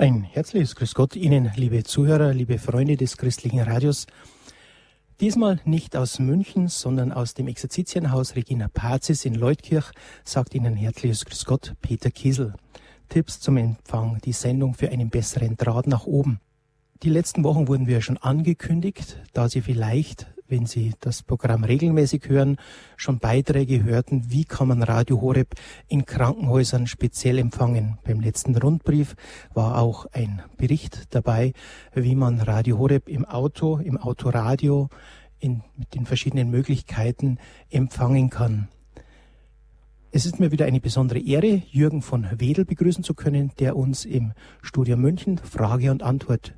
Ein 0.00 0.22
herzliches 0.22 0.76
Grüß 0.76 0.94
Gott 0.94 1.16
Ihnen, 1.16 1.50
liebe 1.56 1.82
Zuhörer, 1.82 2.32
liebe 2.32 2.60
Freunde 2.60 2.96
des 2.96 3.16
christlichen 3.16 3.58
Radios. 3.58 4.06
Diesmal 5.20 5.58
nicht 5.64 5.96
aus 5.96 6.20
München, 6.20 6.68
sondern 6.68 7.10
aus 7.10 7.34
dem 7.34 7.48
Exerzitienhaus 7.48 8.36
Regina 8.36 8.68
Pazis 8.68 9.24
in 9.24 9.34
Leutkirch 9.34 9.90
sagt 10.22 10.54
Ihnen 10.54 10.76
herzliches 10.76 11.24
Grüß 11.24 11.46
Gott 11.46 11.74
Peter 11.82 12.12
Kiesel. 12.12 12.54
Tipps 13.08 13.40
zum 13.40 13.56
Empfang, 13.56 14.20
die 14.24 14.30
Sendung 14.30 14.74
für 14.74 14.88
einen 14.88 15.10
besseren 15.10 15.56
Draht 15.56 15.88
nach 15.88 16.06
oben. 16.06 16.38
Die 17.02 17.10
letzten 17.10 17.42
Wochen 17.42 17.66
wurden 17.66 17.88
wir 17.88 18.00
schon 18.00 18.18
angekündigt, 18.18 19.20
da 19.32 19.48
Sie 19.48 19.62
vielleicht 19.62 20.28
wenn 20.48 20.66
Sie 20.66 20.94
das 21.00 21.22
Programm 21.22 21.64
regelmäßig 21.64 22.28
hören, 22.28 22.56
schon 22.96 23.18
Beiträge 23.18 23.84
hörten, 23.84 24.30
wie 24.30 24.44
kann 24.44 24.68
man 24.68 24.82
Radio 24.82 25.20
Horeb 25.20 25.54
in 25.88 26.06
Krankenhäusern 26.06 26.86
speziell 26.86 27.38
empfangen. 27.38 27.98
Beim 28.04 28.20
letzten 28.20 28.56
Rundbrief 28.56 29.14
war 29.52 29.78
auch 29.78 30.06
ein 30.12 30.42
Bericht 30.56 31.14
dabei, 31.14 31.52
wie 31.94 32.14
man 32.14 32.40
Radio 32.40 32.78
Horeb 32.78 33.08
im 33.08 33.24
Auto, 33.24 33.78
im 33.78 33.98
Autoradio, 33.98 34.88
in, 35.38 35.62
mit 35.76 35.94
den 35.94 36.06
verschiedenen 36.06 36.50
Möglichkeiten 36.50 37.38
empfangen 37.70 38.30
kann. 38.30 38.68
Es 40.10 40.24
ist 40.24 40.40
mir 40.40 40.50
wieder 40.50 40.64
eine 40.64 40.80
besondere 40.80 41.20
Ehre, 41.20 41.62
Jürgen 41.70 42.00
von 42.00 42.26
Wedel 42.40 42.64
begrüßen 42.64 43.04
zu 43.04 43.12
können, 43.12 43.52
der 43.58 43.76
uns 43.76 44.06
im 44.06 44.32
Studio 44.62 44.96
München 44.96 45.36
Frage 45.36 45.90
und 45.90 46.02
Antwort 46.02 46.54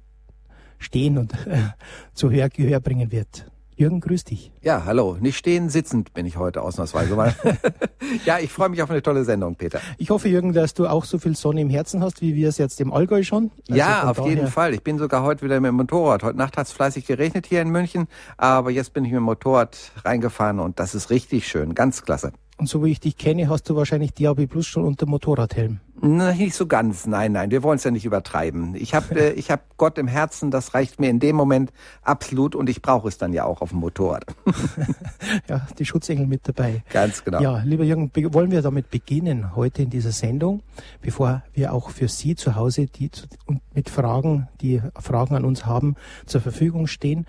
stehen 0.78 1.18
und 1.18 1.34
äh, 1.46 1.70
zu 2.14 2.28
Gehör 2.28 2.80
bringen 2.80 3.10
wird. 3.10 3.50
Jürgen, 3.80 4.00
grüß 4.00 4.24
dich. 4.24 4.52
Ja, 4.60 4.84
hallo. 4.84 5.16
Nicht 5.20 5.38
stehen, 5.38 5.70
sitzend 5.70 6.12
bin 6.12 6.26
ich 6.26 6.36
heute 6.36 6.60
ausnahmsweise 6.60 7.16
mal. 7.16 7.34
ja, 8.26 8.38
ich 8.38 8.52
freue 8.52 8.68
mich 8.68 8.82
auf 8.82 8.90
eine 8.90 9.00
tolle 9.00 9.24
Sendung, 9.24 9.54
Peter. 9.54 9.80
Ich 9.96 10.10
hoffe, 10.10 10.28
Jürgen, 10.28 10.52
dass 10.52 10.74
du 10.74 10.86
auch 10.86 11.06
so 11.06 11.18
viel 11.18 11.34
Sonne 11.34 11.62
im 11.62 11.70
Herzen 11.70 12.02
hast, 12.02 12.20
wie 12.20 12.34
wir 12.34 12.50
es 12.50 12.58
jetzt 12.58 12.78
im 12.82 12.92
Allgäu 12.92 13.22
schon. 13.22 13.50
Also 13.70 13.78
ja, 13.78 14.10
auf 14.10 14.26
jeden 14.26 14.48
Fall. 14.48 14.74
Ich 14.74 14.82
bin 14.82 14.98
sogar 14.98 15.22
heute 15.22 15.46
wieder 15.46 15.58
mit 15.60 15.68
dem 15.68 15.76
Motorrad. 15.76 16.22
Heute 16.22 16.36
Nacht 16.36 16.58
hat 16.58 16.66
es 16.66 16.72
fleißig 16.72 17.06
geregnet 17.06 17.46
hier 17.46 17.62
in 17.62 17.70
München, 17.70 18.06
aber 18.36 18.70
jetzt 18.70 18.92
bin 18.92 19.06
ich 19.06 19.12
mit 19.12 19.20
dem 19.20 19.24
Motorrad 19.24 19.78
reingefahren 20.04 20.60
und 20.60 20.78
das 20.78 20.94
ist 20.94 21.08
richtig 21.08 21.48
schön. 21.48 21.74
Ganz 21.74 22.02
klasse. 22.02 22.32
Und 22.60 22.66
so 22.66 22.84
wie 22.84 22.90
ich 22.90 23.00
dich 23.00 23.16
kenne, 23.16 23.48
hast 23.48 23.70
du 23.70 23.74
wahrscheinlich 23.74 24.12
DAB 24.12 24.46
Plus 24.46 24.66
schon 24.66 24.84
unter 24.84 25.06
Motorradhelm. 25.06 25.80
Na, 26.02 26.34
nicht 26.34 26.54
so 26.54 26.66
ganz, 26.66 27.06
nein, 27.06 27.32
nein, 27.32 27.50
wir 27.50 27.62
wollen 27.62 27.76
es 27.76 27.84
ja 27.84 27.90
nicht 27.90 28.04
übertreiben. 28.04 28.74
Ich 28.74 28.94
habe 28.94 29.18
äh, 29.18 29.32
ich 29.32 29.50
hab 29.50 29.78
Gott 29.78 29.96
im 29.96 30.06
Herzen, 30.06 30.50
das 30.50 30.74
reicht 30.74 31.00
mir 31.00 31.08
in 31.08 31.20
dem 31.20 31.36
Moment 31.36 31.72
absolut 32.02 32.54
und 32.54 32.68
ich 32.68 32.82
brauche 32.82 33.08
es 33.08 33.16
dann 33.16 33.32
ja 33.32 33.46
auch 33.46 33.62
auf 33.62 33.70
dem 33.70 33.78
Motorrad. 33.78 34.26
ja, 35.48 35.66
die 35.78 35.86
Schutzengel 35.86 36.26
mit 36.26 36.46
dabei. 36.46 36.84
Ganz 36.90 37.24
genau. 37.24 37.40
Ja, 37.40 37.62
lieber 37.64 37.84
Jürgen, 37.84 38.10
wollen 38.34 38.50
wir 38.50 38.60
damit 38.60 38.90
beginnen 38.90 39.56
heute 39.56 39.82
in 39.84 39.88
dieser 39.88 40.12
Sendung, 40.12 40.62
bevor 41.00 41.42
wir 41.54 41.72
auch 41.72 41.88
für 41.88 42.08
Sie 42.08 42.34
zu 42.34 42.56
Hause, 42.56 42.88
die 42.88 43.10
zu, 43.10 43.24
mit 43.72 43.88
Fragen, 43.88 44.48
die 44.60 44.82
Fragen 44.98 45.34
an 45.34 45.46
uns 45.46 45.64
haben, 45.64 45.96
zur 46.26 46.42
Verfügung 46.42 46.88
stehen. 46.88 47.26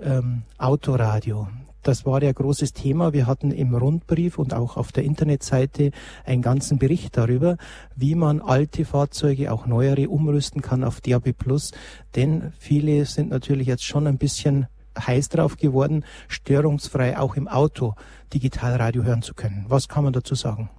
Ähm, 0.00 0.42
Autoradio. 0.58 1.46
Das 1.84 2.06
war 2.06 2.22
ja 2.22 2.32
großes 2.32 2.72
Thema. 2.72 3.12
Wir 3.12 3.26
hatten 3.26 3.50
im 3.50 3.74
Rundbrief 3.74 4.38
und 4.38 4.54
auch 4.54 4.78
auf 4.78 4.90
der 4.90 5.04
Internetseite 5.04 5.90
einen 6.24 6.40
ganzen 6.40 6.78
Bericht 6.78 7.14
darüber, 7.14 7.58
wie 7.94 8.14
man 8.14 8.40
alte 8.40 8.86
Fahrzeuge, 8.86 9.52
auch 9.52 9.66
neuere, 9.66 10.08
umrüsten 10.08 10.62
kann 10.62 10.82
auf 10.82 11.02
DAB+. 11.02 11.34
Denn 12.16 12.54
viele 12.58 13.04
sind 13.04 13.28
natürlich 13.28 13.66
jetzt 13.66 13.84
schon 13.84 14.06
ein 14.06 14.16
bisschen 14.16 14.66
heiß 14.98 15.28
drauf 15.28 15.58
geworden, 15.58 16.06
störungsfrei 16.28 17.18
auch 17.18 17.36
im 17.36 17.48
Auto 17.48 17.94
Digitalradio 18.32 19.02
hören 19.02 19.20
zu 19.20 19.34
können. 19.34 19.66
Was 19.68 19.86
kann 19.86 20.04
man 20.04 20.14
dazu 20.14 20.34
sagen? 20.34 20.70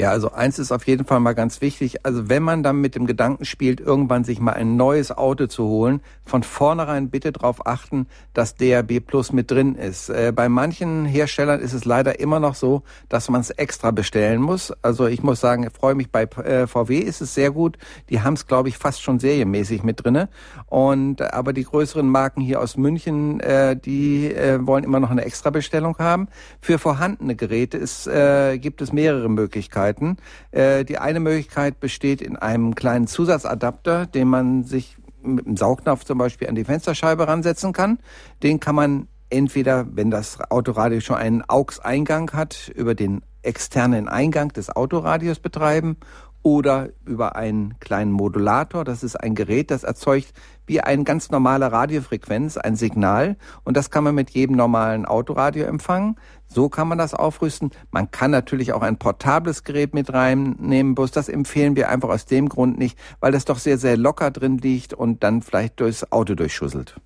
Ja, 0.00 0.12
also 0.12 0.32
eins 0.32 0.58
ist 0.58 0.72
auf 0.72 0.86
jeden 0.86 1.04
Fall 1.04 1.20
mal 1.20 1.34
ganz 1.34 1.60
wichtig. 1.60 2.06
Also 2.06 2.30
wenn 2.30 2.42
man 2.42 2.62
dann 2.62 2.80
mit 2.80 2.94
dem 2.94 3.04
Gedanken 3.04 3.44
spielt, 3.44 3.80
irgendwann 3.80 4.24
sich 4.24 4.40
mal 4.40 4.52
ein 4.52 4.74
neues 4.74 5.12
Auto 5.12 5.46
zu 5.46 5.64
holen, 5.64 6.00
von 6.24 6.42
vornherein 6.42 7.10
bitte 7.10 7.32
darauf 7.32 7.66
achten, 7.66 8.06
dass 8.32 8.54
DRB 8.54 9.00
Plus 9.06 9.30
mit 9.30 9.50
drin 9.50 9.74
ist. 9.74 10.08
Äh, 10.08 10.32
bei 10.34 10.48
manchen 10.48 11.04
Herstellern 11.04 11.60
ist 11.60 11.74
es 11.74 11.84
leider 11.84 12.18
immer 12.18 12.40
noch 12.40 12.54
so, 12.54 12.82
dass 13.10 13.28
man 13.28 13.42
es 13.42 13.50
extra 13.50 13.90
bestellen 13.90 14.40
muss. 14.40 14.72
Also 14.80 15.06
ich 15.06 15.22
muss 15.22 15.38
sagen, 15.38 15.64
ich 15.64 15.72
freue 15.74 15.94
mich 15.94 16.10
bei 16.10 16.22
äh, 16.22 16.66
VW 16.66 16.96
ist 17.00 17.20
es 17.20 17.34
sehr 17.34 17.50
gut. 17.50 17.76
Die 18.08 18.22
haben 18.22 18.32
es, 18.32 18.46
glaube 18.46 18.70
ich, 18.70 18.78
fast 18.78 19.02
schon 19.02 19.18
serienmäßig 19.18 19.82
mit 19.82 20.02
drinne. 20.02 20.30
Und 20.64 21.20
aber 21.20 21.52
die 21.52 21.64
größeren 21.64 22.08
Marken 22.08 22.40
hier 22.40 22.62
aus 22.62 22.78
München, 22.78 23.40
äh, 23.40 23.76
die 23.76 24.32
äh, 24.32 24.66
wollen 24.66 24.84
immer 24.84 25.00
noch 25.00 25.10
eine 25.10 25.26
extra 25.26 25.50
Bestellung 25.50 25.98
haben. 25.98 26.28
Für 26.62 26.78
vorhandene 26.78 27.36
Geräte 27.36 27.76
ist, 27.76 28.06
äh, 28.06 28.56
gibt 28.56 28.80
es 28.80 28.94
mehrere 28.94 29.28
Möglichkeiten. 29.28 29.89
Möglichkeiten. 29.90 30.16
Äh, 30.50 30.84
die 30.84 30.98
eine 30.98 31.20
Möglichkeit 31.20 31.80
besteht 31.80 32.22
in 32.22 32.36
einem 32.36 32.74
kleinen 32.74 33.06
Zusatzadapter, 33.06 34.06
den 34.06 34.28
man 34.28 34.64
sich 34.64 34.96
mit 35.22 35.46
einem 35.46 35.56
Saugnapf 35.56 36.04
zum 36.04 36.18
Beispiel 36.18 36.48
an 36.48 36.54
die 36.54 36.64
Fensterscheibe 36.64 37.28
ransetzen 37.28 37.72
kann. 37.72 37.98
Den 38.42 38.58
kann 38.58 38.74
man 38.74 39.08
entweder, 39.28 39.86
wenn 39.92 40.10
das 40.10 40.40
Autoradio 40.50 41.00
schon 41.00 41.16
einen 41.16 41.42
AUX-Eingang 41.46 42.32
hat, 42.32 42.70
über 42.74 42.94
den 42.94 43.22
externen 43.42 44.08
Eingang 44.08 44.52
des 44.52 44.74
Autoradios 44.74 45.38
betreiben 45.38 45.96
oder 46.42 46.88
über 47.04 47.36
einen 47.36 47.78
kleinen 47.80 48.12
Modulator. 48.12 48.84
Das 48.84 49.02
ist 49.02 49.16
ein 49.16 49.34
Gerät, 49.34 49.70
das 49.70 49.84
erzeugt 49.84 50.32
wie 50.66 50.80
eine 50.80 51.04
ganz 51.04 51.30
normale 51.30 51.72
Radiofrequenz 51.72 52.56
ein 52.56 52.76
Signal 52.76 53.36
und 53.64 53.76
das 53.76 53.90
kann 53.90 54.04
man 54.04 54.14
mit 54.14 54.30
jedem 54.30 54.56
normalen 54.56 55.04
Autoradio 55.04 55.64
empfangen. 55.64 56.16
So 56.46 56.68
kann 56.68 56.88
man 56.88 56.98
das 56.98 57.12
aufrüsten. 57.12 57.70
Man 57.90 58.10
kann 58.10 58.30
natürlich 58.30 58.72
auch 58.72 58.82
ein 58.82 58.96
portables 58.96 59.64
Gerät 59.64 59.94
mit 59.94 60.12
reinnehmen, 60.12 60.94
bloß 60.94 61.10
das 61.10 61.28
empfehlen 61.28 61.76
wir 61.76 61.88
einfach 61.88 62.08
aus 62.08 62.26
dem 62.26 62.48
Grund 62.48 62.78
nicht, 62.78 62.98
weil 63.20 63.32
das 63.32 63.44
doch 63.44 63.58
sehr, 63.58 63.78
sehr 63.78 63.96
locker 63.96 64.30
drin 64.30 64.58
liegt 64.58 64.94
und 64.94 65.22
dann 65.22 65.42
vielleicht 65.42 65.80
durchs 65.80 66.10
Auto 66.12 66.34
durchschusselt. 66.34 66.96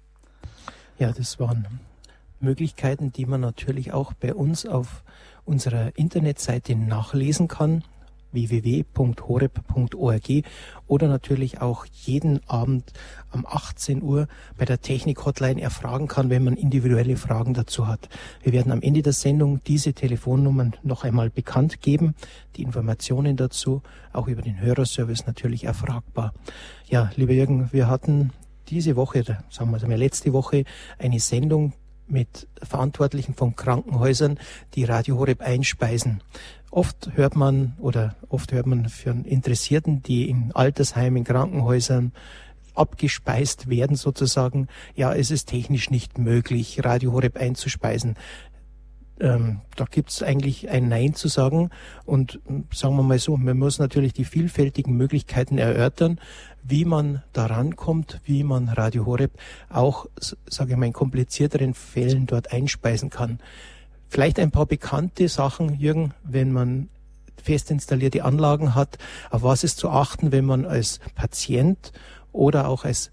Ja, 0.99 1.13
das 1.13 1.41
waren 1.41 1.67
Möglichkeiten, 2.41 3.13
die 3.13 3.27
man 3.27 3.41
natürlich 3.41 3.93
auch 3.93 4.13
bei 4.13 4.35
uns 4.35 4.67
auf 4.67 5.03
unserer 5.45 5.97
Internetseite 5.97 6.77
nachlesen 6.77 7.49
kann 7.49 7.83
www.horeb.org 8.35 10.29
oder 10.87 11.09
natürlich 11.09 11.61
auch 11.61 11.87
jeden 11.87 12.41
Abend 12.49 12.93
um 13.33 13.47
18 13.47 14.03
Uhr 14.03 14.29
bei 14.59 14.65
der 14.65 14.81
Technik-Hotline 14.81 15.61
erfragen 15.61 16.09
kann, 16.09 16.31
wenn 16.31 16.45
man 16.45 16.55
individuelle 16.55 17.17
Fragen 17.17 17.55
dazu 17.55 17.87
hat. 17.89 18.09
Wir 18.43 18.53
werden 18.53 18.73
am 18.73 18.83
Ende 18.83 19.03
der 19.03 19.13
Sendung 19.13 19.61
diese 19.67 19.95
Telefonnummern 19.95 20.75
noch 20.83 21.05
einmal 21.05 21.31
bekannt 21.31 21.81
geben, 21.81 22.15
die 22.57 22.63
Informationen 22.63 23.37
dazu, 23.37 23.83
auch 24.13 24.29
über 24.29 24.43
den 24.43 24.61
Hörerservice 24.61 25.27
natürlich 25.27 25.65
erfragbar. 25.65 26.35
Ja, 26.87 27.11
lieber 27.17 27.33
Jürgen, 27.33 27.73
wir 27.73 27.89
hatten 27.89 28.31
diese 28.69 28.97
Woche, 28.97 29.25
sagen 29.51 29.71
wir 29.71 29.89
mal 29.89 29.99
letzte 29.99 30.33
Woche, 30.33 30.65
eine 30.99 31.21
Sendung 31.21 31.73
mit 32.07 32.49
Verantwortlichen 32.63 33.35
von 33.35 33.57
Krankenhäusern, 33.57 34.39
die 34.75 34.85
Radio 34.85 35.19
Horeb 35.19 35.41
einspeisen. 35.41 36.23
Oft 36.75 37.11
hört 37.15 37.37
man 37.37 37.75
oder 37.79 38.17
oft 38.29 38.51
hört 38.51 38.67
man 38.67 38.89
von 38.89 39.25
Interessierten, 39.25 40.03
die 40.03 40.29
in 40.29 40.51
Altersheimen, 40.51 41.23
Krankenhäusern 41.23 42.11
abgespeist 42.75 43.69
werden 43.69 43.95
sozusagen, 43.95 44.67
ja, 44.97 45.15
es 45.15 45.31
ist 45.31 45.49
technisch 45.51 45.91
nicht 45.91 46.19
möglich, 46.19 46.85
Radio 46.85 47.13
Horeb 47.13 47.37
einzuspeisen. 47.37 48.17
Ähm, 49.21 49.61
da 49.77 49.85
gibt 49.85 50.11
es 50.11 50.25
eigentlich 50.25 50.69
ein 50.69 50.89
Nein 50.89 51.15
zu 51.15 51.29
sagen 51.29 51.71
und 52.07 52.41
hm, 52.47 52.65
sagen 52.73 52.97
wir 52.97 53.05
mal 53.05 53.21
so, 53.21 53.37
man 53.37 53.57
muss 53.57 53.79
natürlich 53.79 54.13
die 54.13 54.25
vielfältigen 54.25 54.97
Möglichkeiten 54.97 55.59
erörtern, 55.59 56.19
wie 56.65 56.85
man 56.85 57.23
daran 57.33 57.77
kommt, 57.77 58.21
wie 58.25 58.43
man 58.43 58.69
Radio 58.69 59.07
Horeb 59.07 59.39
auch, 59.69 60.07
sage 60.19 60.73
ich 60.73 60.77
mal, 60.77 60.87
in 60.87 60.93
komplizierteren 60.93 61.73
Fällen 61.73 62.27
dort 62.27 62.53
einspeisen 62.53 63.11
kann. 63.11 63.39
Vielleicht 64.15 64.39
ein 64.39 64.53
paar 64.53 64.67
bekannte 64.67 65.29
Sachen, 65.29 65.75
Jürgen, 65.75 66.15
wenn 66.23 66.53
man 66.53 66.89
fest 67.43 67.73
installierte 67.73 68.25
Anlagen 68.25 68.77
hat, 68.77 68.97
auf 69.33 69.43
was 69.43 69.65
ist 69.65 69.79
zu 69.79 69.91
achten, 69.91 70.31
wenn 70.31 70.45
man 70.45 70.67
als 70.67 71.01
Patient 71.17 71.91
oder 72.31 72.69
auch 72.69 72.85
als, 72.85 73.11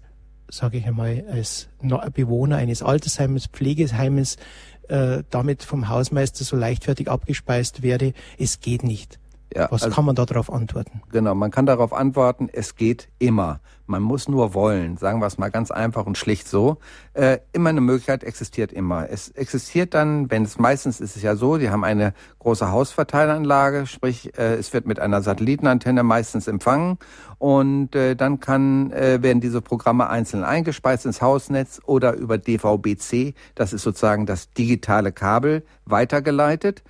sage 0.48 0.78
ich 0.78 0.86
einmal, 0.86 1.24
als 1.28 1.68
Bewohner 2.14 2.58
eines 2.58 2.84
Altersheimes, 2.84 3.48
Pflegeheimes 3.48 4.36
äh, 4.86 5.24
damit 5.28 5.64
vom 5.64 5.88
Hausmeister 5.88 6.44
so 6.44 6.54
leichtfertig 6.54 7.10
abgespeist 7.10 7.82
werde. 7.82 8.12
Es 8.38 8.60
geht 8.60 8.84
nicht. 8.84 9.18
Ja, 9.54 9.68
Was 9.70 9.82
also, 9.82 9.94
kann 9.94 10.04
man 10.04 10.14
darauf 10.14 10.52
antworten? 10.52 11.02
Genau, 11.10 11.34
man 11.34 11.50
kann 11.50 11.66
darauf 11.66 11.92
antworten, 11.92 12.48
es 12.52 12.76
geht 12.76 13.08
immer. 13.18 13.60
Man 13.86 14.02
muss 14.02 14.28
nur 14.28 14.54
wollen, 14.54 14.96
sagen 14.96 15.20
wir 15.20 15.26
es 15.26 15.36
mal 15.36 15.50
ganz 15.50 15.70
einfach 15.70 16.06
und 16.06 16.16
schlicht 16.16 16.48
so. 16.48 16.78
Äh, 17.12 17.38
immer 17.52 17.70
eine 17.70 17.80
Möglichkeit 17.80 18.24
existiert 18.24 18.72
immer. 18.72 19.10
Es 19.10 19.28
existiert 19.28 19.92
dann, 19.92 20.30
wenn 20.30 20.44
es 20.44 20.58
meistens 20.58 21.00
ist 21.00 21.16
es 21.16 21.22
ja 21.22 21.36
so, 21.36 21.58
die 21.58 21.68
haben 21.68 21.84
eine 21.84 22.14
große 22.38 22.70
Hausverteileranlage, 22.70 23.86
sprich 23.86 24.38
äh, 24.38 24.54
es 24.54 24.72
wird 24.72 24.86
mit 24.86 25.00
einer 25.00 25.20
Satellitenantenne 25.20 26.04
meistens 26.04 26.48
empfangen 26.48 26.98
und 27.38 27.94
äh, 27.94 28.14
dann 28.14 28.40
kann 28.40 28.92
äh, 28.92 29.20
werden 29.20 29.40
diese 29.40 29.60
Programme 29.60 30.08
einzeln 30.08 30.44
eingespeist 30.44 31.04
ins 31.04 31.20
Hausnetz 31.20 31.80
oder 31.84 32.14
über 32.14 32.38
DVB-C, 32.38 33.34
das 33.54 33.72
ist 33.72 33.82
sozusagen 33.82 34.24
das 34.24 34.52
digitale 34.52 35.12
Kabel, 35.12 35.64
weitergeleitet. 35.84 36.82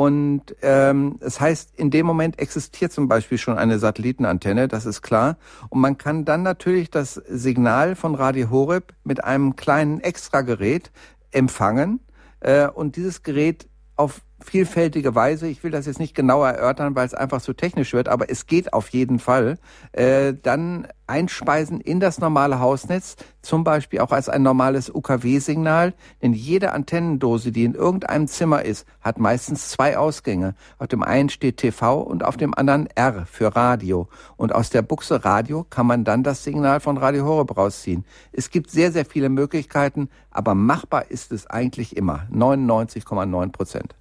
Und 0.00 0.56
ähm, 0.62 1.16
das 1.20 1.42
heißt, 1.42 1.78
in 1.78 1.90
dem 1.90 2.06
Moment 2.06 2.38
existiert 2.38 2.90
zum 2.90 3.06
Beispiel 3.06 3.36
schon 3.36 3.58
eine 3.58 3.78
Satellitenantenne, 3.78 4.66
das 4.66 4.86
ist 4.86 5.02
klar. 5.02 5.36
Und 5.68 5.82
man 5.82 5.98
kann 5.98 6.24
dann 6.24 6.42
natürlich 6.42 6.90
das 6.90 7.16
Signal 7.28 7.94
von 7.94 8.14
Radio 8.14 8.48
Horeb 8.48 8.94
mit 9.04 9.22
einem 9.22 9.56
kleinen 9.56 10.00
Extragerät 10.00 10.90
empfangen. 11.32 12.00
Äh, 12.40 12.68
und 12.68 12.96
dieses 12.96 13.22
Gerät 13.22 13.68
auf 13.94 14.22
vielfältige 14.44 15.14
Weise. 15.14 15.46
Ich 15.48 15.62
will 15.62 15.70
das 15.70 15.86
jetzt 15.86 15.98
nicht 15.98 16.14
genauer 16.14 16.48
erörtern, 16.48 16.94
weil 16.94 17.06
es 17.06 17.14
einfach 17.14 17.40
zu 17.42 17.52
technisch 17.52 17.92
wird, 17.92 18.08
aber 18.08 18.30
es 18.30 18.46
geht 18.46 18.72
auf 18.72 18.88
jeden 18.88 19.18
Fall. 19.18 19.58
Äh, 19.92 20.34
dann 20.42 20.86
einspeisen 21.10 21.80
in 21.80 21.98
das 22.00 22.20
normale 22.20 22.60
Hausnetz, 22.60 23.16
zum 23.42 23.64
Beispiel 23.64 23.98
auch 24.00 24.12
als 24.12 24.28
ein 24.28 24.42
normales 24.42 24.94
UKW-Signal. 24.94 25.92
Denn 26.22 26.32
jede 26.32 26.72
Antennendose, 26.72 27.52
die 27.52 27.64
in 27.64 27.74
irgendeinem 27.74 28.28
Zimmer 28.28 28.64
ist, 28.64 28.86
hat 29.00 29.18
meistens 29.18 29.68
zwei 29.68 29.98
Ausgänge. 29.98 30.54
Auf 30.78 30.88
dem 30.88 31.02
einen 31.02 31.28
steht 31.28 31.56
TV 31.58 32.00
und 32.00 32.24
auf 32.24 32.36
dem 32.36 32.54
anderen 32.54 32.86
R 32.94 33.26
für 33.26 33.54
Radio. 33.56 34.08
Und 34.36 34.54
aus 34.54 34.70
der 34.70 34.82
Buchse 34.82 35.24
Radio 35.24 35.66
kann 35.68 35.86
man 35.86 36.04
dann 36.04 36.22
das 36.22 36.44
Signal 36.44 36.80
von 36.80 36.96
Radio 36.96 37.24
Horeb 37.24 37.56
rausziehen. 37.56 38.04
Es 38.32 38.50
gibt 38.50 38.70
sehr, 38.70 38.92
sehr 38.92 39.04
viele 39.04 39.28
Möglichkeiten, 39.28 40.08
aber 40.30 40.54
machbar 40.54 41.10
ist 41.10 41.32
es 41.32 41.46
eigentlich 41.48 41.96
immer. 41.96 42.26
99,9 42.32 43.52
Prozent. 43.52 43.99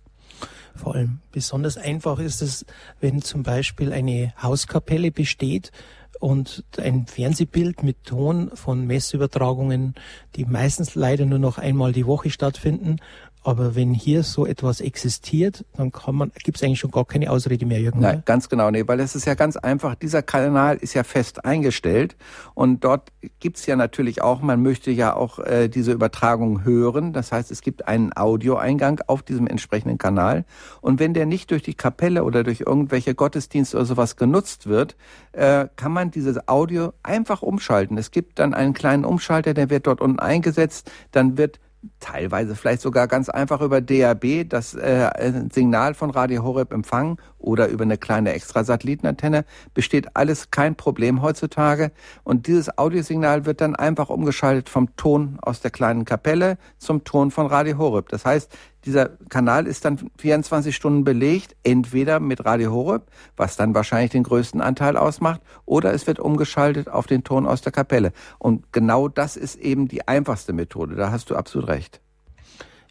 Vor 0.80 0.96
allem 0.96 1.20
besonders 1.34 1.76
einfach 1.76 2.20
ist 2.20 2.42
es, 2.42 2.66
wenn 3.02 3.22
zum 3.22 3.44
Beispiel 3.44 3.92
eine 3.92 4.34
Hauskapelle 4.42 5.12
besteht 5.12 5.74
und 6.22 6.64
ein 6.78 7.06
Fernsehbild 7.06 7.84
mit 7.84 8.06
Ton 8.06 8.52
von 8.54 8.88
Messübertragungen, 8.88 9.96
die 10.38 10.46
meistens 10.46 10.96
leider 10.96 11.26
nur 11.26 11.38
noch 11.38 11.58
einmal 11.58 11.92
die 11.92 12.06
Woche 12.06 12.30
stattfinden, 12.30 12.96
aber 13.44 13.76
wenn 13.76 13.94
hier 13.94 14.24
so 14.24 14.46
etwas 14.46 14.82
existiert, 14.82 15.66
dann 15.76 15.92
kann 15.92 16.16
man, 16.16 16.32
gibt 16.44 16.58
es 16.58 16.64
eigentlich 16.64 16.80
schon 16.80 16.92
gar 16.92 17.06
keine 17.06 17.32
Ausrede 17.32 17.66
mehr 17.66 17.80
irgendwie. 17.80 18.06
Nein, 18.06 18.24
ganz 18.26 18.50
genau, 18.50 18.70
nee, 18.70 18.84
weil 18.86 19.00
es 19.00 19.16
ist 19.16 19.26
ja 19.26 19.34
ganz 19.34 19.56
einfach, 19.56 19.96
dieser 19.96 20.22
Kanal 20.22 20.78
ist 20.78 20.94
ja 20.94 21.04
fest 21.04 21.46
eingestellt 21.46 22.18
und 22.54 22.84
dort 22.84 23.12
gibt's 23.40 23.66
ja 23.66 23.76
natürlich 23.76 24.22
auch, 24.22 24.42
man 24.42 24.62
möchte 24.62 24.92
ja 24.92 25.16
auch 25.16 25.40
äh, 25.40 25.70
diese 25.70 25.94
Übertragung 25.94 26.64
hören. 26.64 27.14
Das 27.14 27.32
heißt, 27.32 27.52
es 27.52 27.62
gibt 27.62 27.88
einen 27.88 28.12
Audioeingang 28.14 29.02
auf 29.08 29.24
diesem 29.24 29.48
entsprechenden 29.48 29.98
Kanal. 29.98 30.46
Und 30.82 31.00
wenn 31.00 31.14
der 31.14 31.26
nicht 31.26 31.52
durch 31.52 31.64
die 31.64 31.74
Kapelle 31.74 32.24
oder 32.24 32.44
durch 32.44 32.62
irgendwelche 32.62 33.16
Gottesdienste 33.16 33.78
oder 33.78 33.86
sowas 33.86 34.16
genutzt 34.18 34.68
wird, 34.68 34.96
äh, 35.32 35.68
kann 35.76 35.92
man 35.92 36.12
dieses 36.12 36.48
Audio 36.48 36.94
einfach 37.04 37.42
umschalten. 37.42 37.98
Es 37.98 38.12
gibt 38.12 38.40
dann 38.40 38.54
einen 38.54 38.74
kleinen 38.74 39.06
Umschalter, 39.06 39.54
der 39.54 39.70
wird 39.70 39.88
dort 39.88 40.02
unten 40.02 40.20
eingesetzt, 40.20 40.92
dann 41.12 41.38
wird 41.38 41.60
teilweise 42.00 42.56
vielleicht 42.56 42.82
sogar 42.82 43.08
ganz 43.08 43.30
einfach 43.30 43.62
über 43.62 43.82
DAB 43.82 44.48
das 44.48 44.74
äh, 44.74 45.44
Signal 45.52 45.94
von 45.94 46.10
Radio 46.10 46.44
Horeb 46.44 46.74
empfangen 46.74 47.18
oder 47.38 47.68
über 47.70 47.84
eine 47.84 47.98
kleine 47.98 48.34
Extrasatellitenantenne. 48.34 49.46
Besteht 49.74 50.16
alles 50.16 50.52
kein 50.52 50.76
Problem 50.76 51.22
heutzutage. 51.22 51.92
Und 52.24 52.48
dieses 52.48 52.78
Audiosignal 52.78 53.46
wird 53.46 53.62
dann 53.62 53.76
einfach 53.76 54.10
umgeschaltet 54.10 54.70
vom 54.70 54.96
Ton 54.98 55.38
aus 55.42 55.62
der 55.62 55.72
kleinen 55.72 56.04
Kapelle 56.04 56.58
zum 56.78 57.04
Ton 57.06 57.32
von 57.32 57.48
Radio 57.48 57.78
Horeb. 57.78 58.10
Das 58.10 58.26
heißt, 58.26 58.52
dieser 58.86 59.10
Kanal 59.30 59.68
ist 59.68 59.86
dann 59.86 60.10
24 60.18 60.76
Stunden 60.76 61.04
belegt, 61.04 61.56
entweder 61.64 62.20
mit 62.20 62.46
Radio 62.46 62.72
Horeb, 62.72 63.04
was 63.36 63.56
dann 63.56 63.76
wahrscheinlich 63.76 64.12
den 64.12 64.24
größten 64.24 64.62
Anteil 64.62 64.98
ausmacht, 64.98 65.42
oder 65.66 65.94
es 65.94 66.08
wird 66.08 66.20
umgeschaltet 66.20 66.88
auf 66.88 67.08
den 67.08 67.24
Ton 67.24 67.46
aus 67.46 67.62
der 67.62 67.72
Kapelle. 67.72 68.14
Und 68.38 68.72
genau 68.72 69.08
das 69.08 69.36
ist 69.36 69.56
eben 69.56 69.88
die 69.88 70.08
einfachste 70.08 70.54
Methode. 70.54 70.96
Da 70.96 71.12
hast 71.12 71.30
du 71.30 71.36
absolut 71.36 71.68
recht. 71.68 72.02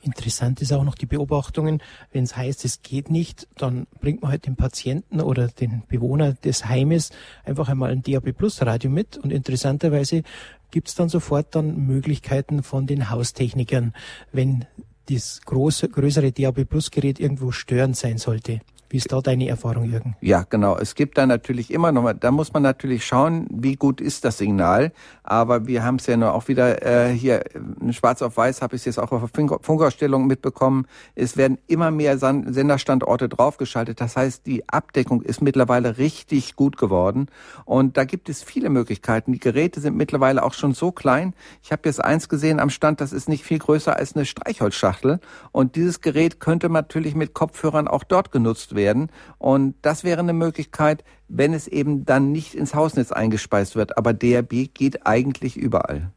Interessant 0.01 0.63
ist 0.63 0.73
auch 0.73 0.85
noch 0.85 0.95
die 0.95 1.07
Beobachtungen, 1.07 1.83
wenn 2.13 2.23
es 2.23 2.37
heißt, 2.37 2.65
es 2.65 2.83
geht 2.83 3.11
nicht, 3.11 3.49
dann 3.57 3.89
bringt 4.01 4.23
man 4.23 4.31
halt 4.31 4.47
den 4.47 4.55
Patienten 4.55 5.21
oder 5.21 5.49
den 5.49 5.83
Bewohner 5.89 6.35
des 6.35 6.67
Heimes 6.67 7.11
einfach 7.45 7.69
einmal 7.69 7.91
ein 7.91 8.03
DAB 8.03 8.33
Plus 8.33 8.63
Radio 8.63 8.91
mit 8.91 9.17
und 9.17 9.33
interessanterweise 9.33 10.23
gibt 10.71 10.89
es 10.89 10.95
dann 10.95 11.09
sofort 11.09 11.55
dann 11.57 11.87
Möglichkeiten 11.87 12.63
von 12.63 12.87
den 12.87 13.11
Haustechnikern, 13.11 13.93
wenn 14.31 14.67
das 15.09 15.41
große, 15.45 15.89
größere 15.89 16.33
DAB 16.33 16.65
Plus 16.65 16.91
Gerät 16.91 17.21
irgendwo 17.21 17.51
störend 17.51 17.97
sein 17.97 18.19
sollte. 18.19 18.61
Wie 18.91 18.97
ist 18.97 19.13
da 19.13 19.21
deine 19.21 19.47
Erfahrung, 19.49 19.85
Jürgen? 19.85 20.17
Ja, 20.23 20.47
genau. 20.49 20.79
Es 20.79 20.95
gibt 20.95 21.19
da 21.19 21.27
natürlich 21.27 21.71
immer 21.71 21.93
noch 21.93 22.03
mal, 22.03 22.15
da 22.15 22.31
muss 22.31 22.55
man 22.55 22.63
natürlich 22.63 23.05
schauen, 23.05 23.47
wie 23.51 23.77
gut 23.77 24.01
ist 24.01 24.25
das 24.25 24.39
Signal. 24.39 24.93
Aber 25.23 25.67
wir 25.67 25.85
haben 25.85 25.97
es 25.97 26.07
ja 26.07 26.17
nur 26.17 26.33
auch 26.33 26.49
wieder 26.49 26.83
äh, 26.83 27.13
hier 27.13 27.45
schwarz 27.91 28.23
auf 28.23 28.39
weiß, 28.39 28.63
habe 28.63 28.77
ich 28.77 28.83
es 28.83 28.87
jetzt 28.87 28.99
auch 28.99 29.13
auf 29.13 29.31
der 29.31 29.59
Funkausstellung 29.61 30.27
mitbekommen. 30.27 30.87
Es 31.15 31.37
werden 31.37 31.59
immer 31.67 31.91
mehr 31.91 32.17
Senderstandorte 32.17 33.29
draufgeschaltet. 33.29 34.01
Das 34.01 34.17
heißt, 34.17 34.47
die 34.47 34.67
Abdeckung 34.71 35.21
ist 35.21 35.43
mittlerweile 35.43 35.99
richtig 35.99 36.57
gut 36.57 36.79
geworden. 36.79 37.27
Und 37.67 37.99
da 37.99 38.05
gibt 38.05 38.31
es 38.31 38.43
viele 38.43 38.71
Möglichkeiten. 38.71 39.33
Die 39.33 39.39
Geräte 39.39 39.83
sind 39.83 39.99
mittlerweile 39.99 40.43
auch 40.43 40.55
schon 40.55 40.73
so 40.73 40.93
klein. 40.93 41.35
Ich 41.63 41.73
habe 41.73 41.83
jetzt 41.85 42.03
eins 42.03 42.31
gesehen 42.31 42.59
am 42.59 42.71
Stand, 42.71 43.03
das 43.03 43.13
ist 43.13 43.29
nicht 43.29 43.45
viel 43.45 43.59
größer 43.59 43.95
als 43.95 44.17
eine 44.17 44.25
Streichholzschachtel. 44.25 45.21
Und 45.53 45.77
dieses 45.77 46.01
Gerät 46.01 46.41
könnte 46.41 46.71
natürlich 46.71 47.15
mit 47.15 47.35
Kopfhörern 47.35 47.87
auch 47.87 48.03
dort 48.03 48.33
genutzt 48.33 48.75
werden 48.75 48.78
werden. 48.79 49.11
Und 49.37 49.75
das 49.83 50.05
wäre 50.05 50.21
eine 50.21 50.33
Möglichkeit, 50.33 51.05
wenn 51.29 51.53
es 51.53 51.69
eben 51.69 52.07
dann 52.07 52.33
nicht 52.33 52.55
ins 52.55 52.75
Hausnetz 52.75 53.13
eingespeist 53.13 53.77
wird. 53.77 53.99
Aber 53.99 54.15
DRB 54.15 54.73
geht 54.73 55.07
eigentlich 55.07 55.59
überall 55.59 56.11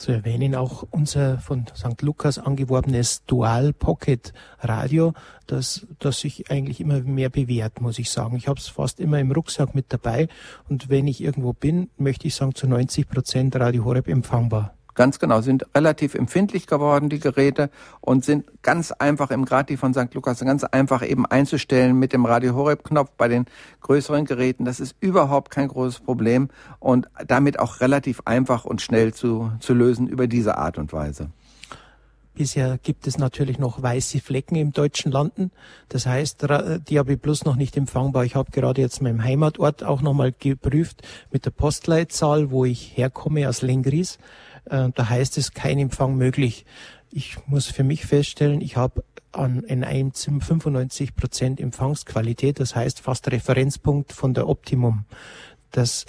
zu 0.00 0.12
erwähnen 0.12 0.54
auch 0.54 0.84
unser 0.90 1.38
von 1.38 1.66
St. 1.76 2.00
Lukas 2.00 2.38
angeworbenes 2.38 3.24
Dual 3.26 3.74
Pocket 3.74 4.32
Radio, 4.60 5.12
das, 5.46 5.86
das 5.98 6.20
sich 6.20 6.50
eigentlich 6.50 6.80
immer 6.80 7.00
mehr 7.00 7.28
bewährt, 7.28 7.80
muss 7.80 7.98
ich 7.98 8.10
sagen. 8.10 8.36
Ich 8.36 8.48
habe 8.48 8.58
es 8.58 8.68
fast 8.68 8.98
immer 8.98 9.20
im 9.20 9.30
Rucksack 9.30 9.74
mit 9.74 9.92
dabei 9.92 10.28
und 10.68 10.88
wenn 10.88 11.06
ich 11.06 11.20
irgendwo 11.20 11.52
bin, 11.52 11.90
möchte 11.98 12.26
ich 12.26 12.34
sagen, 12.34 12.54
zu 12.54 12.66
90 12.66 13.08
Prozent 13.08 13.56
Radio 13.56 13.84
Horeb 13.84 14.08
empfangbar. 14.08 14.74
Ganz 15.00 15.18
genau, 15.18 15.40
sind 15.40 15.64
relativ 15.74 16.14
empfindlich 16.14 16.66
geworden, 16.66 17.08
die 17.08 17.20
Geräte, 17.20 17.70
und 18.02 18.22
sind 18.22 18.44
ganz 18.60 18.92
einfach 18.92 19.30
im 19.30 19.46
Grad 19.46 19.70
die 19.70 19.78
von 19.78 19.94
St. 19.94 20.12
Lukas 20.12 20.40
ganz 20.40 20.62
einfach 20.62 21.02
eben 21.02 21.24
einzustellen 21.24 21.98
mit 21.98 22.12
dem 22.12 22.26
Radio 22.26 22.54
Horeb 22.54 22.84
Knopf 22.84 23.08
bei 23.16 23.26
den 23.26 23.46
größeren 23.80 24.26
Geräten. 24.26 24.66
Das 24.66 24.78
ist 24.78 24.94
überhaupt 25.00 25.50
kein 25.50 25.68
großes 25.68 26.00
Problem 26.00 26.50
und 26.80 27.08
damit 27.26 27.58
auch 27.58 27.80
relativ 27.80 28.20
einfach 28.26 28.66
und 28.66 28.82
schnell 28.82 29.14
zu, 29.14 29.50
zu 29.60 29.72
lösen 29.72 30.06
über 30.06 30.26
diese 30.26 30.58
Art 30.58 30.76
und 30.76 30.92
Weise. 30.92 31.30
Bisher 32.34 32.78
gibt 32.82 33.06
es 33.06 33.16
natürlich 33.16 33.58
noch 33.58 33.82
weiße 33.82 34.20
Flecken 34.20 34.56
im 34.56 34.72
deutschen 34.72 35.12
Landen. 35.12 35.50
Das 35.88 36.04
heißt, 36.04 36.42
DAB 36.42 37.16
Plus 37.16 37.46
noch 37.46 37.56
nicht 37.56 37.76
empfangbar. 37.76 38.24
Ich 38.24 38.34
habe 38.34 38.50
gerade 38.50 38.82
jetzt 38.82 39.00
meinem 39.00 39.24
Heimatort 39.24 39.82
auch 39.82 40.02
nochmal 40.02 40.32
geprüft 40.38 41.02
mit 41.32 41.46
der 41.46 41.50
Postleitzahl, 41.52 42.50
wo 42.50 42.66
ich 42.66 42.96
herkomme 42.96 43.48
aus 43.48 43.62
Lengries. 43.62 44.18
Äh, 44.70 44.90
da 44.94 45.08
heißt 45.08 45.36
es 45.38 45.52
kein 45.52 45.78
Empfang 45.78 46.16
möglich. 46.16 46.64
Ich 47.10 47.36
muss 47.46 47.66
für 47.66 47.84
mich 47.84 48.06
feststellen, 48.06 48.60
ich 48.60 48.76
habe 48.76 49.04
an 49.32 49.62
in 49.64 49.84
einem 49.84 50.14
Zimmer 50.14 50.40
95 50.40 51.14
Prozent 51.14 51.60
Empfangsqualität, 51.60 52.58
das 52.58 52.74
heißt 52.74 53.00
fast 53.00 53.30
Referenzpunkt 53.30 54.12
von 54.12 54.34
der 54.34 54.48
Optimum. 54.48 55.04
Das 55.70 56.06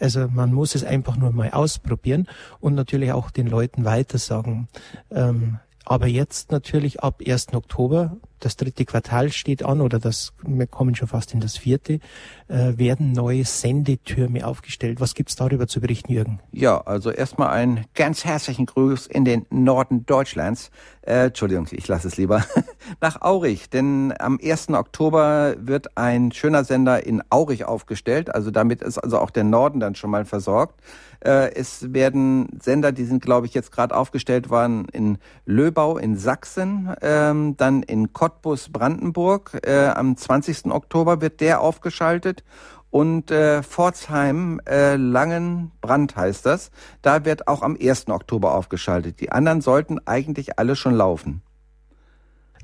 also 0.00 0.28
man 0.28 0.52
muss 0.52 0.74
es 0.74 0.84
einfach 0.84 1.16
nur 1.16 1.32
mal 1.32 1.50
ausprobieren 1.50 2.28
und 2.60 2.74
natürlich 2.74 3.12
auch 3.12 3.30
den 3.30 3.48
Leuten 3.48 3.84
weitersagen. 3.84 4.68
Ähm, 5.10 5.58
aber 5.84 6.06
jetzt 6.06 6.52
natürlich 6.52 7.00
ab 7.00 7.20
1. 7.26 7.54
Oktober 7.54 8.16
das 8.40 8.56
dritte 8.56 8.84
Quartal 8.84 9.30
steht 9.32 9.64
an 9.64 9.80
oder 9.80 9.98
das, 9.98 10.32
wir 10.42 10.66
kommen 10.66 10.94
schon 10.94 11.08
fast 11.08 11.34
in 11.34 11.40
das 11.40 11.56
vierte, 11.56 12.00
äh, 12.48 12.76
werden 12.76 13.12
neue 13.12 13.44
Sendetürme 13.44 14.46
aufgestellt. 14.46 15.00
Was 15.00 15.14
gibt's 15.14 15.36
darüber 15.36 15.66
zu 15.66 15.80
berichten, 15.80 16.12
Jürgen? 16.12 16.40
Ja, 16.52 16.80
also 16.80 17.10
erstmal 17.10 17.50
einen 17.50 17.84
ganz 17.94 18.24
herzlichen 18.24 18.66
Gruß 18.66 19.06
in 19.06 19.24
den 19.24 19.46
Norden 19.50 20.06
Deutschlands. 20.06 20.70
Äh, 21.02 21.26
Entschuldigung, 21.26 21.66
ich 21.70 21.88
lasse 21.88 22.08
es 22.08 22.16
lieber. 22.16 22.44
Nach 23.00 23.22
Aurich, 23.22 23.70
denn 23.70 24.12
am 24.18 24.38
1. 24.42 24.70
Oktober 24.70 25.54
wird 25.58 25.96
ein 25.96 26.32
schöner 26.32 26.64
Sender 26.64 27.06
in 27.06 27.22
Aurich 27.30 27.64
aufgestellt. 27.64 28.34
Also 28.34 28.50
damit 28.50 28.82
ist 28.82 28.98
also 28.98 29.18
auch 29.18 29.30
der 29.30 29.44
Norden 29.44 29.80
dann 29.80 29.94
schon 29.94 30.10
mal 30.10 30.24
versorgt. 30.24 30.80
Äh, 31.20 31.54
es 31.54 31.92
werden 31.92 32.48
Sender, 32.60 32.92
die 32.92 33.04
sind, 33.04 33.22
glaube 33.22 33.46
ich, 33.46 33.54
jetzt 33.54 33.72
gerade 33.72 33.96
aufgestellt 33.96 34.50
worden 34.50 34.86
in 34.92 35.18
Löbau 35.46 35.98
in 35.98 36.16
Sachsen, 36.16 36.94
ähm, 37.02 37.56
dann 37.56 37.82
in 37.82 38.12
Kott 38.12 38.27
Cottbus 38.28 38.68
Brandenburg. 38.70 39.58
Äh, 39.66 39.86
am 39.86 40.14
20. 40.14 40.66
Oktober 40.66 41.22
wird 41.22 41.40
der 41.40 41.62
aufgeschaltet. 41.62 42.44
Und 42.90 43.30
äh, 43.30 43.62
Pforzheim, 43.62 44.60
äh, 44.68 44.96
Langenbrand 44.96 46.14
heißt 46.14 46.44
das, 46.44 46.70
da 47.00 47.24
wird 47.24 47.48
auch 47.48 47.62
am 47.62 47.76
1. 47.80 48.08
Oktober 48.08 48.54
aufgeschaltet. 48.54 49.20
Die 49.20 49.32
anderen 49.32 49.62
sollten 49.62 49.98
eigentlich 50.06 50.58
alle 50.58 50.76
schon 50.76 50.94
laufen. 50.94 51.42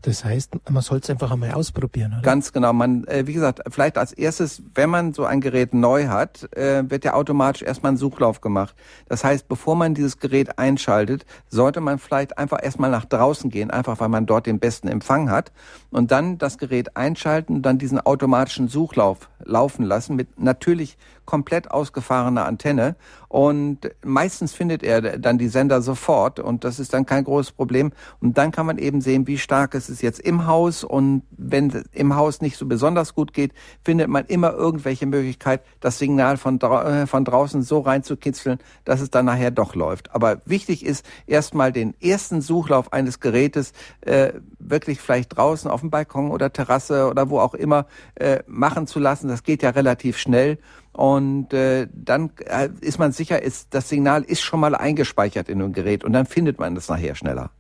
Das 0.05 0.23
heißt, 0.23 0.71
man 0.71 0.83
soll 0.83 0.99
es 0.99 1.09
einfach 1.09 1.31
einmal 1.31 1.53
ausprobieren, 1.53 2.13
oder? 2.13 2.21
Ganz 2.21 2.53
genau. 2.53 2.75
Man, 2.75 3.05
äh, 3.07 3.27
wie 3.27 3.33
gesagt, 3.33 3.63
vielleicht 3.71 3.97
als 3.97 4.13
erstes, 4.13 4.63
wenn 4.75 4.91
man 4.91 5.15
so 5.15 5.25
ein 5.25 5.41
Gerät 5.41 5.73
neu 5.73 6.09
hat, 6.09 6.53
äh, 6.55 6.85
wird 6.91 7.07
ja 7.07 7.15
automatisch 7.15 7.63
erstmal 7.63 7.93
ein 7.93 7.97
Suchlauf 7.97 8.43
gemacht. 8.43 8.75
Das 9.09 9.25
heißt, 9.25 9.49
bevor 9.49 9.77
man 9.77 9.95
dieses 9.95 10.19
Gerät 10.19 10.59
einschaltet, 10.59 11.25
sollte 11.49 11.81
man 11.81 11.99
vielleicht 11.99 12.37
einfach 12.37 12.63
erstmal 12.63 12.91
nach 12.91 13.07
draußen 13.07 13.49
gehen, 13.49 13.71
einfach 13.71 13.99
weil 13.99 14.11
man 14.11 14.27
dort 14.27 14.45
den 14.45 14.59
besten 14.59 14.89
Empfang 14.89 15.31
hat 15.31 15.53
und 15.91 16.11
dann 16.11 16.37
das 16.37 16.59
Gerät 16.59 16.99
einschalten 16.99 17.55
und 17.55 17.63
dann 17.63 17.79
diesen 17.79 17.99
automatischen 17.99 18.69
Suchlauf 18.69 19.31
laufen 19.43 19.87
lassen 19.87 20.17
mit 20.17 20.39
natürlich 20.39 20.99
komplett 21.25 21.71
ausgefahrener 21.71 22.45
Antenne. 22.47 22.97
Und 23.29 23.91
meistens 24.05 24.55
findet 24.55 24.85
er 24.85 25.19
dann 25.19 25.39
die 25.39 25.49
Sender 25.49 25.83
sofort. 25.83 26.39
Und 26.39 26.63
das 26.63 26.79
ist 26.79 26.95
dann 26.95 27.05
kein 27.05 27.25
großes 27.25 27.53
Problem. 27.53 27.93
Und 28.21 28.39
dann 28.39 28.53
kann 28.53 28.65
man 28.67 28.79
eben 28.79 29.01
sehen, 29.01 29.27
wie 29.27 29.39
stark 29.39 29.75
es 29.75 29.89
ist 29.89 30.03
jetzt 30.03 30.21
im 30.21 30.47
Haus. 30.47 30.85
Und 30.85 31.23
wenn 31.31 31.71
es 31.71 31.85
im 31.93 32.15
Haus 32.15 32.41
nicht 32.41 32.57
so 32.57 32.67
besonders 32.67 33.15
gut 33.15 33.33
geht, 33.33 33.53
findet 33.83 34.09
man 34.09 34.25
immer 34.27 34.53
irgendwelche 34.53 35.07
Möglichkeit, 35.07 35.63
das 35.81 35.99
Signal 35.99 36.37
von, 36.37 36.61
äh, 36.61 37.07
von 37.07 37.25
draußen 37.25 37.63
so 37.63 37.81
reinzukitzeln, 37.81 38.59
dass 38.85 39.01
es 39.01 39.11
dann 39.11 39.25
nachher 39.25 39.51
doch 39.51 39.75
läuft. 39.75 40.15
Aber 40.15 40.41
wichtig 40.45 40.87
ist 40.87 41.05
erstmal 41.27 41.73
den 41.73 41.95
ersten 42.01 42.41
Suchlauf 42.41 42.93
eines 42.93 43.19
Gerätes 43.19 43.73
äh, 44.03 44.33
wirklich 44.59 45.01
vielleicht 45.01 45.37
draußen 45.37 45.71
auf 45.71 45.81
dem 45.81 45.91
Balkon 45.91 46.31
oder 46.31 46.53
Terrasse 46.53 47.09
oder 47.09 47.31
wo 47.31 47.41
auch 47.41 47.55
immer 47.55 47.87
äh, 48.15 48.45
machen 48.47 48.87
zu 48.87 48.99
lassen. 48.99 49.29
Das 49.29 49.43
geht 49.43 49.63
ja 49.63 49.71
relativ 49.71 50.19
schnell 50.19 50.59
und 50.95 51.53
äh, 51.53 51.89
dann 51.93 52.31
äh, 52.47 52.69
ist 52.81 52.99
man 52.99 53.13
sicher, 53.13 53.43
ist, 53.43 53.75
das 53.75 53.89
Signal 53.89 54.23
ist 54.23 54.43
schon 54.43 54.61
mal 54.61 54.75
eingespeichert 54.75 55.49
in 55.49 55.59
dem 55.59 55.73
Gerät 55.73 56.05
und 56.05 56.13
dann 56.13 56.25
findet 56.25 56.59
man 56.59 56.75
das 56.75 56.89
nachher 56.89 57.15
schneller. 57.17 57.51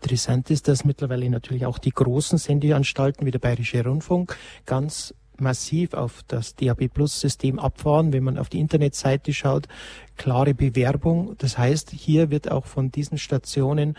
Interessant 0.00 0.50
ist, 0.50 0.68
dass 0.68 0.84
mittlerweile 0.84 1.28
natürlich 1.28 1.66
auch 1.66 1.78
die 1.78 1.90
großen 1.90 2.38
Sendeanstalten 2.38 3.26
wie 3.26 3.32
der 3.32 3.40
Bayerische 3.40 3.84
Rundfunk 3.84 4.36
ganz 4.66 5.12
massiv 5.40 5.94
auf 5.94 6.22
das 6.28 6.54
DAB 6.54 6.88
Plus 6.88 7.20
System 7.20 7.58
abfahren. 7.58 8.12
Wenn 8.12 8.22
man 8.22 8.38
auf 8.38 8.48
die 8.48 8.60
Internetseite 8.60 9.32
schaut, 9.32 9.66
klare 10.16 10.54
Bewerbung. 10.54 11.34
Das 11.38 11.58
heißt, 11.58 11.90
hier 11.90 12.30
wird 12.30 12.50
auch 12.50 12.66
von 12.66 12.90
diesen 12.90 13.18
Stationen 13.18 13.96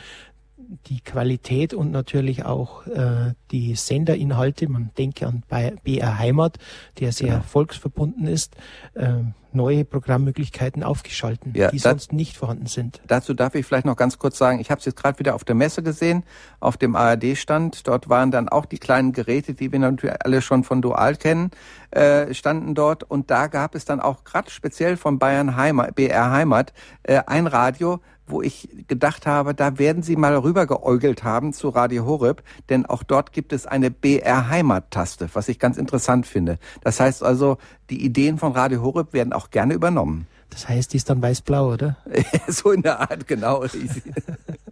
die 0.87 1.01
Qualität 1.01 1.73
und 1.73 1.91
natürlich 1.91 2.45
auch 2.45 2.87
äh, 2.87 3.33
die 3.51 3.75
Senderinhalte, 3.75 4.69
man 4.69 4.91
denke 4.97 5.27
an 5.27 5.43
BR 5.83 6.17
Heimat, 6.17 6.57
der 6.99 7.11
sehr 7.11 7.27
ja. 7.27 7.41
volksverbunden 7.41 8.27
ist, 8.27 8.55
äh, 8.93 9.23
neue 9.53 9.83
Programmmöglichkeiten 9.83 10.83
aufgeschalten, 10.83 11.53
ja, 11.55 11.69
die 11.71 11.79
sonst 11.79 12.13
nicht 12.13 12.37
vorhanden 12.37 12.67
sind. 12.67 13.01
Dazu 13.07 13.33
darf 13.33 13.55
ich 13.55 13.65
vielleicht 13.65 13.85
noch 13.85 13.97
ganz 13.97 14.17
kurz 14.17 14.37
sagen, 14.37 14.59
ich 14.59 14.71
habe 14.71 14.79
es 14.79 14.85
jetzt 14.85 14.95
gerade 14.95 15.19
wieder 15.19 15.35
auf 15.35 15.43
der 15.43 15.55
Messe 15.55 15.83
gesehen, 15.83 16.23
auf 16.59 16.77
dem 16.77 16.95
ARD-Stand. 16.95 17.87
Dort 17.87 18.09
waren 18.09 18.31
dann 18.31 18.49
auch 18.49 18.65
die 18.65 18.77
kleinen 18.77 19.11
Geräte, 19.11 19.53
die 19.53 19.71
wir 19.71 19.79
natürlich 19.79 20.15
alle 20.23 20.41
schon 20.41 20.63
von 20.63 20.81
Dual 20.81 21.15
kennen, 21.15 21.51
äh, 21.91 22.33
standen 22.33 22.75
dort. 22.75 23.03
Und 23.03 23.29
da 23.29 23.47
gab 23.47 23.75
es 23.75 23.85
dann 23.85 23.99
auch 23.99 24.23
gerade 24.23 24.49
speziell 24.49 24.95
von 24.95 25.19
Bayern 25.19 25.55
Heimat, 25.57 25.95
BR 25.95 26.31
Heimat 26.31 26.73
äh, 27.03 27.21
ein 27.27 27.47
Radio, 27.47 27.99
wo 28.31 28.41
ich 28.41 28.69
gedacht 28.87 29.27
habe, 29.27 29.53
da 29.53 29.77
werden 29.77 30.03
Sie 30.03 30.15
mal 30.15 30.35
rübergeäugelt 30.35 31.23
haben 31.23 31.53
zu 31.53 31.69
Radio 31.69 32.05
Horeb, 32.05 32.43
denn 32.69 32.85
auch 32.85 33.03
dort 33.03 33.33
gibt 33.33 33.53
es 33.53 33.67
eine 33.67 33.91
BR 33.91 34.49
Heimat-Taste, 34.49 35.29
was 35.33 35.49
ich 35.49 35.59
ganz 35.59 35.77
interessant 35.77 36.25
finde. 36.25 36.57
Das 36.81 36.99
heißt 36.99 37.23
also, 37.23 37.57
die 37.89 38.03
Ideen 38.03 38.37
von 38.37 38.53
Radio 38.53 38.81
Horeb 38.81 39.13
werden 39.13 39.33
auch 39.33 39.51
gerne 39.51 39.73
übernommen. 39.73 40.27
Das 40.49 40.67
heißt, 40.67 40.93
die 40.93 40.97
ist 40.97 41.09
dann 41.09 41.21
weiß-blau, 41.21 41.73
oder? 41.73 41.97
so 42.47 42.71
in 42.71 42.81
der 42.81 42.99
Art, 42.99 43.27
genau. 43.27 43.65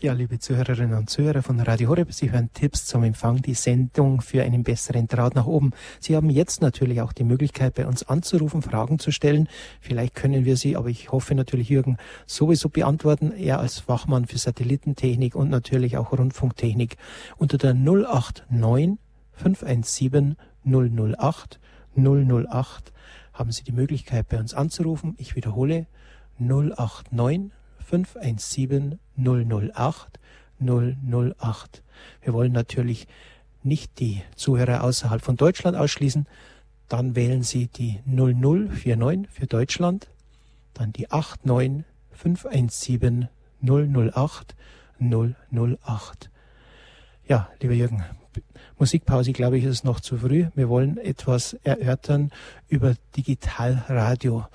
ja, 0.00 0.12
liebe 0.12 0.38
Zuhörerinnen 0.38 0.96
und 0.96 1.10
Zuhörer 1.10 1.42
von 1.42 1.60
Radio 1.60 1.88
Horeb, 1.88 2.12
Sie 2.12 2.32
hören 2.32 2.50
Tipps 2.52 2.86
zum 2.86 3.04
Empfang, 3.04 3.40
die 3.40 3.54
Sendung 3.54 4.20
für 4.20 4.42
einen 4.42 4.64
besseren 4.64 5.06
Draht 5.06 5.34
nach 5.34 5.46
oben. 5.46 5.72
Sie 6.00 6.16
haben 6.16 6.30
jetzt 6.30 6.60
natürlich 6.60 7.00
auch 7.00 7.12
die 7.12 7.24
Möglichkeit, 7.24 7.74
bei 7.74 7.86
uns 7.86 8.02
anzurufen, 8.02 8.62
Fragen 8.62 8.98
zu 8.98 9.12
stellen. 9.12 9.48
Vielleicht 9.80 10.14
können 10.14 10.44
wir 10.44 10.56
sie, 10.56 10.76
aber 10.76 10.88
ich 10.88 11.12
hoffe 11.12 11.34
natürlich 11.34 11.68
Jürgen 11.68 11.98
sowieso 12.26 12.68
beantworten. 12.68 13.32
Er 13.32 13.60
als 13.60 13.78
Fachmann 13.78 14.26
für 14.26 14.38
Satellitentechnik 14.38 15.34
und 15.34 15.50
natürlich 15.50 15.96
auch 15.96 16.12
Rundfunktechnik 16.12 16.96
unter 17.36 17.58
der 17.58 17.74
089 17.74 18.98
517 19.32 20.36
008 20.64 21.60
008 21.96 22.92
haben 23.32 23.52
Sie 23.52 23.62
die 23.64 23.72
Möglichkeit, 23.72 24.28
bei 24.28 24.38
uns 24.38 24.54
anzurufen. 24.54 25.14
Ich 25.18 25.36
wiederhole 25.36 25.86
089 26.38 27.52
517 27.84 28.98
008 29.16 30.18
008. 30.60 31.82
Wir 32.22 32.32
wollen 32.32 32.52
natürlich 32.52 33.06
nicht 33.62 33.98
die 33.98 34.22
Zuhörer 34.36 34.84
außerhalb 34.84 35.22
von 35.22 35.36
Deutschland 35.36 35.76
ausschließen. 35.76 36.26
Dann 36.88 37.16
wählen 37.16 37.42
Sie 37.42 37.66
die 37.68 38.00
0049 38.06 39.28
für 39.30 39.46
Deutschland, 39.46 40.08
dann 40.74 40.92
die 40.92 41.08
89 41.08 41.84
517 42.12 43.28
008 43.62 44.54
008. 45.00 46.30
Ja, 47.26 47.48
lieber 47.60 47.72
Jürgen, 47.72 48.04
Musikpause, 48.78 49.32
glaube 49.32 49.58
ich, 49.58 49.64
ist 49.64 49.84
noch 49.84 50.00
zu 50.00 50.18
früh. 50.18 50.46
Wir 50.54 50.68
wollen 50.68 50.98
etwas 50.98 51.54
erörtern 51.62 52.30
über 52.68 52.94
Digitalradio. 53.16 54.46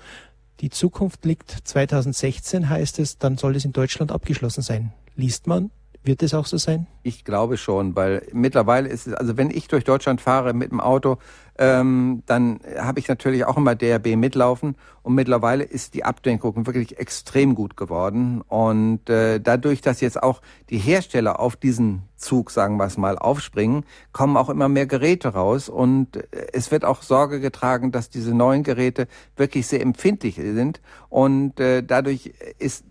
Die 0.60 0.68
Zukunft 0.68 1.24
liegt 1.24 1.50
2016, 1.64 2.68
heißt 2.68 2.98
es, 2.98 3.16
dann 3.16 3.38
soll 3.38 3.56
es 3.56 3.64
in 3.64 3.72
Deutschland 3.72 4.12
abgeschlossen 4.12 4.60
sein. 4.60 4.92
Liest 5.16 5.46
man, 5.46 5.70
wird 6.04 6.22
es 6.22 6.34
auch 6.34 6.44
so 6.44 6.58
sein? 6.58 6.86
Ich 7.02 7.24
glaube 7.24 7.56
schon, 7.56 7.96
weil 7.96 8.26
mittlerweile 8.34 8.88
ist 8.88 9.06
es, 9.06 9.14
also 9.14 9.38
wenn 9.38 9.50
ich 9.50 9.68
durch 9.68 9.84
Deutschland 9.84 10.20
fahre 10.20 10.52
mit 10.52 10.70
dem 10.70 10.80
Auto, 10.80 11.16
ähm, 11.60 12.22
dann 12.24 12.60
habe 12.78 13.00
ich 13.00 13.08
natürlich 13.08 13.44
auch 13.44 13.58
immer 13.58 13.74
DRB 13.74 14.16
mitlaufen 14.16 14.76
und 15.02 15.14
mittlerweile 15.14 15.62
ist 15.62 15.92
die 15.92 16.04
Abdenkung 16.04 16.66
wirklich 16.66 16.98
extrem 16.98 17.54
gut 17.54 17.76
geworden. 17.76 18.40
Und 18.40 19.10
äh, 19.10 19.40
dadurch, 19.40 19.82
dass 19.82 20.00
jetzt 20.00 20.22
auch 20.22 20.40
die 20.70 20.78
Hersteller 20.78 21.38
auf 21.38 21.56
diesen 21.56 22.02
Zug, 22.16 22.50
sagen 22.50 22.78
wir 22.78 22.86
es 22.86 22.96
mal, 22.96 23.18
aufspringen, 23.18 23.84
kommen 24.12 24.38
auch 24.38 24.48
immer 24.48 24.70
mehr 24.70 24.86
Geräte 24.86 25.34
raus. 25.34 25.68
Und 25.68 26.16
äh, 26.16 26.46
es 26.54 26.70
wird 26.70 26.86
auch 26.86 27.02
Sorge 27.02 27.40
getragen, 27.40 27.92
dass 27.92 28.08
diese 28.08 28.34
neuen 28.34 28.62
Geräte 28.62 29.06
wirklich 29.36 29.66
sehr 29.66 29.82
empfindlich 29.82 30.36
sind. 30.36 30.80
Und 31.10 31.60
äh, 31.60 31.82
dadurch 31.82 32.32
ist 32.58 32.84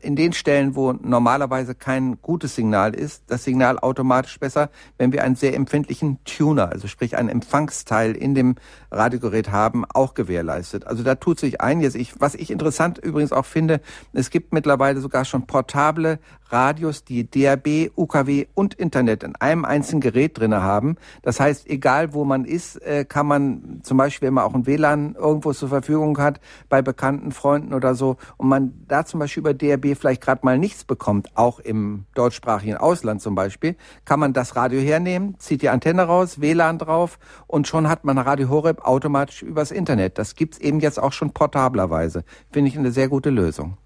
in 0.00 0.16
den 0.16 0.32
Stellen, 0.32 0.74
wo 0.74 0.92
normalerweise 0.92 1.74
kein 1.74 2.20
gutes 2.22 2.54
Signal 2.54 2.94
ist, 2.94 3.24
das 3.26 3.44
Signal 3.44 3.78
automatisch 3.78 4.38
besser, 4.40 4.70
wenn 4.96 5.12
wir 5.12 5.22
einen 5.22 5.36
sehr 5.36 5.54
empfindlichen 5.54 6.18
Tuner, 6.24 6.70
also 6.72 6.88
sprich 6.88 7.16
einen 7.16 7.28
Empfangsteil 7.28 8.12
in 8.12 8.34
dem 8.34 8.54
Radiogerät 8.90 9.52
haben, 9.52 9.84
auch 9.84 10.14
gewährleistet. 10.14 10.86
Also 10.86 11.02
da 11.02 11.16
tut 11.16 11.38
sich 11.38 11.60
ein. 11.60 11.80
Jetzt 11.80 11.94
ich, 11.94 12.18
was 12.20 12.34
ich 12.34 12.50
interessant 12.50 12.98
übrigens 12.98 13.32
auch 13.32 13.44
finde, 13.44 13.80
es 14.14 14.30
gibt 14.30 14.52
mittlerweile 14.52 15.00
sogar 15.00 15.24
schon 15.26 15.46
portable 15.46 16.18
Radios, 16.50 17.04
die 17.04 17.28
DAB, 17.30 17.90
UKW 17.96 18.46
und 18.54 18.74
Internet 18.74 19.22
in 19.22 19.36
einem 19.36 19.64
einzigen 19.64 20.00
Gerät 20.00 20.38
drinne 20.38 20.62
haben. 20.62 20.96
Das 21.22 21.40
heißt, 21.40 21.68
egal 21.68 22.14
wo 22.14 22.24
man 22.24 22.44
ist, 22.44 22.76
äh, 22.82 23.04
kann 23.04 23.26
man 23.26 23.80
zum 23.82 23.96
Beispiel, 23.96 24.28
wenn 24.28 24.34
man 24.34 24.44
auch 24.44 24.54
ein 24.54 24.66
WLAN 24.66 25.14
irgendwo 25.14 25.52
zur 25.52 25.68
Verfügung 25.68 26.18
hat, 26.18 26.40
bei 26.68 26.82
bekannten 26.82 27.32
Freunden 27.32 27.74
oder 27.74 27.94
so, 27.94 28.16
und 28.36 28.48
man 28.48 28.74
da 28.88 29.04
zum 29.04 29.20
Beispiel 29.20 29.40
über 29.40 29.54
DAB 29.54 29.96
vielleicht 29.96 30.22
gerade 30.22 30.40
mal 30.44 30.58
nichts 30.58 30.84
bekommt, 30.84 31.36
auch 31.36 31.58
im 31.58 32.06
deutschsprachigen 32.14 32.76
Ausland 32.76 33.20
zum 33.22 33.34
Beispiel, 33.34 33.76
kann 34.04 34.20
man 34.20 34.32
das 34.32 34.56
Radio 34.56 34.80
hernehmen, 34.80 35.36
zieht 35.38 35.62
die 35.62 35.68
Antenne 35.68 36.02
raus, 36.02 36.40
WLAN 36.40 36.78
drauf 36.78 37.18
und 37.46 37.66
schon 37.66 37.88
hat 37.88 38.04
man 38.04 38.18
Radio 38.18 38.48
Horeb 38.48 38.86
automatisch 38.86 39.42
übers 39.42 39.70
Internet. 39.70 40.18
Das 40.18 40.34
gibt's 40.34 40.58
eben 40.58 40.80
jetzt 40.80 41.00
auch 41.02 41.12
schon 41.12 41.32
portablerweise. 41.32 42.24
Finde 42.50 42.68
ich 42.68 42.78
eine 42.78 42.92
sehr 42.92 43.08
gute 43.08 43.30
Lösung. 43.30 43.76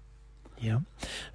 Ja, 0.61 0.77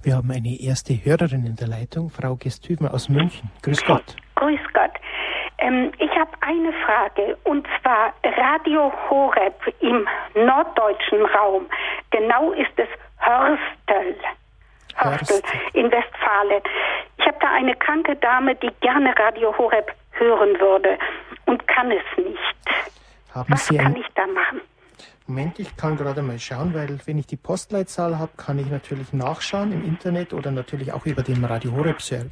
wir 0.05 0.15
haben 0.15 0.31
eine 0.31 0.57
erste 0.61 0.93
Hörerin 0.95 1.45
in 1.45 1.57
der 1.57 1.67
Leitung, 1.67 2.11
Frau 2.11 2.37
Gestüben 2.37 2.87
aus 2.87 3.09
München. 3.09 3.51
Grüß 3.63 3.85
Gott. 3.85 4.15
Grüß 4.37 4.61
Gott. 4.73 4.93
Ähm, 5.59 5.91
ich 5.99 6.11
habe 6.11 6.31
eine 6.43 6.73
Frage 6.85 7.37
und 7.43 7.67
zwar 7.81 8.15
Radio 8.23 8.93
Horeb 9.11 9.61
im 9.81 10.07
norddeutschen 10.35 11.27
Raum. 11.27 11.67
Genau 12.13 12.53
ist 12.53 12.71
es 12.77 12.87
Hörstel. 13.19 14.15
Hörstel 14.95 15.43
in 15.73 15.91
Westfalen. 15.91 16.63
Ich 17.19 17.27
habe 17.27 17.39
da 17.41 17.51
eine 17.51 17.75
kranke 17.75 18.15
Dame, 18.15 18.55
die 18.55 18.71
gerne 18.81 19.13
Radio 19.19 19.57
Horeb 19.59 19.93
hören 20.13 20.61
würde 20.61 20.99
und 21.47 21.67
kann 21.67 21.91
es 21.91 22.25
nicht. 22.25 22.39
Haben 23.35 23.53
Was 23.53 23.67
Sie 23.67 23.77
kann 23.77 23.97
ich 23.97 24.07
da 24.15 24.25
machen? 24.29 24.61
Moment, 25.27 25.59
ich 25.59 25.77
kann 25.77 25.97
gerade 25.97 26.23
mal 26.23 26.39
schauen, 26.39 26.73
weil 26.75 27.01
wenn 27.07 27.19
ich 27.19 27.27
die 27.27 27.37
Postleitzahl 27.37 28.19
habe, 28.19 28.33
kann 28.37 28.59
ich 28.59 28.71
natürlich 28.71 29.13
nachschauen 29.13 29.73
im 29.73 29.85
Internet 29.85 30.33
oder 30.33 30.51
natürlich 30.51 30.93
auch 30.93 31.05
über 31.05 31.23
den 31.23 31.45
Radio 31.45 31.73
Horeb 31.73 32.01
Ser 32.01 32.27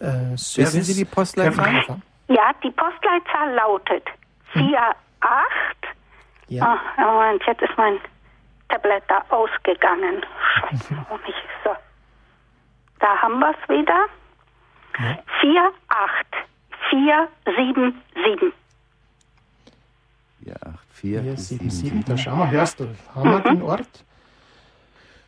äh, 0.00 0.36
Service. 0.36 0.56
Wissen 0.56 0.82
Sie 0.82 0.94
die 0.94 1.04
Postleitzahl? 1.04 2.00
Ja, 2.28 2.52
die 2.62 2.70
Postleitzahl 2.70 3.54
lautet 3.54 4.04
48. 4.54 4.54
Hm. 4.54 4.74
Ja. 6.48 6.78
Oh, 6.98 7.02
Moment, 7.02 7.42
jetzt 7.46 7.62
ist 7.62 7.76
mein 7.76 7.98
Tablet 8.68 9.02
da 9.08 9.24
ausgegangen. 9.30 10.24
Scheiße, 10.60 10.96
warum 10.96 11.20
nicht 11.24 11.38
so? 11.64 11.70
Da 12.98 13.16
haben 13.22 13.38
wir 13.38 13.50
es 13.50 13.68
wieder. 13.68 14.06
ja. 14.98 15.18
48477. 16.90 18.52
48477. 20.46 22.04
Da 22.04 22.16
schauen 22.16 22.38
wir, 22.38 22.50
hörst 22.50 22.80
du, 22.80 22.88
haben 23.14 23.30
wir 23.30 23.40
den 23.40 23.62
Ort? 23.62 24.04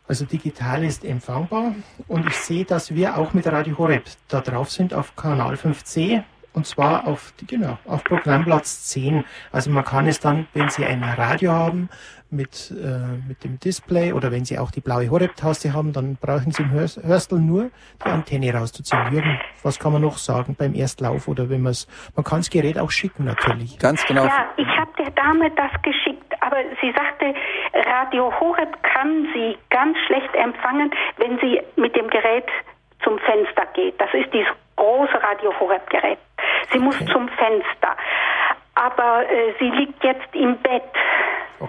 Also 0.07 0.27
digital 0.27 0.85
ist 0.85 1.05
empfangbar 1.05 1.75
und 2.09 2.27
ich 2.27 2.35
sehe, 2.35 2.65
dass 2.65 2.95
wir 2.95 3.17
auch 3.17 3.33
mit 3.33 3.47
Radio 3.47 3.79
Horeb 3.79 4.05
da 4.29 4.43
drauf 4.43 4.71
sind 4.71 4.93
auf 4.93 5.17
Kanal 5.17 5.55
5C 5.55 6.23
und 6.53 6.67
zwar 6.67 7.07
auf, 7.07 7.33
genau, 7.47 7.79
auf 7.87 8.05
Programmplatz 8.05 8.85
10. 8.85 9.25
Also 9.51 9.71
man 9.71 9.85
kann 9.85 10.07
es 10.07 10.21
dann, 10.21 10.47
wenn 10.53 10.69
Sie 10.69 10.85
ein 10.85 11.03
Radio 11.03 11.53
haben 11.53 11.89
mit, 12.35 12.71
äh, 12.71 13.29
mit 13.29 13.45
dem 13.45 13.59
Display 13.59 14.13
oder 14.13 14.31
wenn 14.33 14.45
Sie 14.45 14.59
auch 14.59 14.71
die 14.71 14.81
blaue 14.81 15.11
Horeb-Taste 15.11 15.73
haben, 15.73 15.93
dann 15.93 16.17
brauchen 16.17 16.53
Sie 16.53 16.63
im 16.63 16.71
Hörstel 16.71 17.39
nur 17.39 17.71
die 18.05 18.11
Antenne 18.11 18.55
rauszuziehen. 18.55 19.13
Jürgen, 19.13 19.41
was 19.63 19.79
kann 19.79 19.93
man 19.93 20.03
noch 20.03 20.19
sagen 20.19 20.57
beim 20.59 20.75
Erstlauf 20.75 21.29
oder 21.29 21.49
wenn 21.51 21.63
man 21.63 21.73
es, 21.73 21.87
man 22.17 22.25
kann 22.25 22.41
das 22.41 22.51
Gerät 22.51 22.79
auch 22.79 22.91
schicken 22.91 23.25
natürlich. 23.25 23.79
Ganz 23.79 24.05
genau. 24.07 24.25
Ja, 24.25 24.47
ich 24.57 24.69
habe 24.69 24.91
der 24.99 25.11
Dame 25.11 25.51
das 25.51 25.71
geschickt, 25.83 26.35
aber 26.41 26.57
sie 26.81 26.93
sagte, 26.93 27.35
Radio 27.87 28.33
Horeb 28.41 28.83
kann 28.83 29.29
sie 29.35 29.57
ganz 29.71 29.97
schlecht 30.07 30.35
empfangen, 30.35 30.91
wenn 31.19 31.39
sie 31.39 31.61
mit 31.77 31.95
dem 31.97 32.09
Gerät 32.09 32.47
zum 33.03 33.19
Fenster 33.19 33.67
geht. 33.75 34.01
Das 34.01 34.13
ist 34.15 34.33
dieses 34.33 34.49
große 34.77 35.23
Radio 35.23 35.53
Horeb 35.61 35.89
Gerät. 35.91 36.19
Sie 36.73 36.79
muss 36.79 37.01
okay. 37.01 37.13
zum 37.13 37.29
Fenster. 37.29 37.97
Aber 38.75 39.23
äh, 39.31 39.55
sie 39.59 39.71
liegt 39.71 40.03
jetzt 40.03 40.35
im 40.35 40.57
Bett. 40.59 40.83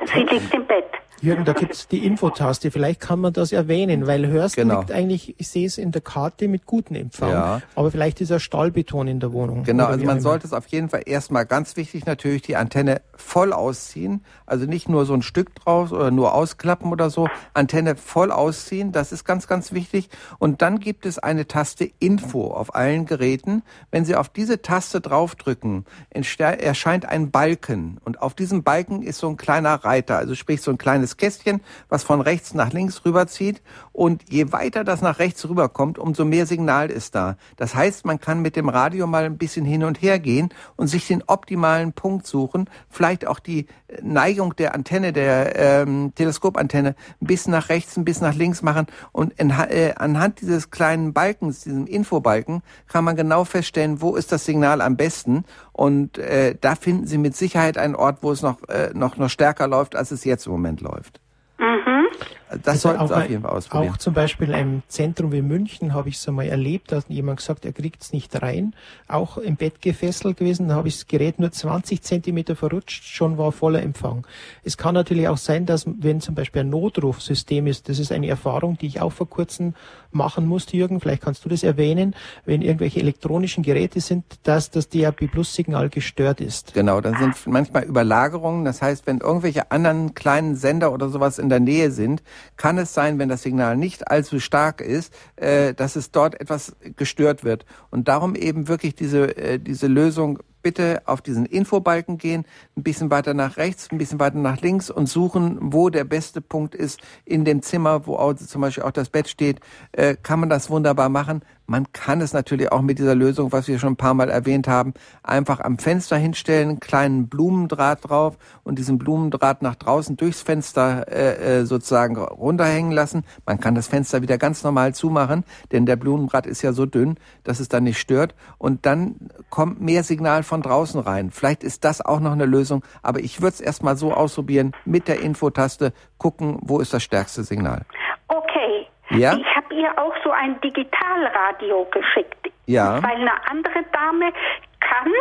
Okay. 0.01 0.25
Sie 0.29 0.35
liegt 0.35 0.53
im 0.53 0.65
Bett. 0.65 0.85
Jürgen, 1.21 1.45
da 1.45 1.53
gibt 1.53 1.73
es 1.73 1.87
die 1.87 2.05
Infotaste. 2.05 2.71
Vielleicht 2.71 2.99
kann 2.99 3.19
man 3.19 3.33
das 3.33 3.51
erwähnen, 3.51 4.07
weil 4.07 4.27
Hörst 4.27 4.55
genau. 4.55 4.79
liegt 4.79 4.91
eigentlich, 4.91 5.35
ich 5.37 5.47
sehe 5.47 5.65
es 5.65 5.77
in 5.77 5.91
der 5.91 6.01
Karte 6.01 6.47
mit 6.47 6.65
gutem 6.65 6.95
Empfang. 6.95 7.31
Ja. 7.31 7.61
Aber 7.75 7.91
vielleicht 7.91 8.21
ist 8.21 8.29
er 8.29 8.39
Stahlbeton 8.39 9.07
in 9.07 9.19
der 9.19 9.33
Wohnung. 9.33 9.63
Genau, 9.63 9.85
also 9.85 10.05
man 10.05 10.19
sollte 10.19 10.47
es 10.47 10.53
auf 10.53 10.67
jeden 10.67 10.89
Fall 10.89 11.03
erstmal 11.05 11.45
ganz 11.45 11.77
wichtig 11.77 12.05
natürlich 12.05 12.41
die 12.41 12.55
Antenne 12.55 13.01
voll 13.15 13.53
ausziehen. 13.53 14.23
Also 14.45 14.65
nicht 14.65 14.89
nur 14.89 15.05
so 15.05 15.13
ein 15.13 15.21
Stück 15.21 15.55
draus 15.55 15.91
oder 15.91 16.11
nur 16.11 16.33
ausklappen 16.33 16.91
oder 16.91 17.09
so. 17.09 17.27
Antenne 17.53 17.95
voll 17.95 18.31
ausziehen, 18.31 18.91
das 18.91 19.11
ist 19.11 19.23
ganz, 19.25 19.47
ganz 19.47 19.71
wichtig. 19.71 20.09
Und 20.37 20.61
dann 20.61 20.79
gibt 20.79 21.05
es 21.05 21.17
eine 21.19 21.47
Taste 21.47 21.89
Info 21.99 22.51
auf 22.51 22.75
allen 22.75 23.05
Geräten. 23.05 23.63
Wenn 23.91 24.05
Sie 24.05 24.15
auf 24.15 24.29
diese 24.29 24.61
Taste 24.61 25.01
draufdrücken, 25.01 25.85
erscheint 26.09 27.05
ein 27.05 27.31
Balken. 27.31 27.99
Und 28.03 28.21
auf 28.21 28.33
diesem 28.33 28.63
Balken 28.63 29.01
ist 29.01 29.19
so 29.19 29.29
ein 29.29 29.37
kleiner 29.37 29.73
Reiter, 29.75 30.17
also 30.17 30.35
sprich 30.35 30.61
so 30.61 30.71
ein 30.71 30.77
kleines 30.77 31.04
Kästchen, 31.17 31.61
was 31.89 32.03
von 32.03 32.21
rechts 32.21 32.53
nach 32.53 32.73
links 32.73 33.05
rüberzieht. 33.05 33.61
Und 33.91 34.23
je 34.29 34.51
weiter 34.51 34.83
das 34.83 35.01
nach 35.01 35.19
rechts 35.19 35.47
rüberkommt, 35.47 35.97
umso 35.99 36.25
mehr 36.25 36.45
Signal 36.45 36.89
ist 36.89 37.15
da. 37.15 37.37
Das 37.55 37.75
heißt, 37.75 38.05
man 38.05 38.19
kann 38.19 38.41
mit 38.41 38.55
dem 38.55 38.69
Radio 38.69 39.07
mal 39.07 39.23
ein 39.25 39.37
bisschen 39.37 39.65
hin 39.65 39.83
und 39.83 40.01
her 40.01 40.19
gehen 40.19 40.49
und 40.75 40.87
sich 40.87 41.07
den 41.07 41.23
optimalen 41.27 41.93
Punkt 41.93 42.27
suchen. 42.27 42.69
Vielleicht 42.89 43.27
auch 43.27 43.39
die 43.39 43.67
Neigung 44.01 44.55
der 44.55 44.75
Antenne, 44.75 45.13
der 45.13 45.55
ähm, 45.55 46.13
Teleskopantenne, 46.15 46.95
ein 47.21 47.27
bisschen 47.27 47.51
nach 47.51 47.69
rechts, 47.69 47.97
ein 47.97 48.05
bisschen 48.05 48.27
nach 48.27 48.35
links 48.35 48.61
machen. 48.61 48.87
Und 49.11 49.33
in, 49.39 49.49
äh, 49.49 49.93
anhand 49.95 50.41
dieses 50.41 50.71
kleinen 50.71 51.13
Balkens, 51.13 51.61
diesem 51.61 51.87
Infobalken, 51.87 52.61
kann 52.87 53.03
man 53.03 53.15
genau 53.15 53.43
feststellen, 53.45 54.01
wo 54.01 54.15
ist 54.15 54.31
das 54.31 54.45
Signal 54.45 54.81
am 54.81 54.97
besten. 54.97 55.45
Und 55.71 56.17
äh, 56.17 56.55
da 56.59 56.75
finden 56.75 57.07
Sie 57.07 57.17
mit 57.17 57.35
Sicherheit 57.35 57.77
einen 57.77 57.95
Ort, 57.95 58.19
wo 58.21 58.31
es 58.31 58.41
noch, 58.41 58.67
äh, 58.69 58.91
noch, 58.93 59.17
noch 59.17 59.29
stärker 59.29 59.67
läuft, 59.67 59.95
als 59.95 60.11
es 60.11 60.23
jetzt 60.23 60.45
im 60.45 60.51
Moment 60.51 60.81
läuft. 60.81 61.19
Mhm. 61.57 62.07
Das 62.49 62.67
also 62.67 62.89
sollten 62.89 63.07
Sie 63.07 63.13
auf 63.15 63.29
jeden 63.29 63.41
Fall 63.41 63.51
ausprobieren. 63.51 63.93
Auch 63.93 63.97
zum 63.97 64.13
Beispiel 64.13 64.51
im 64.51 64.83
Zentrum 64.87 65.31
wie 65.31 65.41
München 65.41 65.93
habe 65.93 66.09
ich 66.09 66.15
es 66.15 66.27
einmal 66.27 66.47
erlebt, 66.47 66.91
da 66.91 66.97
hat 66.97 67.09
jemand 67.09 67.37
gesagt, 67.37 67.65
er 67.65 67.73
kriegt 67.73 68.03
es 68.03 68.13
nicht 68.13 68.39
rein. 68.41 68.75
Auch 69.07 69.37
im 69.37 69.55
Bett 69.55 69.81
gefesselt 69.81 70.37
gewesen, 70.37 70.67
da 70.67 70.75
habe 70.75 70.87
ich 70.87 70.95
das 70.95 71.07
Gerät 71.07 71.39
nur 71.39 71.51
20 71.51 72.01
Zentimeter 72.03 72.55
verrutscht, 72.55 73.03
schon 73.05 73.37
war 73.37 73.51
voller 73.51 73.81
Empfang. 73.81 74.27
Es 74.63 74.77
kann 74.77 74.93
natürlich 74.93 75.27
auch 75.27 75.37
sein, 75.37 75.65
dass 75.65 75.85
wenn 75.87 76.21
zum 76.21 76.35
Beispiel 76.35 76.61
ein 76.61 76.69
Notrufsystem 76.69 77.65
ist, 77.65 77.89
das 77.89 77.97
ist 77.97 78.11
eine 78.11 78.27
Erfahrung, 78.27 78.77
die 78.77 78.87
ich 78.87 79.01
auch 79.01 79.11
vor 79.11 79.29
kurzem 79.29 79.73
machen 80.11 80.45
musste, 80.45 80.77
Jürgen, 80.77 81.01
vielleicht 81.01 81.23
kannst 81.23 81.43
du 81.45 81.49
das 81.49 81.63
erwähnen, 81.63 82.15
wenn 82.45 82.61
irgendwelche 82.61 82.99
elektronischen 82.99 83.63
Geräte 83.63 83.99
sind, 83.99 84.23
dass 84.43 84.71
das 84.71 84.89
DAB 84.89 85.27
Plus 85.27 85.53
Signal 85.53 85.89
gestört 85.89 86.41
ist. 86.41 86.73
Genau, 86.73 87.01
dann 87.01 87.17
sind 87.17 87.35
manchmal 87.47 87.83
Überlagerungen, 87.83 88.65
das 88.65 88.81
heißt, 88.81 89.07
wenn 89.07 89.19
irgendwelche 89.19 89.71
anderen 89.71 90.13
kleinen 90.13 90.55
Sender 90.55 90.93
oder 90.93 91.09
sowas 91.09 91.37
in 91.37 91.49
der 91.49 91.59
Nähe 91.59 91.91
sind, 91.91 92.23
kann 92.57 92.77
es 92.77 92.93
sein, 92.93 93.19
wenn 93.19 93.29
das 93.29 93.43
Signal 93.43 93.77
nicht 93.77 94.09
allzu 94.09 94.39
stark 94.39 94.81
ist, 94.81 95.13
äh, 95.35 95.73
dass 95.73 95.95
es 95.95 96.11
dort 96.11 96.39
etwas 96.39 96.75
gestört 96.95 97.43
wird. 97.43 97.65
Und 97.91 98.07
darum 98.07 98.35
eben 98.35 98.67
wirklich 98.67 98.95
diese, 98.95 99.37
äh, 99.37 99.59
diese 99.59 99.87
Lösung 99.87 100.39
bitte 100.65 101.03
auf 101.05 101.21
diesen 101.21 101.45
Infobalken 101.45 102.17
gehen, 102.17 102.43
ein 102.75 102.81
bisschen 102.81 103.11
weiter 103.11 103.35
nach 103.35 103.57
rechts, 103.57 103.91
ein 103.91 103.99
bisschen 103.99 104.19
weiter 104.19 104.39
nach 104.39 104.61
links 104.61 104.89
und 104.89 105.07
suchen, 105.07 105.59
wo 105.61 105.91
der 105.91 106.05
beste 106.05 106.41
Punkt 106.41 106.73
ist 106.73 106.99
in 107.23 107.45
dem 107.45 107.61
Zimmer, 107.61 108.07
wo 108.07 108.15
auch, 108.15 108.33
zum 108.33 108.61
Beispiel 108.61 108.81
auch 108.81 108.89
das 108.89 109.09
Bett 109.09 109.29
steht, 109.29 109.59
äh, 109.91 110.15
kann 110.15 110.39
man 110.39 110.49
das 110.49 110.71
wunderbar 110.71 111.09
machen. 111.09 111.43
Man 111.67 111.91
kann 111.93 112.21
es 112.21 112.33
natürlich 112.33 112.71
auch 112.71 112.81
mit 112.81 112.99
dieser 112.99 113.15
Lösung, 113.15 113.51
was 113.51 113.67
wir 113.67 113.79
schon 113.79 113.93
ein 113.93 113.95
paar 113.95 114.13
Mal 114.13 114.29
erwähnt 114.29 114.67
haben, 114.67 114.93
einfach 115.23 115.59
am 115.59 115.79
Fenster 115.79 116.15
hinstellen, 116.15 116.69
einen 116.69 116.79
kleinen 116.79 117.27
Blumendraht 117.27 118.07
drauf 118.09 118.37
und 118.63 118.77
diesen 118.77 118.99
Blumendraht 118.99 119.63
nach 119.63 119.75
draußen 119.75 120.15
durchs 120.15 120.41
Fenster 120.41 121.07
äh, 121.07 121.59
äh, 121.59 121.65
sozusagen 121.65 122.17
runterhängen 122.17 122.91
lassen. 122.91 123.23
Man 123.45 123.59
kann 123.59 123.73
das 123.73 123.87
Fenster 123.87 124.21
wieder 124.21 124.37
ganz 124.37 124.63
normal 124.63 124.93
zumachen, 124.93 125.43
denn 125.71 125.85
der 125.85 125.95
Blumendraht 125.95 126.45
ist 126.45 126.61
ja 126.61 126.71
so 126.71 126.85
dünn, 126.85 127.17
dass 127.43 127.59
es 127.59 127.67
dann 127.67 127.83
nicht 127.83 127.99
stört. 127.99 128.35
Und 128.59 128.85
dann 128.85 129.15
kommt 129.49 129.81
mehr 129.81 130.03
Signal 130.03 130.43
von 130.43 130.54
draußen 130.61 130.99
rein. 131.01 131.31
Vielleicht 131.31 131.63
ist 131.63 131.83
das 131.83 132.03
auch 132.03 132.19
noch 132.19 132.31
eine 132.31 132.45
Lösung, 132.45 132.83
aber 133.03 133.19
ich 133.19 133.41
würde 133.41 133.53
es 133.53 133.61
erstmal 133.61 133.95
so 133.95 134.13
ausprobieren, 134.13 134.73
mit 134.85 135.07
der 135.07 135.21
Infotaste 135.21 135.93
gucken, 136.17 136.59
wo 136.61 136.79
ist 136.79 136.93
das 136.93 137.03
stärkste 137.03 137.43
Signal. 137.43 137.81
Okay. 138.27 138.87
Ja? 139.09 139.33
Ich 139.33 139.55
habe 139.55 139.73
ihr 139.73 139.89
auch 139.97 140.13
so 140.23 140.31
ein 140.31 140.59
Digitalradio 140.61 141.87
geschickt. 141.91 142.51
Ja. 142.65 143.01
Weil 143.03 143.15
eine 143.15 143.47
andere 143.49 143.83
Dame 143.91 144.31
kann 144.79 145.11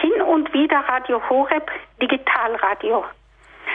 hin 0.00 0.22
und 0.22 0.52
wieder 0.52 0.78
Radio 0.88 1.20
Horeb 1.28 1.70
Digitalradio. 2.00 3.04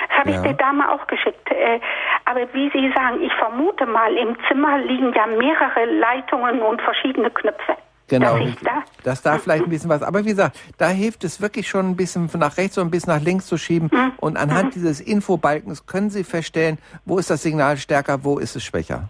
Das 0.08 0.20
habe 0.20 0.32
ja. 0.32 0.36
ich 0.38 0.42
der 0.44 0.54
Dame 0.54 0.92
auch 0.92 1.06
geschickt. 1.08 1.50
Äh, 1.52 1.80
aber 2.26 2.42
wie 2.54 2.70
Sie 2.72 2.92
sagen, 2.96 3.22
ich 3.22 3.34
vermute 3.34 3.86
mal, 3.86 4.16
im 4.16 4.38
Zimmer 4.48 4.78
liegen 4.80 5.14
ja 5.14 5.26
mehrere 5.28 5.86
Leitungen 5.86 6.62
und 6.62 6.82
verschiedene 6.82 7.30
Knöpfe. 7.30 7.76
Genau. 8.10 8.38
Da? 8.64 8.84
Das 9.04 9.22
da 9.22 9.38
vielleicht 9.38 9.64
ein 9.64 9.70
bisschen 9.70 9.90
was. 9.90 10.02
Aber 10.02 10.26
wie 10.26 10.30
gesagt, 10.30 10.58
da 10.78 10.90
hilft 10.90 11.24
es 11.24 11.40
wirklich 11.40 11.68
schon 11.68 11.90
ein 11.90 11.96
bisschen 11.96 12.30
nach 12.34 12.58
rechts 12.58 12.78
und 12.78 12.88
ein 12.88 12.92
bisschen 12.92 13.14
nach 13.14 13.22
links 13.22 13.46
zu 13.46 13.58
schieben. 13.58 13.90
Mhm. 13.92 14.12
Und 14.18 14.38
anhand 14.38 14.70
mhm. 14.70 14.72
dieses 14.72 15.00
Infobalkens 15.00 15.86
können 15.86 16.10
Sie 16.10 16.24
feststellen, 16.24 16.78
wo 17.06 17.18
ist 17.18 17.30
das 17.30 17.44
Signal 17.44 17.78
stärker, 17.78 18.24
wo 18.24 18.40
ist 18.40 18.56
es 18.56 18.64
schwächer. 18.64 19.10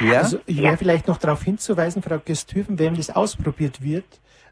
Ja? 0.00 0.20
Also 0.20 0.38
ich 0.46 0.58
wäre 0.58 0.72
ja. 0.72 0.76
vielleicht 0.76 1.08
noch 1.08 1.18
darauf 1.18 1.42
hinzuweisen, 1.42 2.02
Frau 2.02 2.20
Gestüven, 2.24 2.78
wenn 2.78 2.94
das 2.94 3.10
ausprobiert 3.10 3.82
wird, 3.82 4.04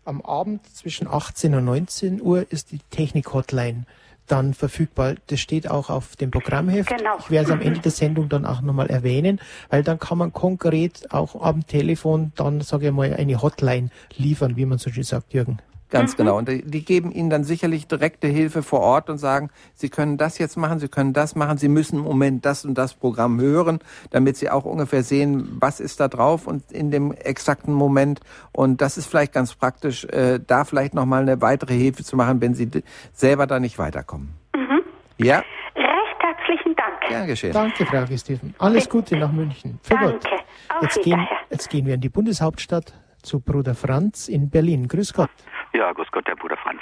am 0.04 0.20
Abend 0.22 0.60
zwischen 0.74 1.08
18 1.08 1.54
und 1.54 1.64
19 1.64 2.20
Uhr 2.20 2.46
ist 2.50 2.72
die 2.72 2.80
Technik-Hotline 2.90 3.84
dann 4.26 4.54
verfügbar. 4.54 5.14
Das 5.26 5.40
steht 5.40 5.70
auch 5.70 5.90
auf 5.90 6.16
dem 6.16 6.30
Programmheft. 6.30 6.96
Genau. 6.96 7.16
Ich 7.18 7.30
werde 7.30 7.46
es 7.46 7.52
am 7.52 7.60
Ende 7.60 7.80
der 7.80 7.92
Sendung 7.92 8.28
dann 8.28 8.46
auch 8.46 8.60
nochmal 8.60 8.88
erwähnen, 8.88 9.40
weil 9.70 9.82
dann 9.82 9.98
kann 9.98 10.18
man 10.18 10.32
konkret 10.32 11.12
auch 11.12 11.40
am 11.42 11.66
Telefon 11.66 12.32
dann, 12.36 12.60
sage 12.60 12.86
ich 12.86 12.92
mal, 12.92 13.14
eine 13.14 13.42
Hotline 13.42 13.90
liefern, 14.16 14.56
wie 14.56 14.66
man 14.66 14.78
so 14.78 14.90
schön 14.90 15.04
sagt, 15.04 15.34
Jürgen. 15.34 15.58
Ganz 15.90 16.12
mhm. 16.12 16.16
genau. 16.16 16.38
Und 16.38 16.48
die 16.48 16.84
geben 16.84 17.12
Ihnen 17.12 17.30
dann 17.30 17.44
sicherlich 17.44 17.86
direkte 17.86 18.26
Hilfe 18.26 18.62
vor 18.62 18.80
Ort 18.80 19.10
und 19.10 19.18
sagen, 19.18 19.50
Sie 19.74 19.88
können 19.88 20.16
das 20.16 20.38
jetzt 20.38 20.56
machen, 20.56 20.78
Sie 20.78 20.88
können 20.88 21.12
das 21.12 21.36
machen, 21.36 21.58
Sie 21.58 21.68
müssen 21.68 21.98
im 21.98 22.02
Moment 22.02 22.44
das 22.44 22.64
und 22.64 22.74
das 22.74 22.94
Programm 22.94 23.40
hören, 23.40 23.78
damit 24.10 24.36
Sie 24.36 24.50
auch 24.50 24.64
ungefähr 24.64 25.02
sehen, 25.02 25.56
was 25.60 25.80
ist 25.80 26.00
da 26.00 26.08
drauf 26.08 26.46
und 26.46 26.72
in 26.72 26.90
dem 26.90 27.12
exakten 27.12 27.72
Moment. 27.72 28.20
Und 28.52 28.80
das 28.80 28.96
ist 28.96 29.06
vielleicht 29.06 29.32
ganz 29.32 29.54
praktisch, 29.54 30.04
äh, 30.06 30.40
da 30.44 30.64
vielleicht 30.64 30.94
nochmal 30.94 31.22
eine 31.22 31.40
weitere 31.40 31.74
Hilfe 31.74 32.02
zu 32.02 32.16
machen, 32.16 32.40
wenn 32.40 32.54
Sie 32.54 32.70
selber 33.12 33.46
da 33.46 33.60
nicht 33.60 33.78
weiterkommen. 33.78 34.34
Mhm. 34.54 34.80
Ja? 35.18 35.38
Recht 35.76 36.18
herzlichen 36.20 36.74
Dank. 36.76 37.00
Gern 37.08 37.26
geschehen. 37.26 37.52
Danke, 37.52 37.86
Frau 37.86 38.06
Steven. 38.16 38.54
Alles 38.58 38.88
Gute 38.88 39.16
nach 39.16 39.30
München. 39.30 39.78
Für 39.82 39.94
Danke. 39.94 40.12
Gott. 40.12 40.82
Jetzt 40.82 41.02
gehen, 41.02 41.28
jetzt 41.50 41.70
gehen 41.70 41.86
wir 41.86 41.94
in 41.94 42.00
die 42.00 42.08
Bundeshauptstadt 42.08 42.94
zu 43.24 43.40
Bruder 43.40 43.74
Franz 43.74 44.28
in 44.28 44.50
Berlin. 44.50 44.88
Grüß 44.88 45.12
Gott. 45.14 45.30
Ja, 45.72 45.92
grüß 45.92 46.10
Gott, 46.12 46.26
der 46.28 46.36
Bruder 46.36 46.56
Franz. 46.56 46.80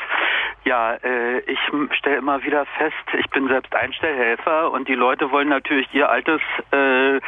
Ja, 0.65 0.95
äh, 1.03 1.41
ich 1.41 1.59
stelle 1.99 2.19
immer 2.19 2.45
wieder 2.45 2.65
fest, 2.79 2.95
ich 3.19 3.29
bin 3.31 3.49
selbst 3.49 3.75
Einstellhelfer 3.75 4.71
und 4.71 4.87
die 4.87 4.95
Leute 4.95 5.31
wollen 5.33 5.49
natürlich 5.49 5.93
ihr 5.93 6.09
altes, 6.09 6.41
äh, 6.71 7.19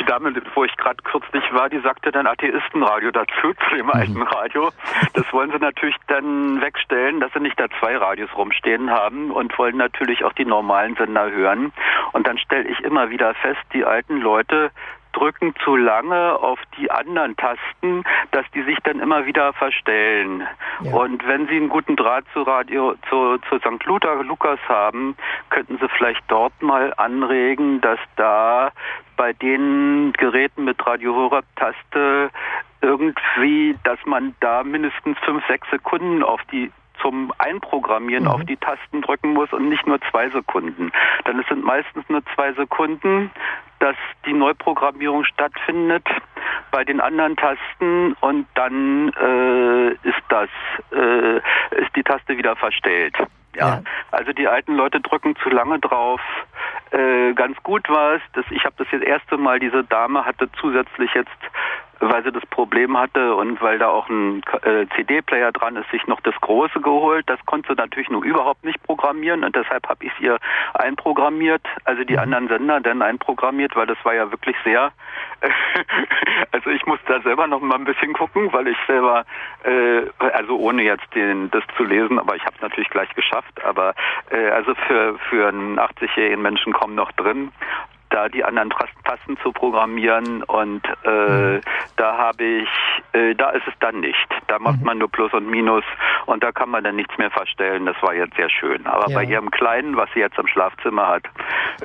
die 0.00 0.04
Dame, 0.04 0.34
wo 0.54 0.64
ich 0.64 0.76
gerade 0.76 0.96
kürzlich 1.04 1.44
war, 1.52 1.68
die 1.68 1.78
sagte 1.80 2.10
dann 2.10 2.26
Atheistenradio 2.26 3.12
dazu, 3.12 3.54
zu 3.68 3.76
dem 3.76 3.86
mhm. 3.86 3.92
alten 3.92 4.22
Radio. 4.22 4.70
Das 5.12 5.32
wollen 5.32 5.52
sie 5.52 5.58
natürlich 5.58 5.96
dann 6.08 6.60
wegstellen, 6.60 7.20
dass 7.20 7.32
sie 7.32 7.40
nicht 7.40 7.60
da 7.60 7.66
zwei 7.78 7.96
Radios 7.96 8.30
rumstehen 8.36 8.90
haben 8.90 9.30
und 9.30 9.56
wollen 9.56 9.76
natürlich 9.76 10.24
auch 10.24 10.32
die 10.32 10.46
normalen 10.46 10.96
Sender 10.96 11.30
hören. 11.30 11.72
Und 12.12 12.26
dann 12.26 12.38
stelle 12.38 12.68
ich 12.68 12.80
immer 12.80 13.10
wieder 13.10 13.34
fest, 13.34 13.60
die 13.72 13.84
alten 13.84 14.20
Leute 14.20 14.72
drücken 15.14 15.54
zu 15.64 15.76
lange 15.76 16.34
auf 16.34 16.58
die 16.78 16.90
anderen 16.90 17.36
Tasten, 17.36 18.04
dass 18.32 18.44
die 18.54 18.62
sich 18.62 18.78
dann 18.84 19.00
immer 19.00 19.26
wieder 19.26 19.52
verstellen. 19.54 20.46
Ja. 20.82 20.94
Und 20.94 21.26
wenn 21.26 21.46
Sie 21.46 21.56
einen 21.56 21.68
guten 21.68 21.96
Draht 21.96 22.24
zu 22.32 22.42
Radio, 22.42 22.94
zu, 23.08 23.38
zu 23.48 23.58
St. 23.58 23.84
Luther, 23.84 24.22
Lukas 24.22 24.58
haben, 24.68 25.16
könnten 25.50 25.78
Sie 25.78 25.88
vielleicht 25.96 26.22
dort 26.28 26.60
mal 26.62 26.92
anregen, 26.96 27.80
dass 27.80 27.98
da 28.16 28.72
bei 29.16 29.32
den 29.32 30.12
Geräten 30.12 30.64
mit 30.64 30.84
Radio 30.86 31.14
Horeb-Taste 31.14 32.30
irgendwie, 32.80 33.76
dass 33.84 33.98
man 34.04 34.34
da 34.40 34.62
mindestens 34.62 35.16
fünf, 35.24 35.46
sechs 35.46 35.68
Sekunden 35.70 36.22
auf 36.22 36.40
die 36.52 36.70
zum 37.00 37.32
Einprogrammieren 37.38 38.24
mhm. 38.24 38.30
auf 38.30 38.44
die 38.44 38.56
Tasten 38.56 39.02
drücken 39.02 39.32
muss 39.32 39.52
und 39.52 39.68
nicht 39.68 39.86
nur 39.86 40.00
zwei 40.10 40.30
Sekunden. 40.30 40.92
Dann 41.24 41.38
es 41.40 41.46
sind 41.48 41.64
meistens 41.64 42.04
nur 42.08 42.22
zwei 42.34 42.52
Sekunden, 42.52 43.30
dass 43.84 43.96
die 44.24 44.32
Neuprogrammierung 44.32 45.24
stattfindet 45.26 46.06
bei 46.70 46.84
den 46.84 47.02
anderen 47.02 47.36
Tasten 47.36 48.14
und 48.22 48.46
dann 48.54 49.10
äh, 49.10 49.90
ist 50.08 50.24
das 50.30 50.48
äh, 50.90 51.36
ist 51.82 51.94
die 51.94 52.02
Taste 52.02 52.38
wieder 52.38 52.56
verstellt. 52.56 53.14
Ja. 53.54 53.68
ja. 53.68 53.82
also 54.10 54.32
die 54.32 54.48
alten 54.48 54.74
Leute 54.74 55.02
drücken 55.02 55.36
zu 55.36 55.50
lange 55.50 55.78
drauf. 55.80 56.22
Äh, 56.92 57.34
ganz 57.34 57.62
gut 57.62 57.86
war 57.90 58.14
es, 58.14 58.22
dass 58.32 58.46
ich 58.50 58.64
habe 58.64 58.74
das 58.78 58.86
jetzt 58.90 59.04
erste 59.04 59.36
Mal 59.36 59.60
diese 59.60 59.84
Dame 59.84 60.24
hatte 60.24 60.48
zusätzlich 60.58 61.12
jetzt 61.12 61.30
weil 62.00 62.22
sie 62.24 62.32
das 62.32 62.44
Problem 62.46 62.98
hatte 62.98 63.34
und 63.34 63.60
weil 63.60 63.78
da 63.78 63.88
auch 63.88 64.08
ein 64.08 64.42
äh, 64.62 64.86
CD-Player 64.96 65.52
dran 65.52 65.76
ist, 65.76 65.90
sich 65.90 66.06
noch 66.06 66.20
das 66.20 66.34
Große 66.40 66.80
geholt. 66.80 67.28
Das 67.28 67.44
konnte 67.46 67.72
sie 67.72 67.80
natürlich 67.80 68.10
nur 68.10 68.24
überhaupt 68.24 68.64
nicht 68.64 68.82
programmieren 68.82 69.44
und 69.44 69.54
deshalb 69.54 69.88
habe 69.88 70.04
ich 70.04 70.12
es 70.14 70.20
ihr 70.20 70.38
einprogrammiert, 70.74 71.62
also 71.84 72.04
die 72.04 72.14
mhm. 72.14 72.20
anderen 72.20 72.48
Sender 72.48 72.80
dann 72.80 73.02
einprogrammiert, 73.02 73.76
weil 73.76 73.86
das 73.86 73.98
war 74.04 74.14
ja 74.14 74.30
wirklich 74.30 74.56
sehr, 74.64 74.92
also 76.52 76.70
ich 76.70 76.84
musste 76.86 77.06
da 77.06 77.20
selber 77.20 77.46
noch 77.46 77.60
mal 77.60 77.76
ein 77.76 77.84
bisschen 77.84 78.12
gucken, 78.12 78.52
weil 78.52 78.68
ich 78.68 78.78
selber, 78.86 79.24
äh, 79.64 80.02
also 80.18 80.58
ohne 80.58 80.82
jetzt 80.82 81.14
den, 81.14 81.50
das 81.50 81.64
zu 81.76 81.84
lesen, 81.84 82.18
aber 82.18 82.36
ich 82.36 82.44
habe 82.44 82.56
es 82.56 82.62
natürlich 82.62 82.90
gleich 82.90 83.12
geschafft, 83.14 83.64
aber 83.64 83.94
äh, 84.30 84.50
also 84.50 84.74
für, 84.86 85.18
für 85.30 85.48
einen 85.48 85.78
80-jährigen 85.78 86.42
Menschen 86.42 86.72
kommen 86.72 86.94
noch 86.94 87.12
drin 87.12 87.50
da 88.14 88.28
die 88.28 88.44
anderen 88.44 88.70
Tasten 89.04 89.36
zu 89.42 89.50
programmieren 89.50 90.44
und 90.44 90.82
äh, 91.04 91.08
mhm. 91.08 91.60
da 91.96 92.16
habe 92.16 92.44
ich, 92.44 92.68
äh, 93.12 93.34
da 93.34 93.50
ist 93.50 93.66
es 93.66 93.74
dann 93.80 94.00
nicht. 94.00 94.28
Da 94.46 94.58
macht 94.60 94.78
mhm. 94.78 94.86
man 94.86 94.98
nur 94.98 95.10
Plus 95.10 95.32
und 95.32 95.50
Minus 95.50 95.84
und 96.26 96.44
da 96.44 96.52
kann 96.52 96.70
man 96.70 96.84
dann 96.84 96.94
nichts 96.94 97.16
mehr 97.18 97.30
verstellen. 97.30 97.86
Das 97.86 97.96
war 98.02 98.14
jetzt 98.14 98.36
sehr 98.36 98.48
schön. 98.50 98.86
Aber 98.86 99.10
ja. 99.10 99.18
bei 99.18 99.24
ihrem 99.24 99.50
Kleinen, 99.50 99.96
was 99.96 100.08
sie 100.14 100.20
jetzt 100.20 100.38
im 100.38 100.46
Schlafzimmer 100.46 101.08
hat, 101.08 101.24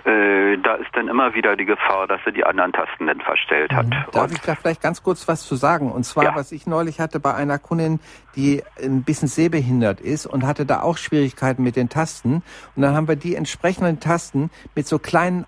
äh, 0.06 0.58
da 0.58 0.76
ist 0.76 0.89
dann 0.94 1.08
immer 1.08 1.34
wieder 1.34 1.56
die 1.56 1.65
Gefahr, 1.65 2.06
dass 2.06 2.22
sie 2.26 2.32
die 2.32 2.46
anderen 2.46 2.74
Tasten 2.74 3.08
dann 3.08 3.22
verstellt 3.22 3.74
hat. 3.74 3.88
Mhm. 3.88 4.06
Darf 4.12 4.26
und 4.26 4.34
ich 4.34 4.42
da 4.42 4.54
vielleicht 4.54 4.82
ganz 4.82 5.02
kurz 5.02 5.28
was 5.28 5.48
zu 5.48 5.56
sagen? 5.56 5.92
Und 5.92 6.04
zwar, 6.04 6.26
ja. 6.26 6.36
was 6.36 6.52
ich 6.52 6.68
neulich 6.68 7.00
hatte 7.00 7.20
bei 7.20 7.34
einer 7.34 7.58
Kundin, 7.58 8.00
die 8.36 8.62
ein 8.82 9.04
bisschen 9.04 9.28
sehbehindert 9.28 10.00
ist 10.00 10.28
und 10.28 10.46
hatte 10.46 10.65
da 10.65 10.82
auch 10.82 10.98
Schwierigkeiten 10.98 11.63
mit 11.63 11.76
den 11.76 11.89
Tasten. 11.89 12.44
Und 12.76 12.82
dann 12.84 12.96
haben 12.96 13.08
wir 13.08 13.15
die 13.15 13.36
entsprechenden 13.36 14.00
Tasten 14.00 14.52
mit 14.76 14.88
so 14.88 15.00
kleinen 15.00 15.46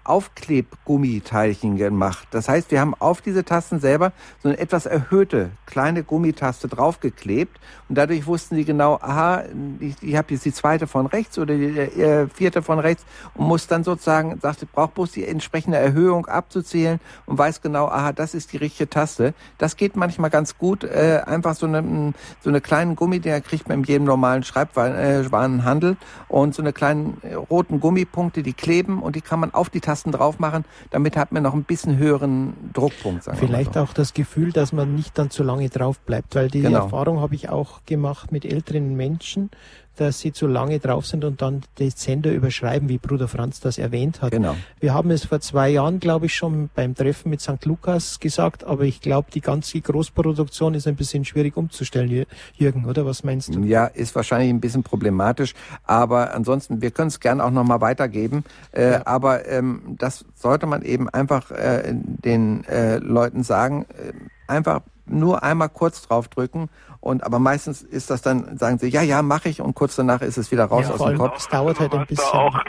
Aufklebgummiteilchen 0.72 1.78
gemacht. 1.78 2.28
Das 2.32 2.50
heißt, 2.50 2.72
wir 2.72 2.82
haben 2.82 2.94
auf 3.00 3.22
diese 3.22 3.44
Tasten 3.44 3.80
selber 3.80 4.12
so 4.42 4.50
eine 4.50 4.58
etwas 4.58 4.86
erhöhte 4.86 5.52
kleine 5.66 6.04
Gummitaste 6.04 6.68
draufgeklebt. 6.68 7.60
Und 7.88 7.98
dadurch 7.98 8.26
wussten 8.28 8.56
sie 8.56 8.66
genau, 8.66 8.96
aha, 9.02 9.44
ich, 9.80 9.96
ich 10.02 10.16
habe 10.16 10.34
jetzt 10.34 10.46
die 10.46 10.54
zweite 10.54 10.88
von 10.88 11.06
rechts 11.06 11.38
oder 11.38 11.56
die 11.56 11.78
äh, 11.78 12.28
vierte 12.28 12.62
von 12.62 12.80
rechts 12.80 13.06
und 13.36 13.48
muss 13.48 13.68
dann 13.68 13.84
sozusagen, 13.84 14.40
sagte, 14.42 14.66
braucht 14.66 14.96
bloß 14.96 15.12
die 15.12 15.26
entsprechende 15.26 15.78
Erhöhung 15.78 16.26
abzuzählen 16.26 17.00
und 17.26 17.38
weiß 17.38 17.62
genau, 17.62 17.88
aha, 17.88 18.12
das 18.12 18.34
ist 18.34 18.52
die 18.54 18.58
richtige 18.58 18.90
Taste. 18.90 19.34
Das 19.58 19.78
geht 19.78 19.96
manchmal 19.96 20.30
ganz 20.30 20.58
gut. 20.58 20.84
Äh, 20.84 21.22
einfach 21.26 21.56
so 21.56 21.66
eine, 21.68 22.14
so 22.42 22.50
eine 22.50 22.62
kleinen 22.62 22.96
Gummi, 22.96 23.20
der 23.20 23.42
kriegt 23.42 23.70
man 23.70 23.80
in 23.80 23.84
jedem 23.86 24.06
normalen 24.06 24.44
Schreibwarenhandel 24.44 25.98
und 26.28 26.54
so 26.54 26.62
eine 26.62 26.74
kleinen 26.74 27.18
äh, 27.22 27.36
roten 27.36 27.80
Gummipunkte, 27.80 28.44
die 28.44 28.54
kleben 28.54 29.02
und 29.02 29.16
die 29.16 29.22
kann 29.22 29.40
man 29.40 29.54
auf 29.54 29.70
die 29.70 29.80
Tasten 29.80 30.12
drauf 30.12 30.40
machen. 30.40 30.51
Damit 30.90 31.18
hat 31.18 31.32
man 31.32 31.44
noch 31.44 31.54
ein 31.54 31.64
bisschen 31.64 31.98
höheren 31.98 32.54
Druckpunkt. 32.74 33.24
Sagen 33.24 33.38
Vielleicht 33.38 33.78
auch 33.78 33.94
das 33.94 34.14
Gefühl, 34.14 34.52
dass 34.52 34.74
man 34.74 34.96
nicht 34.96 35.18
dann 35.18 35.30
zu 35.30 35.44
lange 35.44 35.70
drauf 35.70 36.00
bleibt, 36.00 36.36
weil 36.36 36.50
die 36.50 36.62
genau. 36.62 36.80
Erfahrung 36.80 37.20
habe 37.20 37.36
ich 37.36 37.50
auch 37.50 37.82
gemacht 37.86 38.32
mit 38.32 38.46
älteren 38.46 38.96
Menschen, 38.96 39.50
dass 39.96 40.20
sie 40.20 40.32
zu 40.32 40.48
lange 40.48 40.80
drauf 40.80 41.06
sind 41.06 41.24
und 41.24 41.42
dann 41.42 41.62
die 41.78 41.90
Sender 41.90 42.32
überschreiben, 42.32 42.90
wie 42.90 42.98
Bruder 42.98 43.28
Franz 43.28 43.60
das 43.60 43.78
erwähnt 43.78 44.22
hat. 44.22 44.32
Genau. 44.32 44.56
Wir 44.80 44.94
haben 44.94 45.12
es 45.12 45.26
vor 45.26 45.42
zwei 45.42 45.70
Jahren, 45.70 46.00
glaube 46.00 46.28
ich, 46.28 46.36
schon 46.36 46.70
beim 46.74 46.96
Treffen 46.96 47.30
mit 47.30 47.42
St. 47.42 47.66
Lukas 47.66 48.20
gesagt, 48.20 48.64
aber 48.64 48.84
ich 48.84 49.02
glaube, 49.02 49.30
die 49.34 49.42
ganze 49.42 49.80
Großproduktion 49.82 50.74
ist 50.74 50.88
ein 50.88 50.96
bisschen 50.96 51.26
schwierig 51.26 51.58
umzustellen, 51.58 52.26
Jürgen, 52.56 52.86
oder 52.86 53.06
was 53.06 53.24
meinst 53.24 53.54
du? 53.54 53.62
Ja, 53.62 53.86
ist 53.86 54.16
wahrscheinlich 54.16 54.50
ein 54.50 54.62
bisschen 54.62 54.84
problematisch, 54.84 55.54
aber 55.84 56.34
ansonsten, 56.34 56.82
wir 56.82 56.92
können 56.92 57.10
es 57.10 57.20
gerne 57.20 57.44
auch 57.44 57.52
nochmal 57.52 57.82
weitergeben, 57.82 58.44
äh, 58.72 58.92
ja. 58.92 59.02
aber 59.06 59.48
ähm, 59.48 59.98
das 60.00 60.26
sollte 60.36 60.66
man 60.66 60.82
eben 60.84 61.10
einfach 61.10 61.52
äh, 61.52 61.94
den 61.94 62.64
äh, 62.66 62.98
Leuten 62.98 63.44
sagen, 63.44 63.86
äh, 63.90 64.14
einfach 64.48 64.82
nur 65.06 65.44
einmal 65.44 65.70
kurz 65.70 66.02
draufdrücken 66.08 66.70
und 67.02 67.24
aber 67.24 67.40
meistens 67.40 67.82
ist 67.82 68.10
das 68.10 68.22
dann, 68.22 68.58
sagen 68.58 68.78
sie, 68.78 68.90
ja, 68.90 69.02
ja, 69.02 69.22
mache 69.24 69.50
ich 69.50 69.60
und 69.60 69.74
kurz 69.74 69.96
danach 69.96 70.22
ist 70.22 70.38
es 70.38 70.52
wieder 70.52 70.66
raus 70.66 70.88
ja, 70.88 70.94
aus 70.94 71.04
dem 71.04 71.18
Kopf. 71.18 71.38
Es 71.38 71.50
dauert 71.50 71.80
halt 71.80 71.94
ein 71.94 72.06
bisschen. 72.06 72.40
Auch, 72.40 72.64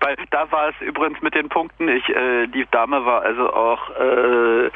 weil 0.00 0.16
da 0.30 0.50
war 0.52 0.68
es 0.68 0.74
übrigens 0.80 1.20
mit 1.22 1.34
den 1.34 1.48
Punkten, 1.48 1.88
ich, 1.88 2.08
äh, 2.08 2.46
die 2.46 2.66
Dame 2.70 3.04
war 3.04 3.22
also 3.22 3.52
auch, 3.52 3.90
äh, 3.98 4.66
äh, 4.66 4.70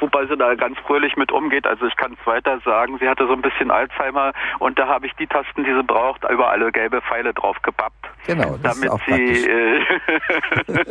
wobei 0.00 0.26
sie 0.26 0.36
da 0.36 0.54
ganz 0.56 0.78
fröhlich 0.80 1.16
mit 1.16 1.32
umgeht, 1.32 1.66
also 1.66 1.86
ich 1.86 1.96
kann 1.96 2.16
es 2.20 2.26
weiter 2.26 2.58
sagen, 2.64 2.98
sie 2.98 3.08
hatte 3.08 3.26
so 3.26 3.32
ein 3.32 3.42
bisschen 3.42 3.70
Alzheimer 3.70 4.32
und 4.58 4.78
da 4.78 4.88
habe 4.88 5.06
ich 5.06 5.12
die 5.14 5.26
Tasten, 5.26 5.64
die 5.64 5.72
sie 5.72 5.82
braucht, 5.82 6.24
über 6.28 6.50
alle 6.50 6.72
gelbe 6.72 7.00
Pfeile 7.02 7.32
drauf 7.32 7.56
gepappt. 7.62 7.94
Genau, 8.26 8.56
das 8.62 8.80
damit 8.80 8.84
ist 8.84 8.90
auch 8.90 9.00
sie, 9.06 9.48
äh, 9.48 9.80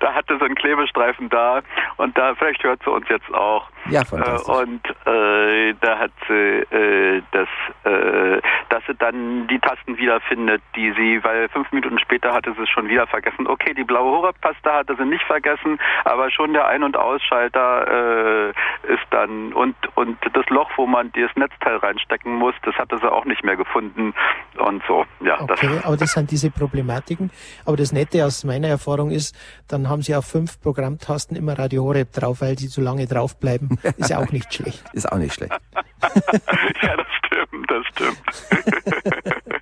da 0.00 0.14
hatte 0.14 0.36
sie 0.38 0.44
einen 0.44 0.54
Klebestreifen 0.54 1.28
da 1.28 1.60
und 1.96 2.18
da, 2.18 2.34
vielleicht 2.34 2.64
hört 2.64 2.80
sie 2.84 2.90
uns 2.90 3.08
jetzt 3.08 3.32
auch. 3.32 3.68
Ja, 3.90 4.04
fantastisch. 4.04 4.48
Äh, 4.48 4.62
und 4.62 4.86
äh, 5.06 5.74
da 5.80 5.98
hat 5.98 6.12
sie 6.26 6.66
äh, 6.74 7.22
das, 7.30 7.48
äh, 7.84 8.40
dass 8.68 8.82
sie 8.86 8.94
dann 8.98 9.46
die 9.46 9.58
Tasten 9.58 9.96
wiederfindet, 9.96 10.62
die 10.74 10.92
sie, 10.92 11.22
weil 11.22 11.48
fünf 11.48 11.70
Minuten 11.72 11.98
später 11.98 12.32
hatte 12.32 12.52
sie 12.54 12.62
es 12.62 12.68
schon 12.68 12.88
wieder 12.88 13.06
vergessen. 13.06 13.46
Okay, 13.46 13.74
die 13.74 13.84
blaue 13.84 14.10
Horeb-Taste 14.10 14.72
hatte 14.72 14.96
sie 14.96 15.04
nicht 15.04 15.24
vergessen, 15.24 15.78
aber 16.04 16.30
schon 16.30 16.52
der 16.52 16.66
Ein- 16.66 16.82
und 16.82 16.96
Ausschalter 16.96 18.48
äh, 18.48 18.92
ist 18.92 19.04
dann 19.10 19.52
und 19.52 19.76
und 19.94 20.18
das 20.32 20.46
Loch, 20.48 20.70
wo 20.76 20.86
man 20.86 21.12
das 21.12 21.30
Netzteil 21.36 21.76
reinstecken 21.76 22.34
muss, 22.34 22.54
das 22.62 22.74
hatte 22.74 22.98
sie 22.98 23.10
auch 23.10 23.24
nicht 23.24 23.44
mehr 23.44 23.56
gefunden 23.56 24.12
und 24.58 24.82
so. 24.88 25.04
Ja, 25.20 25.40
okay, 25.40 25.68
das 25.70 25.84
aber 25.84 25.96
das 25.96 26.12
sind 26.12 26.30
diese 26.30 26.50
Problematiken. 26.50 27.30
Aber 27.64 27.76
das 27.76 27.92
Nette 27.92 28.24
aus 28.24 28.44
meiner 28.44 28.68
Erfahrung 28.68 29.10
ist, 29.10 29.36
dann 29.68 29.88
haben 29.88 30.02
sie 30.02 30.14
auf 30.14 30.24
fünf 30.24 30.60
Programmtasten 30.60 31.36
immer 31.36 31.58
Radio 31.58 31.84
Horeb 31.84 32.12
drauf, 32.12 32.40
weil 32.40 32.58
sie 32.58 32.68
zu 32.68 32.80
lange 32.80 33.06
draufbleiben. 33.06 33.78
Ist 33.96 34.10
ja 34.10 34.18
auch 34.18 34.32
nicht 34.32 34.52
schlecht. 34.52 34.82
Ist 34.92 35.10
auch 35.10 35.18
nicht 35.18 35.34
schlecht. 35.34 35.52
ja, 36.82 36.96
das 36.96 37.06
stimmt, 37.24 37.70
das 37.70 37.86
stimmt. 37.86 39.54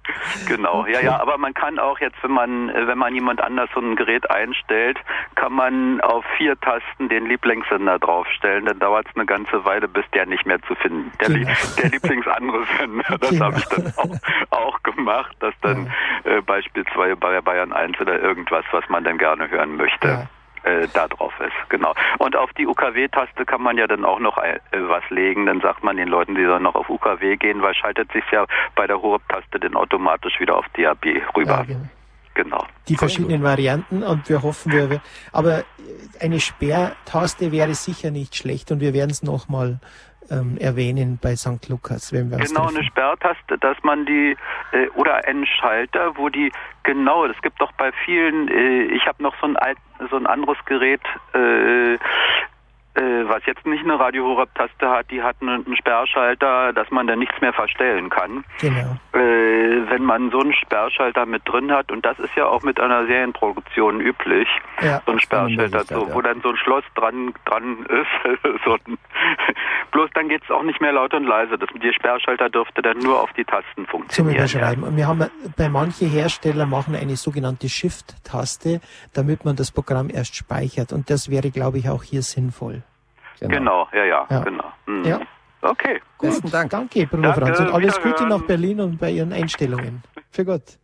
genau, 0.49 0.87
ja, 0.87 1.01
ja, 1.01 1.21
aber 1.21 1.39
man 1.39 1.55
kann 1.55 1.79
auch 1.79 1.99
jetzt, 2.01 2.17
wenn 2.23 2.33
man, 2.33 2.69
wenn 2.69 2.99
man 2.99 3.15
jemand 3.15 3.41
anders 3.41 3.69
so 3.75 3.81
ein 3.81 3.97
Gerät 3.97 4.31
einstellt, 4.31 4.99
kann 5.35 5.53
man 5.53 6.01
auf 6.01 6.25
vier 6.37 6.59
Tasten 6.61 7.09
den 7.09 7.27
Lieblingssender 7.27 7.99
draufstellen. 7.99 8.67
Dann 8.67 8.79
dauert 8.79 9.07
es 9.09 9.17
eine 9.17 9.27
ganze 9.27 9.65
Weile, 9.65 9.89
bis 9.89 10.05
der 10.15 10.27
nicht 10.27 10.47
mehr 10.47 10.61
zu 10.63 10.75
finden. 10.77 11.13
Der, 11.21 11.29
genau. 11.29 11.51
der 11.79 11.91
Lieblingsandere 11.91 12.65
Sender, 12.79 13.19
das 13.21 13.31
genau. 13.31 13.45
habe 13.47 13.59
ich 13.59 13.65
dann 13.67 13.93
auch, 13.97 14.59
auch 14.59 14.83
gemacht, 14.83 15.37
dass 15.41 15.55
dann 15.63 15.91
ja. 16.25 16.39
äh, 16.39 16.41
beispielsweise 16.43 17.17
bei 17.17 17.41
Bayern 17.41 17.73
1 17.73 18.01
oder 18.01 18.21
irgendwas, 18.21 18.65
was 18.71 18.89
man 18.89 19.05
dann 19.05 19.19
gerne 19.19 19.51
hören 19.51 19.77
möchte. 19.77 20.09
Ja 20.09 20.29
äh, 20.65 20.89
da 20.93 21.09
drauf 21.09 21.33
ist. 21.41 21.71
Genau. 21.71 21.95
Und 22.19 22.37
auf 22.37 22.53
die 22.55 22.67
UKW-Taste 22.67 23.45
kann 23.45 23.63
man 23.63 23.77
ja 23.77 23.87
dann 23.87 24.05
auch 24.05 24.19
noch 24.19 24.39
äh, 24.39 24.59
was 24.73 25.03
legen. 25.11 25.47
Dann 25.47 25.61
sagt 25.61 25.83
man 25.83 25.97
den 25.97 26.09
Leuten, 26.09 26.35
die 26.35 26.45
sollen 26.45 26.63
noch 26.63 26.75
auf 26.75 26.89
UKW 26.89 27.37
gehen, 27.37 27.63
weil 27.63 27.75
schaltet 27.75 28.13
sich 28.13 28.25
ja 28.31 28.47
bei 28.75 28.87
der 28.87 29.01
Horeb-Taste 29.01 29.59
dann 29.61 29.75
automatisch 29.75 30.39
wieder 30.41 30.57
auf 30.57 30.67
DAB 30.77 31.05
rüber. 31.37 31.51
Ja, 31.51 31.63
genau. 31.63 31.87
genau. 32.35 32.67
Die 32.89 32.97
verschiedenen 32.97 33.43
Varianten 33.43 34.03
und 34.03 34.29
wir 34.29 34.43
hoffen, 34.43 34.73
wir, 34.73 35.01
aber 35.33 35.65
eine 36.21 36.41
Sperrtaste 36.41 37.53
wäre 37.53 37.75
sicher 37.75 38.11
nicht 38.11 38.37
schlecht 38.37 38.71
und 38.71 38.81
wir 38.81 38.95
werden 38.95 39.11
es 39.11 39.23
nochmal 39.23 39.81
ähm, 40.33 40.57
erwähnen 40.59 41.19
bei 41.21 41.37
St. 41.37 41.69
Lukas, 41.69 42.13
wenn 42.13 42.31
wir 42.31 42.39
Genau, 42.39 42.69
eine 42.69 42.83
Sperrtaste, 42.83 43.59
dass 43.59 43.77
man 43.83 44.07
die, 44.07 44.37
äh, 44.73 44.89
oder 44.95 45.25
einen 45.27 45.47
Schalter, 45.47 46.17
wo 46.17 46.29
die, 46.29 46.51
genau, 46.83 47.27
es 47.27 47.41
gibt 47.43 47.61
doch 47.61 47.73
bei 47.73 47.93
vielen, 48.05 48.49
äh, 48.49 48.85
ich 48.95 49.07
habe 49.07 49.23
noch 49.23 49.35
so 49.41 49.47
ein, 49.47 49.57
alt, 49.57 49.79
so 50.11 50.17
ein 50.17 50.27
anderes 50.27 50.59
Gerät, 50.65 51.03
äh, 51.35 51.53
äh, 51.93 51.99
was 53.01 53.45
jetzt 53.47 53.65
nicht 53.67 53.85
eine 53.85 53.99
Radio 53.99 54.25
Horeb-Taste 54.25 54.89
hat, 54.89 55.11
die 55.11 55.23
hat 55.23 55.37
einen 55.41 55.77
Sperrschalter, 55.77 56.73
dass 56.73 56.91
man 56.91 57.07
da 57.07 57.17
nichts 57.17 57.41
mehr 57.41 57.53
verstellen 57.53 58.11
kann. 58.11 58.45
Genau. 58.61 58.97
Äh, 59.13 59.91
wenn 59.91 60.05
man 60.05 60.31
so 60.31 60.41
einen 60.41 60.53
Sperrschalter 60.53 61.27
mit 61.27 61.43
drin 61.47 61.73
hat, 61.73 61.91
und 61.91 62.05
das 62.05 62.19
ist 62.19 62.35
ja 62.37 62.47
auch 62.47 62.63
mit 62.63 62.79
einer 62.81 63.07
Serienproduktion 63.07 64.01
üblich, 64.01 64.49
Ja, 64.83 65.01
so 65.07 65.13
ein 65.13 65.21
Sperrschalter, 65.21 65.85
so, 65.85 66.13
wo 66.13 66.21
dann 66.21 66.41
so 66.43 66.51
ein 66.51 66.57
Schloss 66.57 66.85
dran 66.95 67.33
dran 67.45 67.87
ist. 67.87 68.41
so 68.65 68.75
ein, 68.75 68.99
bloß 69.91 70.11
dann 70.15 70.29
geht's 70.29 70.51
auch 70.51 70.63
nicht 70.63 70.81
mehr 70.81 70.93
laut 70.93 71.15
und 71.15 71.25
leise. 71.25 71.57
Das, 71.59 71.69
der 71.83 71.93
Sperrschalter 71.93 72.51
dürfte 72.51 72.83
dann 72.83 72.99
nur 72.99 73.21
auf 73.21 73.33
die 73.33 73.45
Tasten 73.45 73.87
zum 73.91 74.03
funktionieren. 74.03 74.37
Überschreiben. 74.37 74.85
Und 74.85 74.97
wir 74.97 75.07
haben 75.07 75.27
bei 75.57 75.69
manchen 75.69 76.09
Herstellern 76.09 76.69
machen 76.69 76.95
eine 76.95 77.17
sogenannte 77.17 77.69
Shift-Taste, 77.69 78.81
damit 79.15 79.45
man 79.45 79.57
das 79.57 79.71
Programm 79.71 80.11
erst 80.11 80.37
speichert. 80.37 80.93
Und 80.93 81.11
das 81.11 81.31
wäre, 81.31 81.51
glaube 81.51 81.79
ich, 81.79 81.89
auch 81.89 82.03
hier 82.03 82.23
sinnvoll. 82.23 82.82
Genau, 83.49 83.89
ja, 83.93 84.05
ja, 84.05 84.27
Ja. 84.31 84.41
genau. 84.41 84.65
Mhm. 84.87 85.05
Ja. 85.05 85.21
Okay. 85.63 86.01
Besten 86.21 86.51
Dank. 86.51 86.71
Danke, 86.71 87.07
Bruder 87.07 87.33
Danke, 87.33 87.41
Franz. 87.41 87.61
Und 87.61 87.73
alles 87.75 88.01
Gute 88.03 88.27
nach 88.27 88.43
Berlin 88.43 88.81
und 88.81 88.99
bei 88.99 89.11
Ihren 89.11 89.33
Einstellungen. 89.33 90.03
Für 90.31 90.45
Gott. 90.45 90.79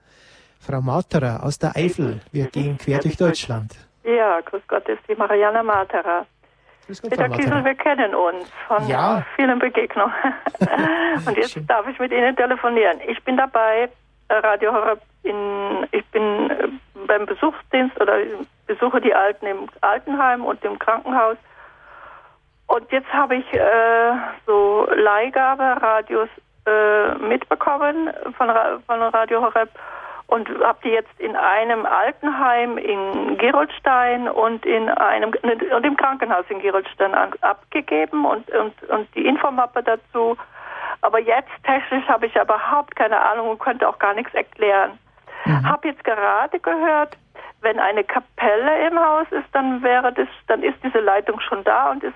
Frau 0.61 0.81
Materer 0.81 1.43
aus 1.43 1.59
der 1.59 1.75
Eifel. 1.77 2.21
Wir 2.33 2.47
gehen 2.47 2.79
quer 2.79 2.99
durch 3.01 3.17
Deutschland. 3.17 3.73
Ja, 4.05 4.41
grüß 4.41 4.63
Gott, 4.69 4.89
ist 4.89 5.03
die 5.09 5.15
Marianne 5.15 5.63
Materer. 5.63 6.27
Grüß 6.87 7.03
Gott, 7.03 7.15
Frau 7.15 7.23
Peter 7.25 7.37
Kiesel, 7.37 7.65
wir 7.65 7.75
kennen 7.75 8.15
uns 8.15 8.51
von 8.67 8.87
Ja. 8.89 9.25
vielen 9.37 9.59
Begegnungen. 9.59 10.13
Und 11.27 11.37
jetzt 11.37 11.53
Schön. 11.53 11.67
darf 11.67 11.87
ich 11.89 11.99
mit 11.99 12.13
Ihnen 12.13 12.35
telefonieren. 12.37 12.99
Ich 13.07 13.23
bin 13.25 13.37
dabei, 13.37 13.89
äh, 14.29 14.35
Radio 14.35 14.73
Horeb 14.73 15.01
in, 15.23 15.87
ich 15.93 16.05
bin 16.07 16.51
äh, 16.51 16.69
beim 17.07 17.27
Besuchsdienst 17.27 18.01
oder 18.01 18.17
besuche 18.67 19.01
die 19.01 19.15
Alten 19.15 19.47
im 19.47 19.69
Altenheim 19.81 20.45
und 20.45 20.63
im 20.65 20.79
Krankenhaus. 20.79 21.37
Und 22.69 22.91
jetzt 22.93 23.13
habe 23.13 23.37
ich 23.37 23.55
äh, 23.55 24.13
so 24.47 24.87
Leihgabe-Radios 24.95 26.29
äh, 26.67 27.15
mitbekommen 27.17 28.11
von, 28.37 28.51
von 28.87 29.03
Radio 29.03 29.43
Horeb 29.43 29.71
und 30.27 30.49
habe 30.63 30.79
die 30.85 30.91
jetzt 30.91 31.19
in 31.19 31.35
einem 31.35 31.87
Altenheim 31.87 32.77
in 32.77 33.39
Gerolstein 33.39 34.29
und 34.29 34.67
in 34.67 34.91
einem 34.91 35.33
und 35.75 35.87
im 35.87 35.97
Krankenhaus 35.97 36.45
in 36.51 36.61
Gerolstein 36.61 37.15
an, 37.15 37.33
abgegeben 37.41 38.27
und, 38.27 38.51
und, 38.51 38.83
und 38.91 39.15
die 39.15 39.27
Infomappe 39.27 39.83
dazu. 39.83 40.37
Aber 41.01 41.19
jetzt 41.19 41.51
technisch 41.65 42.07
habe 42.07 42.27
ich 42.27 42.37
überhaupt 42.37 42.95
keine 42.97 43.19
Ahnung 43.19 43.49
und 43.49 43.61
könnte 43.61 43.89
auch 43.89 43.99
gar 43.99 44.13
nichts 44.13 44.35
erklären. 44.35 44.99
Habe 45.65 45.89
jetzt 45.89 46.05
gerade 46.05 46.59
gehört, 46.59 47.17
wenn 47.61 47.79
eine 47.81 48.05
Kapelle 48.05 48.89
im 48.89 48.99
Haus 48.99 49.27
ist, 49.31 49.49
dann 49.53 49.83
wäre 49.83 50.13
das, 50.13 50.29
dann 50.47 50.63
ist 50.63 50.79
diese 50.83 51.01
Leitung 51.01 51.41
schon 51.41 51.65
da 51.65 51.91
und 51.91 52.05
ist 52.05 52.15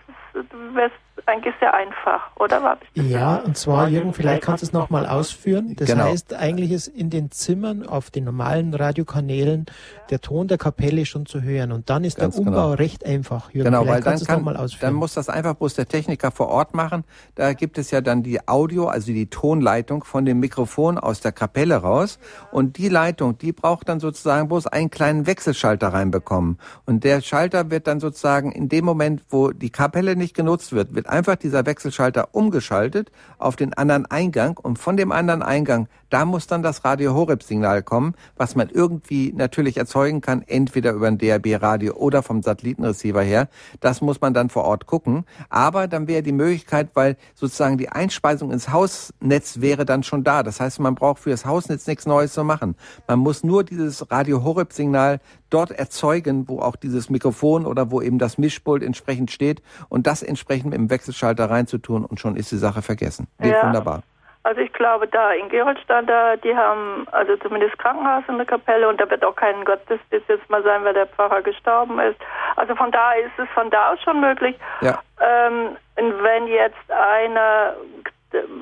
wäre 0.75 0.93
eigentlich 1.27 1.55
sehr 1.61 1.73
einfach, 1.75 2.21
oder? 2.37 2.61
Das 2.95 3.07
Ja, 3.07 3.37
und 3.37 3.57
zwar, 3.57 3.89
Jürgen, 3.89 4.13
vielleicht 4.13 4.43
kannst 4.43 4.63
du 4.63 4.67
es 4.67 4.73
nochmal 4.73 5.07
ausführen. 5.07 5.75
Das 5.77 5.89
Genau. 5.89 6.05
heißt, 6.05 6.35
eigentlich 6.35 6.71
ist 6.73 6.89
in 6.89 7.11
den 7.11 7.31
Zimmern 7.31 7.87
auf 7.87 8.11
den 8.11 8.25
normalen 8.25 8.75
Radiokanälen 8.75 9.67
der 10.11 10.21
Ton 10.21 10.49
der 10.49 10.59
Kapelle 10.59 11.07
schon 11.07 11.27
zu 11.27 11.43
hören. 11.43 11.73
Und 11.73 11.89
dann 11.91 12.05
ist 12.05 12.19
Ganz 12.19 12.35
der 12.37 12.47
Umbau 12.47 12.53
genau. 12.71 12.75
recht 12.75 13.05
einfach. 13.07 13.51
Jürgen, 13.51 13.65
Genau, 13.71 13.79
weil 13.81 13.85
vielleicht 13.87 13.99
dann, 14.07 14.11
kannst 14.13 14.23
du 14.23 14.25
es 14.25 14.29
kann, 14.29 14.39
nochmal 14.39 14.55
dann 14.55 14.65
ausführen. 14.65 14.95
muss 14.95 15.15
das 15.15 15.29
einfach 15.29 15.55
bloß 15.55 15.75
der 15.75 15.89
Techniker 15.89 16.31
vor 16.31 16.49
Ort 16.49 16.75
machen. 16.75 17.05
Da 17.35 17.53
gibt 17.55 17.79
es 17.79 17.91
ja 17.91 18.01
dann 18.01 18.23
die 18.23 18.47
Audio, 18.49 18.89
also 18.89 19.07
die 19.13 19.27
Tonleitung 19.27 20.05
von 20.05 20.25
dem 20.25 20.41
Mikrofon 20.41 20.99
aus 20.99 21.21
der 21.21 21.33
Kapelle 21.33 21.77
raus. 21.77 22.19
Und 22.51 22.77
die 22.79 22.89
Leitung, 22.89 23.39
die 23.39 23.53
braucht 23.53 23.89
dann 23.89 24.01
sozusagen 24.01 24.49
bloß 24.49 24.67
einen 24.67 24.91
kleinen 24.91 25.27
Wechselschalter 25.27 25.89
reinbekommen. 25.89 26.59
Und 26.87 27.05
der 27.05 27.21
Schalter 27.21 27.71
wird 27.71 27.87
dann 27.87 28.01
sozusagen 28.01 28.53
in 28.53 28.69
dem 28.69 28.85
Moment, 28.85 29.23
wo 29.31 29.51
die 29.51 29.71
Kapelle 29.71 30.17
nicht 30.17 30.35
genutzt 30.35 30.73
wird, 30.73 30.95
wird 30.95 31.09
einfach 31.13 31.37
dieser 31.37 31.67
Wechselschalter 31.67 32.31
umgeschaltet 32.33 33.13
auf 33.39 33.55
den 33.55 33.75
anderen 33.75 34.07
Eingang. 34.07 34.57
Und 34.57 34.79
von 34.79 34.97
dem 34.97 35.13
anderen 35.13 35.43
Eingang, 35.43 35.89
da 36.11 36.25
muss 36.25 36.47
dann 36.47 36.63
das 36.63 36.85
Radio 36.85 37.15
Horeb 37.15 37.43
Signal 37.43 37.83
kommen, 37.83 38.15
was 38.37 38.57
man 38.57 38.71
irgendwie 38.71 39.33
natürlich 39.33 39.77
erzeugen 39.77 40.21
kann, 40.21 40.43
entweder 40.43 40.93
über 40.93 41.07
ein 41.07 41.19
DAB 41.19 41.63
Radio 41.63 41.95
oder 41.95 42.23
vom 42.23 42.43
Satellitenreceiver 42.43 43.23
her. 43.23 43.49
Das 43.81 44.01
muss 44.01 44.21
man 44.21 44.35
dann 44.35 44.49
vor 44.49 44.65
Ort 44.65 44.87
gucken. 44.87 45.25
Aber 45.51 45.87
dann 45.87 46.09
wäre 46.09 46.23
die 46.23 46.33
Möglichkeit, 46.33 46.91
weil 46.95 47.17
sozusagen 47.35 47.79
die 47.79 47.91
Einspeisung 47.91 48.51
ins 48.51 48.71
Hausnetz 48.71 49.61
wäre 49.61 49.85
dann 49.85 50.03
schon 50.03 50.25
da. 50.25 50.43
Das 50.43 50.61
heißt, 50.61 50.81
man 50.81 50.95
braucht 50.95 51.21
für 51.21 51.31
das 51.31 51.45
Hausnetz 51.45 51.87
nichts 51.87 52.07
Neues 52.07 52.33
zu 52.33 52.43
machen. 52.43 52.75
Man 53.07 53.19
muss 53.19 53.45
nur 53.45 53.65
dieses 53.65 54.11
Radio 54.11 54.43
Horeb 54.43 54.73
Signal 54.73 55.21
dort 55.53 55.71
erzeugen, 55.71 56.49
wo 56.49 56.61
auch 56.61 56.77
dieses 56.77 57.11
Mikrofon 57.11 57.67
oder 57.67 57.91
wo 57.91 58.01
eben 58.01 58.19
das 58.19 58.39
Mischpult 58.39 58.83
entsprechend 58.83 59.31
steht 59.31 59.63
und 59.89 60.07
das 60.07 60.23
entsprechend 60.23 60.75
dem 60.75 60.91
Wechselschalter 60.91 61.51
reinzutun 61.51 62.05
und 62.05 62.21
schon 62.21 62.37
ist 62.37 62.51
die 62.53 62.57
Sache 62.57 62.83
vergessen. 62.83 63.29
Geht 63.41 63.53
Ja. 63.53 63.63
wunderbar. 63.67 64.03
Also 64.45 64.61
ich 64.61 64.73
glaube, 64.73 65.07
da 65.07 65.31
in 65.33 65.49
Gerolstein, 65.49 66.05
da, 66.07 66.35
die 66.37 66.57
haben 66.57 67.07
also 67.13 67.37
zumindest 67.37 67.79
Krankenhaus 67.79 68.25
und 68.27 68.35
eine 68.35 68.47
Kapelle 68.47 68.89
und 68.89 69.01
da 69.01 69.09
wird 69.09 69.25
auch 69.25 69.37
kein 69.37 69.65
Gottesdienst 69.65 70.29
jetzt 70.29 70.51
mal 70.51 70.63
sein, 70.65 70.83
weil 70.85 70.95
der 70.95 71.07
Pfarrer 71.07 71.43
gestorben 71.43 72.01
ist. 72.01 72.19
Also 72.57 72.75
von 72.75 72.91
da 72.91 73.13
ist 73.13 73.39
es 73.39 73.49
von 73.55 73.71
da 73.71 73.93
aus 73.93 74.03
schon 74.03 74.21
möglich. 74.21 74.57
Ja. 74.81 74.99
Ähm, 75.21 75.77
und 75.97 76.23
wenn 76.25 76.49
jetzt 76.49 76.91
einer, 76.91 77.75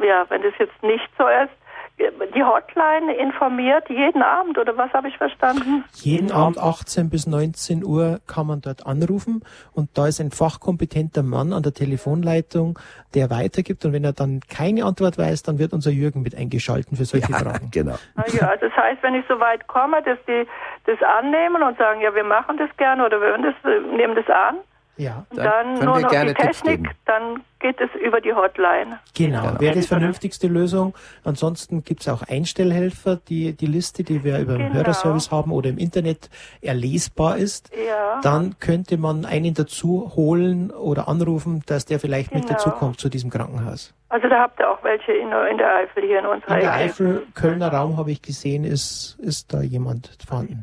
ja, 0.03 0.27
wenn 0.29 0.43
das 0.43 0.53
jetzt 0.59 0.83
nicht 0.83 1.09
so 1.17 1.27
ist, 1.27 1.55
die 2.35 2.45
Hotline 2.45 3.15
informiert 3.15 3.89
jeden 3.89 4.23
Abend 4.23 4.59
oder 4.59 4.77
was 4.77 4.93
habe 4.93 5.09
ich 5.09 5.17
verstanden? 5.17 5.85
Jeden 5.95 6.33
Abend 6.33 6.59
18 6.59 7.11
bis 7.11 7.27
19 7.27 7.85
Uhr 7.85 8.21
kann 8.27 8.47
man 8.47 8.61
dort 8.61 8.87
anrufen 8.87 9.45
und 9.73 9.91
da 9.97 10.07
ist 10.07 10.21
ein 10.21 10.31
fachkompetenter 10.31 11.23
Mann 11.23 11.53
an 11.53 11.63
der 11.63 11.75
Telefonleitung, 11.75 12.79
der 13.15 13.31
weitergibt 13.31 13.85
und 13.85 13.93
wenn 13.93 14.05
er 14.05 14.13
dann 14.13 14.41
keine 14.49 14.85
Antwort 14.85 15.19
weiß, 15.19 15.43
dann 15.43 15.59
wird 15.59 15.73
unser 15.73 15.91
Jürgen 15.91 16.23
mit 16.23 16.35
eingeschalten 16.35 16.97
für 16.97 17.05
solche 17.05 17.33
Fragen. 17.33 17.71
Genau. 17.71 17.97
Ja, 18.33 18.57
das 18.57 18.73
heißt, 18.73 19.03
wenn 19.03 19.15
ich 19.15 19.25
so 19.29 19.39
weit 19.39 19.67
komme, 19.67 20.03
dass 20.03 20.19
die 20.27 20.47
das 20.87 21.03
annehmen 21.03 21.63
und 21.63 21.77
sagen, 21.79 22.01
ja, 22.01 22.15
wir 22.15 22.25
machen 22.25 22.57
das 22.57 22.75
gerne 22.77 23.05
oder 23.05 23.21
wir 23.21 23.37
das, 23.39 23.55
äh, 23.65 23.81
nehmen 23.97 24.15
das 24.15 24.29
an, 24.29 24.57
Ja, 25.01 25.25
Dann 25.31 25.45
dann, 25.45 25.65
können 25.77 25.85
nur 25.87 25.95
wir 25.97 26.03
noch 26.03 26.11
gerne 26.11 26.35
die 26.35 26.43
Technik, 26.43 26.91
dann 27.07 27.43
geht 27.59 27.81
es 27.81 27.89
über 28.01 28.21
die 28.21 28.33
Hotline. 28.35 28.99
genau. 29.17 29.43
Genau. 29.47 29.61
Wäre 29.61 29.75
das 29.77 29.87
vernünftigste 29.87 30.47
Lösung. 30.47 30.95
Ansonsten 31.25 31.85
gibt's 31.85 32.07
auch 32.09 32.23
Einstellhelfer, 32.23 33.17
die 33.17 33.55
die 33.55 33.67
Liste, 33.67 34.03
die 34.05 34.25
wir 34.25 34.39
über 34.39 34.53
den 34.59 34.69
Genau. 34.69 34.75
Hörerservice 34.75 35.31
haben 35.31 35.53
oder 35.53 35.71
im 35.71 35.79
Internet 35.79 36.29
erlesbar 36.61 37.39
ist. 37.39 37.71
Ja. 37.75 38.21
Dann 38.23 38.59
könnte 38.61 38.99
man 38.99 39.25
einen 39.25 39.55
dazu 39.55 40.13
holen 40.15 40.71
oder 40.71 41.09
anrufen, 41.09 41.63
dass 41.67 41.87
der 41.87 41.99
vielleicht 42.01 42.35
mit 42.35 42.43
Genau. 42.47 42.55
dazukommt 42.55 43.01
zu 43.01 43.09
diesem 43.09 43.31
Krankenhaus. 43.31 43.95
Also 44.11 44.29
da 44.29 44.41
habt 44.41 44.59
ihr 44.61 44.69
auch 44.71 44.83
welche 44.83 45.13
in, 45.13 45.31
in 45.51 45.57
der 45.59 45.77
Eifel 45.77 46.03
hier 46.05 46.19
in 46.19 46.27
unserer 46.27 46.55
In 46.57 46.61
der 46.61 46.75
Ecke. 46.75 46.85
Eifel, 46.85 47.23
Kölner 47.35 47.69
Raum 47.73 47.97
habe 47.97 48.11
ich 48.11 48.21
gesehen, 48.21 48.65
ist, 48.65 49.17
ist 49.21 49.53
da 49.55 49.61
jemand 49.63 50.11
vorhanden. 50.27 50.63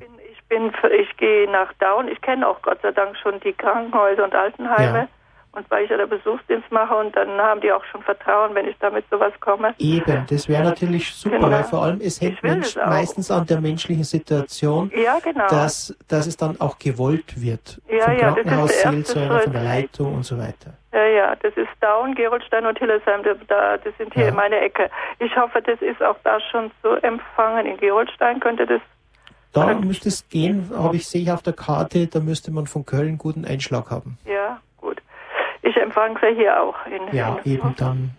Ich 0.49 0.55
bin, 0.55 0.71
ich 0.99 1.17
gehe 1.17 1.49
nach 1.51 1.73
Down. 1.73 2.07
Ich 2.07 2.21
kenne 2.21 2.47
auch 2.47 2.61
Gott 2.61 2.79
sei 2.81 2.91
Dank 2.91 3.17
schon 3.17 3.39
die 3.41 3.53
Krankenhäuser 3.53 4.23
und 4.23 4.33
Altenheime. 4.33 4.99
Ja. 4.99 5.07
Und 5.53 5.69
weil 5.71 5.85
ich 5.85 5.89
ja 5.89 5.97
der 5.97 6.05
Besuchsdienst 6.05 6.71
mache 6.71 6.93
und 6.95 7.15
dann 7.15 7.29
haben 7.41 7.61
die 7.61 7.71
auch 7.71 7.83
schon 7.85 8.03
Vertrauen, 8.03 8.53
wenn 8.53 8.67
ich 8.67 8.77
da 8.79 8.91
mit 8.91 9.03
sowas 9.09 9.33
komme. 9.39 9.73
Eben, 9.79 10.25
das 10.29 10.47
wäre 10.47 10.63
natürlich 10.63 11.11
super, 11.15 11.37
Genau. 11.37 11.49
weil 11.51 11.63
vor 11.63 11.81
allem 11.83 11.99
es 11.99 12.21
hängt 12.21 12.43
meistens 12.43 13.31
an 13.31 13.45
der 13.47 13.59
menschlichen 13.59 14.03
Situation, 14.03 14.91
Ja, 14.95 15.17
genau. 15.23 15.47
dass, 15.47 15.97
dass 16.09 16.27
es 16.27 16.37
dann 16.37 16.61
auch 16.61 16.77
gewollt 16.77 17.41
wird. 17.41 17.81
Ja, 17.89 18.03
vom 18.05 18.13
ja, 18.13 18.19
erste 18.19 18.41
Krankenhausseelsorger, 18.43 19.39
von 19.39 19.53
der. 19.53 19.63
Leitung 19.63 20.15
und 20.15 20.23
so 20.23 20.37
weiter. 20.37 20.73
Ja, 20.93 21.05
ja, 21.05 21.35
das 21.41 21.53
ist 21.57 21.69
Down, 21.81 22.13
Gerolstein 22.13 22.65
und 22.67 22.77
Hillesheim, 22.77 23.23
da, 23.23 23.33
da, 23.47 23.77
das 23.77 23.97
sind 23.97 24.13
hier 24.13 24.25
Ja. 24.27 24.31
meine 24.33 24.59
Ecke. 24.59 24.91
Ich 25.17 25.35
hoffe, 25.35 25.61
das 25.63 25.81
ist 25.81 26.03
auch 26.03 26.17
da 26.23 26.39
schon 26.39 26.69
zu 26.83 26.89
empfangen. 27.01 27.65
In 27.65 27.77
Gerolstein 27.77 28.39
könnte 28.39 28.67
das, 28.67 28.81
Da 29.57 29.73
müsste 29.73 30.09
es 30.09 30.27
gehen, 30.29 30.69
habe 30.75 30.95
ich, 30.97 31.07
sehe 31.07 31.21
ich 31.21 31.31
auf 31.31 31.41
der 31.41 31.53
Karte, 31.53 32.07
da 32.07 32.19
müsste 32.19 32.51
man 32.51 32.67
von 32.67 32.85
Köln 32.85 33.17
guten 33.17 33.45
Einschlag 33.45 33.89
haben. 33.89 34.17
ja, 34.25 34.59
gut. 34.77 35.01
Ich 35.63 35.75
empfange 35.77 36.19
sie 36.21 36.35
hier 36.35 36.61
auch. 36.61 36.75
In, 36.85 37.15
Ja, 37.15 37.39
eben 37.43 37.73
dann 37.77 38.11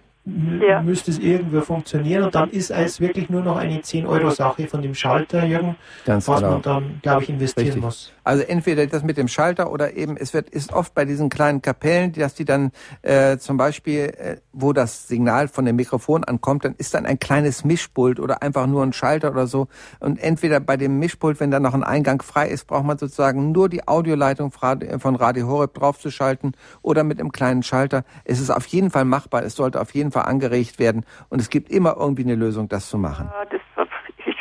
Ja. 0.67 0.83
müsste 0.83 1.11
es 1.11 1.19
irgendwo 1.19 1.61
funktionieren 1.63 2.25
und 2.25 2.35
dann 2.35 2.51
ist 2.51 2.71
es 2.71 3.01
wirklich 3.01 3.31
nur 3.31 3.43
noch 3.43 3.57
eine 3.57 3.79
10-Euro-Sache 3.79 4.67
von 4.67 4.83
dem 4.83 4.95
Schalter, 4.95 5.45
Jürgen, 5.45 5.77
Ganz 6.05 6.29
was 6.29 6.41
genau. 6.41 6.53
man 6.53 6.63
dann, 6.63 6.99
glaube 7.03 7.23
ich, 7.23 7.29
investieren 7.31 7.67
Richtig. 7.67 7.83
muss. 7.83 8.13
Also 8.25 8.43
entweder 8.45 8.87
das 8.87 9.03
mit 9.03 9.17
dem 9.17 9.29
Schalter 9.29 9.71
oder 9.73 9.97
eben 9.97 10.17
es 10.19 10.35
wird 10.35 10.51
ist 10.51 10.73
oft 10.73 10.93
bei 10.95 11.05
diesen 11.07 11.31
kleinen 11.31 11.63
Kapellen, 11.63 12.13
dass 12.13 12.35
die 12.35 12.45
dann 12.45 12.73
äh, 13.03 13.39
zum 13.39 13.57
Beispiel, 13.57 14.13
äh, 14.19 14.37
wo 14.53 14.73
das 14.75 15.09
Signal 15.09 15.49
von 15.49 15.65
dem 15.65 15.77
Mikrofon 15.77 16.25
ankommt, 16.25 16.65
dann 16.65 16.75
ist 16.77 16.93
dann 16.93 17.07
ein 17.07 17.19
kleines 17.19 17.65
Mischpult 17.65 18.21
oder 18.21 18.43
einfach 18.43 18.67
nur 18.67 18.83
ein 18.83 18.93
Schalter 18.93 19.31
oder 19.31 19.47
so. 19.47 19.69
Und 20.01 20.19
entweder 20.23 20.61
bei 20.61 20.77
dem 20.77 20.99
Mischpult, 20.99 21.41
wenn 21.41 21.51
da 21.51 21.59
noch 21.61 21.73
ein 21.75 21.85
Eingang 21.85 22.21
frei 22.21 22.49
ist, 22.49 22.67
braucht 22.67 22.85
man 22.85 22.99
sozusagen 22.99 23.53
nur 23.53 23.69
die 23.71 23.89
Audioleitung 23.89 24.51
fra- 24.53 24.77
von 24.99 25.17
Radio 25.17 25.47
Horeb 25.49 25.73
draufzuschalten 25.75 26.53
oder 26.83 27.05
mit 27.05 27.19
einem 27.21 27.33
kleinen 27.33 27.63
Schalter. 27.63 28.05
Es 28.25 28.41
ist 28.41 28.51
auf 28.51 28.67
jeden 28.67 28.91
Fall 28.91 29.05
machbar. 29.07 29.43
Es 29.45 29.55
sollte 29.55 29.81
auf 29.81 29.95
jeden 29.95 30.11
Fall 30.11 30.18
angeregt 30.27 30.79
werden 30.79 31.05
und 31.29 31.41
es 31.41 31.51
gibt 31.51 31.71
immer 31.71 31.97
irgendwie 31.99 32.25
eine 32.25 32.35
Lösung, 32.35 32.69
das 32.69 32.89
zu 32.89 32.99
machen. 32.99 33.31
Ja, 33.33 33.45
das, 33.45 33.87
ich, 34.27 34.37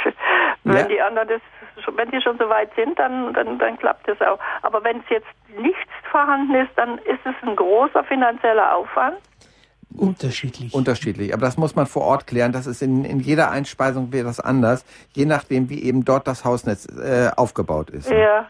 wenn 0.64 0.76
Ja. 0.78 0.84
die 0.84 1.02
anderen 1.02 1.28
das, 1.30 1.42
schon- 1.84 1.96
wenn 1.98 2.10
die 2.12 2.22
schon 2.22 2.38
so 2.38 2.50
weit 2.50 2.70
sind, 2.76 2.98
dann, 3.00 3.34
dann, 3.34 3.58
dann 3.60 3.78
klappt 3.78 4.08
das 4.08 4.20
auch. 4.22 4.40
Aber 4.64 4.84
wenn 4.84 4.98
es 4.98 5.10
jetzt 5.10 5.28
nichts 5.60 5.90
vorhanden 6.12 6.56
ist, 6.56 6.72
dann 6.76 6.98
ist 7.00 7.20
es 7.26 7.36
ein 7.48 7.56
großer 7.56 8.04
finanzieller 8.04 8.76
Aufwand. 8.76 9.18
Unterschiedlich. 9.96 10.74
Unterschiedlich. 10.74 11.34
Aber 11.34 11.42
das 11.46 11.58
muss 11.58 11.76
man 11.76 11.86
vor 11.88 12.04
Ort 12.04 12.28
klären. 12.28 12.52
Das 12.52 12.68
ist 12.68 12.82
in, 12.82 13.06
in 13.06 13.20
jeder 13.20 13.50
Einspeisung 13.52 14.12
wäre 14.12 14.26
das 14.26 14.40
anders, 14.40 14.86
je 15.14 15.26
nachdem, 15.26 15.70
wie 15.70 15.82
eben 15.84 16.04
dort 16.06 16.28
das 16.28 16.44
Hausnetz 16.46 16.86
äh, 16.98 17.30
aufgebaut 17.36 17.90
ist. 17.90 18.10
Ja. 18.12 18.48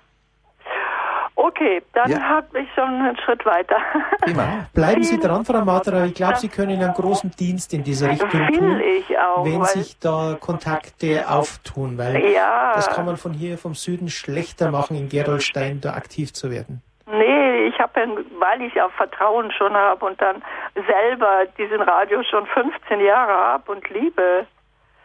Okay, 1.40 1.84
dann 1.94 2.10
Ja. 2.10 2.20
habe 2.20 2.60
ich 2.60 2.68
schon 2.74 2.84
einen 2.86 3.16
Schritt 3.18 3.46
weiter. 3.46 3.78
Prima. 4.22 4.66
Bleiben 4.74 5.04
Sie 5.04 5.20
dran, 5.20 5.46
Frau 5.46 5.64
Matera. 5.64 6.06
Ich 6.06 6.16
glaube, 6.16 6.38
Sie 6.38 6.50
können 6.50 6.82
einen 6.82 6.94
großen 6.96 7.30
Dienst 7.32 7.74
in 7.76 7.84
dieser 7.84 8.10
Richtung 8.10 8.32
Will 8.34 8.58
tun, 8.58 8.80
ich 8.82 9.18
auch, 9.20 9.46
wenn 9.46 9.64
sich 9.66 10.00
da 10.00 10.36
Kontakte 10.40 11.26
auftun, 11.30 11.96
weil 12.00 12.32
Ja. 12.34 12.72
das 12.74 12.90
kann 12.90 13.06
man 13.06 13.18
von 13.18 13.34
hier 13.34 13.60
vom 13.60 13.76
Süden 13.76 14.10
schlechter 14.10 14.72
machen, 14.72 14.98
in 14.98 15.10
Gerolstein 15.10 15.80
da 15.80 15.94
aktiv 15.94 16.34
zu 16.34 16.50
werden. 16.50 16.82
Nee, 17.06 17.68
ich 17.68 17.80
habe, 17.80 17.94
weil 18.40 18.64
ich 18.64 18.74
ja 18.74 18.90
Vertrauen 18.90 19.52
schon 19.52 19.74
habe 19.76 20.04
und 20.06 20.20
dann 20.20 20.42
selber 20.74 21.46
diesen 21.58 21.82
Radio 21.82 22.24
schon 22.24 22.48
15 22.48 23.00
Jahre 23.00 23.32
habe 23.34 23.72
und 23.74 23.88
liebe. 23.92 24.48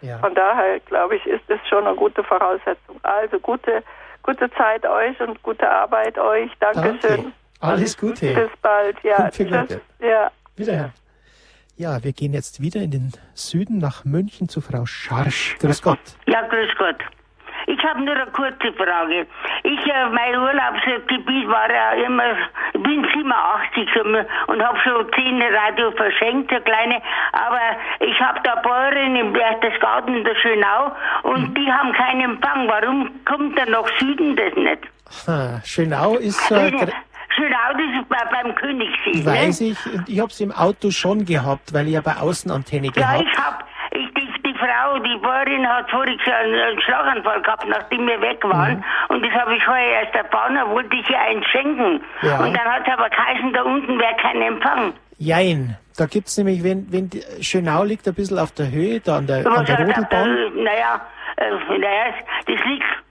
Ja. 0.01 0.19
Von 0.19 0.35
daher, 0.35 0.81
glaube 0.81 1.17
ich, 1.17 1.27
ist 1.27 1.45
es 1.49 1.61
schon 1.69 1.87
eine 1.87 1.95
gute 1.95 2.25
Voraussetzung. 2.25 2.97
Also 3.03 3.39
gute, 3.39 3.85
gute 4.23 4.51
Zeit 4.53 4.85
euch 4.87 5.21
und 5.21 5.43
gute 5.43 5.69
Arbeit 5.69 6.19
euch. 6.19 6.51
Dankeschön. 6.61 6.99
Danke. 7.01 7.33
Alles 7.61 7.97
Gute. 7.97 8.35
Bis 8.35 8.51
bald. 8.61 8.97
Ja, 9.03 9.25
Und 9.25 9.35
viel 9.35 9.47
Glück. 9.47 9.69
tschüss. 9.69 9.81
Ja. 10.01 10.31
Wiederhören. 10.57 10.93
Ja, 11.77 12.03
wir 12.05 12.13
gehen 12.13 12.33
jetzt 12.35 12.61
wieder 12.61 12.81
in 12.81 12.91
den 12.91 13.13
Süden 13.35 13.79
nach 13.79 14.05
München 14.05 14.49
zu 14.49 14.61
Frau 14.61 14.85
Scharsch. 14.85 15.57
Grüß 15.59 15.81
Gott. 15.83 15.99
Ja, 16.27 16.43
grüß 16.49 16.71
Gott. 16.77 16.97
Ich 17.67 17.83
habe 17.85 18.03
nur 18.03 18.15
eine 18.15 18.27
kurze 18.33 18.73
Frage. 18.77 19.27
Ich, 19.63 19.87
äh, 19.87 20.09
mein 20.11 20.35
Urlaubsgebiet 20.37 21.49
war 21.49 21.71
ja 21.71 21.93
immer, 22.07 22.25
ich 22.75 22.83
bin 22.83 23.07
87 23.15 23.89
schon 23.93 24.15
und 24.49 24.63
habe 24.63 24.79
schon 24.81 25.07
10 25.15 25.43
Radio 25.43 25.91
verschenkt, 25.93 26.51
so 26.53 26.61
kleine, 26.61 27.01
aber 27.33 27.61
ich 28.01 28.19
habe 28.21 28.41
da 28.45 28.57
Bäuerin 28.57 29.17
im 29.17 29.33
Berchtesgaden 29.33 30.17
in 30.17 30.25
der 30.25 30.35
Schönau 30.37 30.93
und 31.23 31.57
die 31.57 31.71
haben 31.71 31.93
keinen 31.93 32.21
Empfang. 32.23 32.69
Warum 32.69 33.11
kommt 33.25 33.59
da 33.59 33.65
nach 33.67 33.87
Süden 33.99 34.37
das 34.37 34.55
nicht? 34.57 34.83
Ah, 35.29 35.61
Schönau 35.65 36.17
ist, 36.17 36.51
äh, 36.51 36.71
Schönau, 37.35 37.73
das 37.73 38.01
ist 38.01 38.09
bei, 38.09 38.19
beim 38.31 38.55
Königssee. 38.55 39.25
weiß 39.25 39.61
ne? 39.61 39.67
ich, 39.69 39.79
ich 40.09 40.21
habe 40.21 40.31
es 40.31 40.41
im 40.41 40.53
Auto 40.53 40.91
schon 40.91 41.25
gehabt, 41.25 41.73
weil 41.73 41.87
ich 41.87 41.95
ja 41.95 42.01
bei 42.01 42.17
Außenantenne 42.17 42.87
Ja, 42.89 42.93
gehabt. 42.93 43.23
ich 43.23 43.39
Frau, 44.63 44.99
die 44.99 45.19
Bäuerin 45.19 45.67
hat 45.67 45.91
voriges 45.91 46.25
Jahr 46.25 46.39
einen, 46.39 46.55
einen 46.55 46.81
Schlaganfall 46.83 47.43
gehabt, 47.43 47.67
nachdem 47.69 48.07
wir 48.07 48.21
weg 48.21 48.43
waren. 48.45 48.77
Mhm. 48.77 48.85
Und 49.09 49.27
das 49.27 49.33
habe 49.33 49.57
ich 49.57 49.67
heuer 49.67 50.03
erst 50.03 50.15
erfahren, 50.15 50.55
da 50.55 50.69
wollte 50.71 50.95
ich 50.97 51.09
ihr 51.11 51.21
eins 51.21 51.45
schenken. 51.47 52.01
Ja. 52.23 52.39
Und 52.39 52.57
dann 52.57 52.65
hat 52.65 52.87
es 52.87 52.93
aber 52.93 53.11
geheißen, 53.11 53.53
da 53.53 53.63
unten 53.63 53.99
wäre 53.99 54.15
kein 54.21 54.41
Empfang. 54.41 54.93
Jein. 55.19 55.77
Da 55.97 56.07
gibt's 56.07 56.39
nämlich, 56.39 56.65
wenn, 56.65 56.91
wenn 56.91 57.11
die, 57.11 57.23
Schönau 57.41 57.85
liegt 57.85 58.07
ein 58.09 58.15
bisschen 58.15 58.39
auf 58.39 58.53
der 58.53 58.71
Höhe, 58.71 59.01
da 59.01 59.19
an 59.19 59.27
der, 59.27 59.47
an 59.47 59.65
der 59.65 59.79
er 59.79 59.87
Rodelbahn. 59.87 60.63
Naja, 60.63 61.01
äh, 61.37 61.79
naja, 61.79 62.15
das 62.47 62.65
liegt 62.65 63.02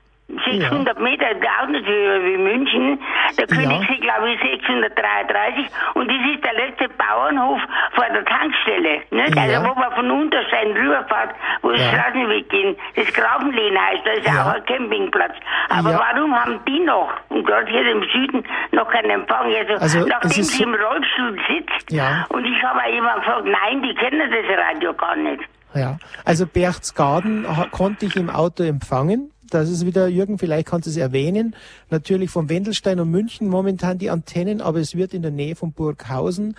600 0.45 0.99
Meter, 0.99 1.25
auch 1.61 1.67
nicht 1.67 1.85
wie, 1.85 1.89
wie 2.25 2.37
München. 2.37 2.99
Der 3.37 3.45
Ja. 3.47 3.55
Königssee, 3.55 3.97
glaube 4.01 4.31
ich, 4.31 4.39
633. 4.41 5.65
Und 5.95 6.07
das 6.09 6.17
ist 6.35 6.43
der 6.43 6.53
letzte 6.53 6.89
Bauernhof 6.89 7.59
vor 7.93 8.05
der 8.13 8.23
Tankstelle. 8.25 9.01
Nicht? 9.11 9.35
Ja. 9.35 9.41
Also, 9.43 9.69
wo 9.69 9.79
man 9.79 9.91
von 9.93 10.11
Unterstein 10.11 10.71
rüberfährt, 10.71 11.35
wo 11.61 11.71
die 11.71 11.79
Ja. 11.79 11.89
Straßenweg 11.91 12.49
gehen. 12.49 12.75
Das 12.95 13.13
Grafenlehn 13.13 13.77
heißt, 13.79 14.05
da 14.05 14.11
ist 14.11 14.27
Ja. 14.27 14.43
auch 14.45 14.53
ein 14.55 14.65
Campingplatz. 14.65 15.33
Aber 15.69 15.91
Ja. 15.91 15.99
warum 16.13 16.33
haben 16.35 16.59
die 16.67 16.79
noch, 16.79 17.11
und 17.29 17.45
gerade 17.45 17.69
hier 17.69 17.89
im 17.91 18.03
Süden, 18.13 18.43
noch 18.71 18.89
keinen 18.89 19.09
Empfang? 19.11 19.53
Also, 19.55 19.73
Also, 19.73 19.99
nachdem 20.07 20.29
sie 20.31 20.43
so- 20.43 20.63
im 20.63 20.73
Rollstuhl 20.75 21.37
sitzt, 21.49 21.91
Ja. 21.91 22.25
und 22.29 22.45
ich 22.45 22.63
habe 22.63 22.79
auch 22.79 22.87
jemand 22.93 23.15
gefragt, 23.23 23.45
nein, 23.45 23.81
die 23.81 23.93
kennen 23.95 24.29
das 24.31 24.57
Radio 24.67 24.93
gar 24.93 25.15
nicht. 25.15 25.43
Ja, 25.73 25.97
also 26.25 26.45
Berchtesgaden 26.45 27.45
konnte 27.71 28.05
ich 28.05 28.15
im 28.17 28.29
Auto 28.29 28.63
empfangen. 28.63 29.31
Das 29.51 29.69
ist 29.69 29.85
wieder, 29.85 30.07
Jürgen, 30.07 30.37
vielleicht 30.39 30.67
kannst 30.67 30.87
du 30.87 30.89
es 30.89 30.97
erwähnen. 30.97 31.55
Natürlich 31.89 32.29
von 32.31 32.49
Wendelstein 32.49 32.99
und 32.99 33.11
München 33.11 33.47
momentan 33.47 33.97
die 33.97 34.09
Antennen, 34.09 34.61
aber 34.61 34.79
es 34.79 34.95
wird 34.95 35.13
in 35.13 35.21
der 35.21 35.31
Nähe 35.31 35.55
von 35.55 35.73
Burghausen 35.73 36.55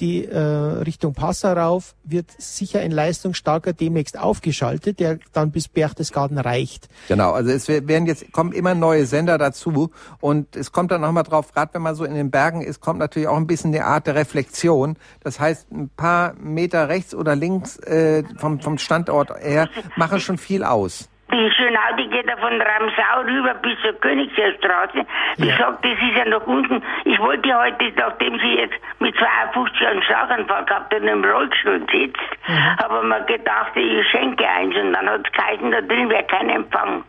die 0.00 0.24
äh, 0.24 0.36
Richtung 0.36 1.12
Passau 1.14 1.52
rauf, 1.52 1.94
wird 2.02 2.26
sicher 2.36 2.80
ein 2.80 2.90
leistungsstarker 2.90 3.72
demnächst 3.72 4.18
aufgeschaltet, 4.18 4.98
der 4.98 5.20
dann 5.32 5.52
bis 5.52 5.68
Berchtesgaden 5.68 6.36
reicht. 6.36 6.88
Genau, 7.06 7.30
also 7.30 7.52
es 7.52 7.68
wer- 7.68 7.86
werden 7.86 8.06
jetzt 8.06 8.32
kommen 8.32 8.50
immer 8.52 8.74
neue 8.74 9.06
Sender 9.06 9.38
dazu 9.38 9.90
und 10.20 10.56
es 10.56 10.72
kommt 10.72 10.90
dann 10.90 11.04
auch 11.04 11.12
mal 11.12 11.22
drauf, 11.22 11.52
gerade 11.52 11.74
wenn 11.74 11.82
man 11.82 11.94
so 11.94 12.04
in 12.04 12.14
den 12.14 12.32
Bergen 12.32 12.60
ist, 12.60 12.80
kommt 12.80 12.98
natürlich 12.98 13.28
auch 13.28 13.36
ein 13.36 13.46
bisschen 13.46 13.70
die 13.70 13.82
Art 13.82 14.08
der 14.08 14.16
Reflexion. 14.16 14.96
Das 15.20 15.38
heißt, 15.38 15.70
ein 15.70 15.90
paar 15.90 16.34
Meter 16.40 16.88
rechts 16.88 17.14
oder 17.14 17.36
links 17.36 17.78
äh, 17.78 18.24
vom, 18.38 18.58
vom 18.60 18.78
Standort 18.78 19.30
her 19.44 19.68
machen 19.96 20.18
schon 20.18 20.38
viel 20.38 20.64
aus. 20.64 21.08
Die 21.34 21.50
Schönau, 21.50 21.80
die 21.98 22.08
geht 22.10 22.26
ja 22.26 22.36
von 22.36 22.60
Ramsau 22.62 23.26
rüber 23.26 23.54
bis 23.54 23.76
zur 23.82 23.92
Königsstraße. 23.94 25.04
Ich 25.36 25.44
Ja. 25.46 25.56
sag, 25.58 25.82
das 25.82 25.92
ist 25.92 26.16
ja 26.16 26.24
noch 26.26 26.46
unten. 26.46 26.80
Ich 27.04 27.18
wollte 27.18 27.52
heute, 27.58 27.92
nachdem 27.96 28.38
sie 28.38 28.54
jetzt 28.54 28.74
mit 29.00 29.16
52 29.16 29.80
Jahren 29.80 30.00
Schlaganfall 30.04 30.64
gehabt 30.64 30.94
und 30.94 31.08
im 31.08 31.24
Rollstuhl 31.24 31.80
sitzt, 31.90 32.20
Mhm. 32.46 32.76
habe 32.78 33.02
mir 33.08 33.20
gedacht, 33.22 33.72
ich 33.74 34.06
schenke 34.12 34.48
eins. 34.48 34.76
Und 34.76 34.92
dann 34.92 35.08
hat 35.10 35.22
es 35.26 35.32
geheißen, 35.32 35.70
da 35.72 35.80
drin 35.80 36.08
wäre 36.08 36.22
kein 36.24 36.48
Empfang. 36.50 37.02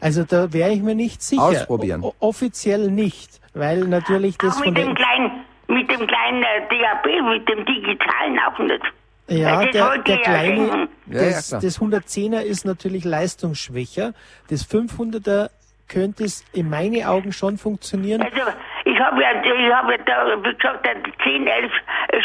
Also 0.00 0.24
da 0.24 0.50
wäre 0.52 0.70
ich 0.70 0.80
mir 0.82 0.94
nicht 0.94 1.20
sicher. 1.22 1.42
Ausprobieren. 1.42 2.02
O 2.02 2.14
offiziell 2.20 2.90
nicht, 2.90 3.38
weil 3.52 3.80
natürlich 3.80 4.38
das 4.38 4.56
Auch 4.58 4.64
von 4.64 4.72
mit 4.72 4.78
dem 4.82 4.86
den 4.88 4.94
kleinen, 4.94 5.44
mit 5.66 5.90
dem 5.90 6.06
kleinen 6.06 6.42
äh, 6.42 6.62
DAB, 6.70 7.06
mit 7.34 7.46
dem 7.48 7.66
digitalen 7.66 8.38
auch 8.38 8.58
nicht. 8.60 8.82
Ja, 9.28 9.62
das 9.62 9.72
der, 9.72 9.98
der 9.98 10.14
ja 10.16 10.22
kleine. 10.22 10.88
Ja, 11.06 11.22
ja, 11.22 11.30
das, 11.30 11.50
das 11.50 11.80
110er 11.80 12.40
ist 12.40 12.64
natürlich 12.64 13.04
leistungsschwächer. 13.04 14.12
Das 14.50 14.68
500er 14.68 15.50
könnte 15.88 16.24
es 16.24 16.44
in 16.52 16.68
meine 16.68 17.08
Augen 17.08 17.32
schon 17.32 17.56
funktionieren. 17.58 18.20
Also, 18.22 18.36
ich 18.84 18.98
habe 19.00 19.22
ja, 19.22 19.30
ich 19.42 19.72
habe 19.74 19.92
ja 19.92 19.98
da, 20.04 20.42
wie 20.42 20.54
gesagt, 20.54 20.86
da 20.86 20.90
10, 21.24 21.46
11 21.46 21.72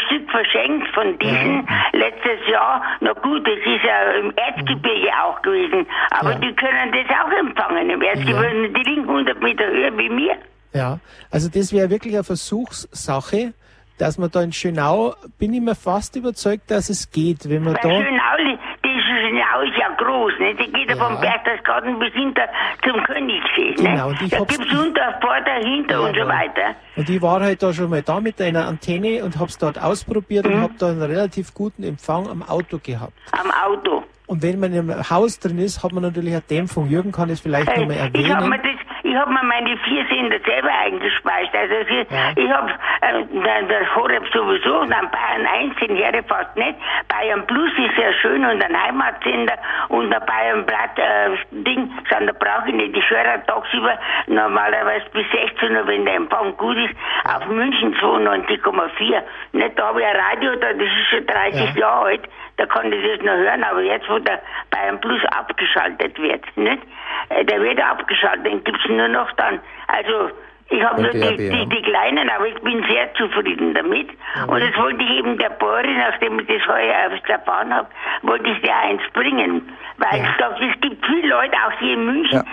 Stück 0.06 0.30
verschenkt 0.30 0.88
von 0.94 1.18
diesen 1.18 1.66
letztes 1.92 2.46
Jahr. 2.50 2.82
Na 3.00 3.12
gut, 3.12 3.46
das 3.46 3.58
ist 3.58 3.84
ja 3.84 4.12
im 4.12 4.32
Erzgebirge 4.36 5.08
auch 5.22 5.40
gewesen. 5.42 5.86
Aber 6.10 6.32
Ja. 6.32 6.38
die 6.38 6.54
können 6.54 6.92
das 6.92 7.16
auch 7.18 7.30
empfangen. 7.38 7.90
Im 7.90 8.02
Erzgebirge, 8.02 8.70
die 8.70 8.82
liegen 8.90 9.02
100 9.08 9.42
Meter 9.42 9.66
höher 9.66 9.96
wie 9.96 10.08
mir. 10.10 10.36
Ja, 10.72 10.98
also 11.30 11.48
das 11.48 11.72
wäre 11.72 11.88
wirklich 11.90 12.14
eine 12.14 12.24
Versuchssache, 12.24 13.52
dass 13.98 14.18
man 14.18 14.30
da 14.30 14.42
in 14.42 14.52
Schönau, 14.52 15.14
bin 15.38 15.52
ich 15.54 15.60
mir 15.60 15.74
fast 15.74 16.16
überzeugt, 16.16 16.70
dass 16.70 16.88
es 16.90 17.10
geht, 17.10 17.48
wenn 17.48 17.62
man 17.64 17.74
Weil 17.74 17.82
da... 17.82 17.88
Schönau, 17.90 18.56
die 18.84 19.00
Schönau 19.00 19.60
ist 19.62 19.76
ja 19.78 19.88
groß, 19.96 20.32
ne? 20.40 20.54
Die 20.54 20.72
geht 20.72 20.90
ja, 20.90 20.96
Ja. 20.96 21.04
vom 21.04 21.20
Berchtesgaden 21.20 21.98
bis 21.98 22.12
hinter 22.12 22.48
zum 22.82 23.02
Königssee, 23.04 23.74
Genau, 23.76 23.94
ne? 23.94 24.06
und 24.06 24.22
ich 24.22 24.30
Da 24.30 24.38
hab's- 24.40 24.56
gibt's 24.58 24.72
unter, 24.74 25.18
vor, 25.20 25.36
dahinter 25.44 26.02
und 26.02 26.16
so 26.16 26.26
weiter. 26.26 26.74
Und 26.96 27.08
ich 27.08 27.22
war 27.22 27.40
halt 27.40 27.62
da 27.62 27.72
schon 27.72 27.90
mal 27.90 28.02
da 28.02 28.20
mit 28.20 28.40
einer 28.40 28.66
Antenne 28.66 29.24
und 29.24 29.38
hab's 29.38 29.58
dort 29.58 29.80
ausprobiert 29.80 30.46
Mhm. 30.46 30.54
und 30.54 30.60
hab 30.62 30.78
da 30.78 30.88
einen 30.88 31.02
relativ 31.02 31.54
guten 31.54 31.82
Empfang 31.84 32.28
am 32.28 32.42
Auto 32.42 32.78
gehabt. 32.82 33.12
Am 33.32 33.50
Auto. 33.50 34.02
Und 34.26 34.42
wenn 34.42 34.58
man 34.58 34.72
im 34.72 34.90
Haus 35.10 35.38
drin 35.38 35.58
ist, 35.58 35.82
hat 35.84 35.92
man 35.92 36.02
natürlich 36.02 36.32
eine 36.32 36.40
Dämpfung. 36.40 36.88
Jürgen 36.88 37.12
kann 37.12 37.28
es 37.28 37.40
vielleicht 37.40 37.68
Äh, 37.68 37.80
nochmal 37.80 37.96
ich 37.96 38.30
habe 38.32 38.48
mir 38.48 38.54
erwähnen. 38.56 38.62
das, 38.62 38.73
ich 39.04 39.14
habe 39.14 39.30
mir 39.32 39.42
meine 39.44 39.76
vier 39.78 40.04
Sender 40.06 40.38
selber 40.44 40.70
eingespeist. 40.84 41.54
Also 41.54 41.74
ich, 41.74 42.10
Ja. 42.10 42.32
ich 42.34 42.50
habe 42.50 42.72
äh, 43.02 43.66
der 43.68 43.94
Horeb 43.94 44.26
sowieso 44.32 44.80
und 44.80 44.90
dann 44.90 45.10
Bayern 45.10 45.46
1 45.46 45.76
den 45.76 45.96
ich 45.96 46.26
fast 46.26 46.56
nicht. 46.56 46.74
Bayern 47.08 47.46
Plus 47.46 47.70
ist 47.76 47.94
sehr 47.96 48.12
schön 48.14 48.44
und 48.44 48.64
ein 48.64 48.82
Heimatsender 48.82 49.54
und 49.88 50.10
der 50.10 50.20
Bayern 50.20 50.64
Blatt 50.64 50.98
äh, 50.98 51.36
Ding, 51.50 51.90
sondern 52.10 52.34
da 52.38 52.44
brauche 52.44 52.68
ich 52.70 52.74
nicht. 52.74 52.96
Ich 52.96 53.10
höre 53.10 53.44
tagsüber 53.46 53.98
normalerweise 54.26 55.04
bis 55.12 55.26
16 55.30 55.76
Uhr, 55.76 55.86
wenn 55.86 56.04
der 56.06 56.14
Empfang 56.14 56.56
gut 56.56 56.76
ist, 56.78 56.94
auf 57.24 57.46
München 57.46 57.94
92,4. 57.96 59.22
Nicht, 59.52 59.78
da 59.78 59.88
habe 59.88 60.00
ich 60.00 60.06
ein 60.06 60.16
Radio, 60.16 60.54
da, 60.56 60.72
das 60.72 60.82
ist 60.82 61.08
schon 61.10 61.26
30 61.26 61.74
Ja. 61.74 61.80
Jahre 61.80 62.06
alt, 62.06 62.20
da 62.56 62.66
kann 62.66 62.92
ich 62.92 63.02
das 63.02 63.24
noch 63.24 63.34
hören, 63.34 63.64
aber 63.64 63.82
jetzt, 63.82 64.08
wo 64.08 64.18
der 64.18 64.40
Bayern 64.70 65.00
Plus 65.00 65.24
abgeschaltet 65.36 66.18
wird, 66.18 66.44
nicht? 66.56 66.82
Äh, 67.30 67.44
Der 67.44 67.60
wird 67.60 67.80
abgeschaltet, 67.80 68.46
den 68.46 68.62
gibt's 68.64 68.88
nur 68.88 69.08
noch 69.08 69.30
dann. 69.32 69.60
Also, 69.88 70.30
ich 70.70 70.82
habe 70.82 71.02
nur 71.02 71.10
die, 71.12 71.36
die, 71.36 71.44
ja. 71.46 71.64
die 71.66 71.82
kleinen, 71.82 72.28
aber 72.30 72.46
ich 72.48 72.60
bin 72.62 72.82
sehr 72.88 73.12
zufrieden 73.14 73.74
damit. 73.74 74.08
Und 74.48 74.58
jetzt 74.60 74.78
wollte 74.78 75.02
ich 75.04 75.10
eben 75.18 75.36
der 75.38 75.50
Bäuerin, 75.50 75.98
nachdem 75.98 76.38
ich 76.40 76.46
das 76.46 76.66
heuer 76.66 76.94
erst 77.10 77.28
erfahren 77.28 77.72
habe, 77.72 77.88
wollte 78.22 78.48
ich 78.50 78.60
dir 78.62 78.74
eins 78.74 79.02
bringen. 79.12 79.62
Weil 79.98 80.18
Ja. 80.20 80.24
ich 80.30 80.36
dachte, 80.38 80.64
es 80.74 80.80
gibt 80.80 81.04
viele 81.06 81.28
Leute, 81.28 81.52
auch 81.66 81.78
hier 81.78 81.94
in 81.94 82.04
München, 82.06 82.38
Ja. 82.38 82.44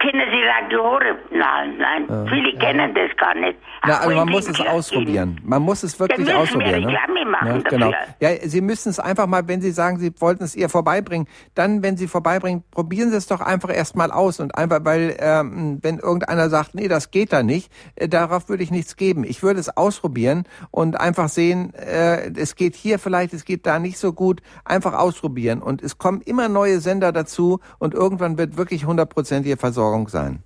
kennen 0.00 0.26
sie 0.32 0.42
Radio 0.42 0.82
Horeb. 0.82 1.18
Nein, 1.30 1.76
nein, 1.78 2.26
viele 2.28 2.58
kennen 2.58 2.94
das 2.94 3.16
gar 3.16 3.34
nicht. 3.34 3.58
Na, 3.86 3.94
Auch 3.94 4.00
also 4.00 4.16
man 4.16 4.28
muss 4.28 4.48
es 4.48 4.60
ausprobieren. 4.60 5.40
Man 5.44 5.62
muss 5.62 5.82
es 5.84 6.00
wirklich 6.00 6.26
wir 6.26 6.36
ausprobieren. 6.38 6.80
Ne? 6.82 6.88
Reklame 6.88 7.24
machen 7.30 7.62
Ja, 7.62 7.70
genau. 7.70 7.90
dafür. 7.92 8.14
Ja, 8.20 8.28
Sie 8.48 8.60
müssen 8.60 8.88
es 8.88 8.98
einfach 8.98 9.26
mal, 9.26 9.46
wenn 9.46 9.60
Sie 9.60 9.70
sagen, 9.70 9.98
Sie 9.98 10.12
wollten 10.20 10.42
es 10.42 10.56
ihr 10.56 10.68
vorbeibringen, 10.68 11.28
dann, 11.54 11.82
wenn 11.82 11.96
Sie 11.96 12.08
vorbeibringen, 12.08 12.64
probieren 12.72 13.10
Sie 13.10 13.16
es 13.16 13.28
doch 13.28 13.40
einfach 13.40 13.70
erst 13.72 13.94
mal 13.94 14.10
aus 14.10 14.40
und 14.40 14.56
einfach, 14.58 14.80
weil 14.82 15.16
ähm, 15.20 15.78
wenn 15.82 15.98
irgendeiner 15.98 16.48
sagt, 16.48 16.74
nee, 16.74 16.88
das 16.88 17.10
geht 17.12 17.32
da 17.32 17.42
nicht, 17.44 17.57
äh, 17.96 18.08
darauf 18.08 18.48
würde 18.48 18.62
ich 18.62 18.70
nichts 18.70 18.96
geben. 18.96 19.24
Ich 19.24 19.42
würde 19.42 19.60
es 19.60 19.76
ausprobieren 19.76 20.44
und 20.70 20.98
einfach 21.00 21.28
sehen, 21.28 21.72
äh, 21.74 22.30
es 22.36 22.54
geht 22.56 22.74
hier 22.74 22.98
vielleicht, 22.98 23.32
es 23.32 23.44
geht 23.44 23.66
da 23.66 23.78
nicht 23.78 23.98
so 23.98 24.12
gut, 24.12 24.40
einfach 24.64 24.92
ausprobieren 24.94 25.60
und 25.62 25.82
es 25.82 25.98
kommen 25.98 26.20
immer 26.22 26.48
neue 26.48 26.78
Sender 26.80 27.12
dazu 27.12 27.60
und 27.78 27.94
irgendwann 27.94 28.38
wird 28.38 28.56
wirklich 28.56 28.84
hundertprozentige 28.86 29.56
Versorgung 29.56 30.08
sein. 30.08 30.42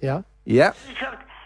Ja? 0.00 0.24
Ja, 0.44 0.72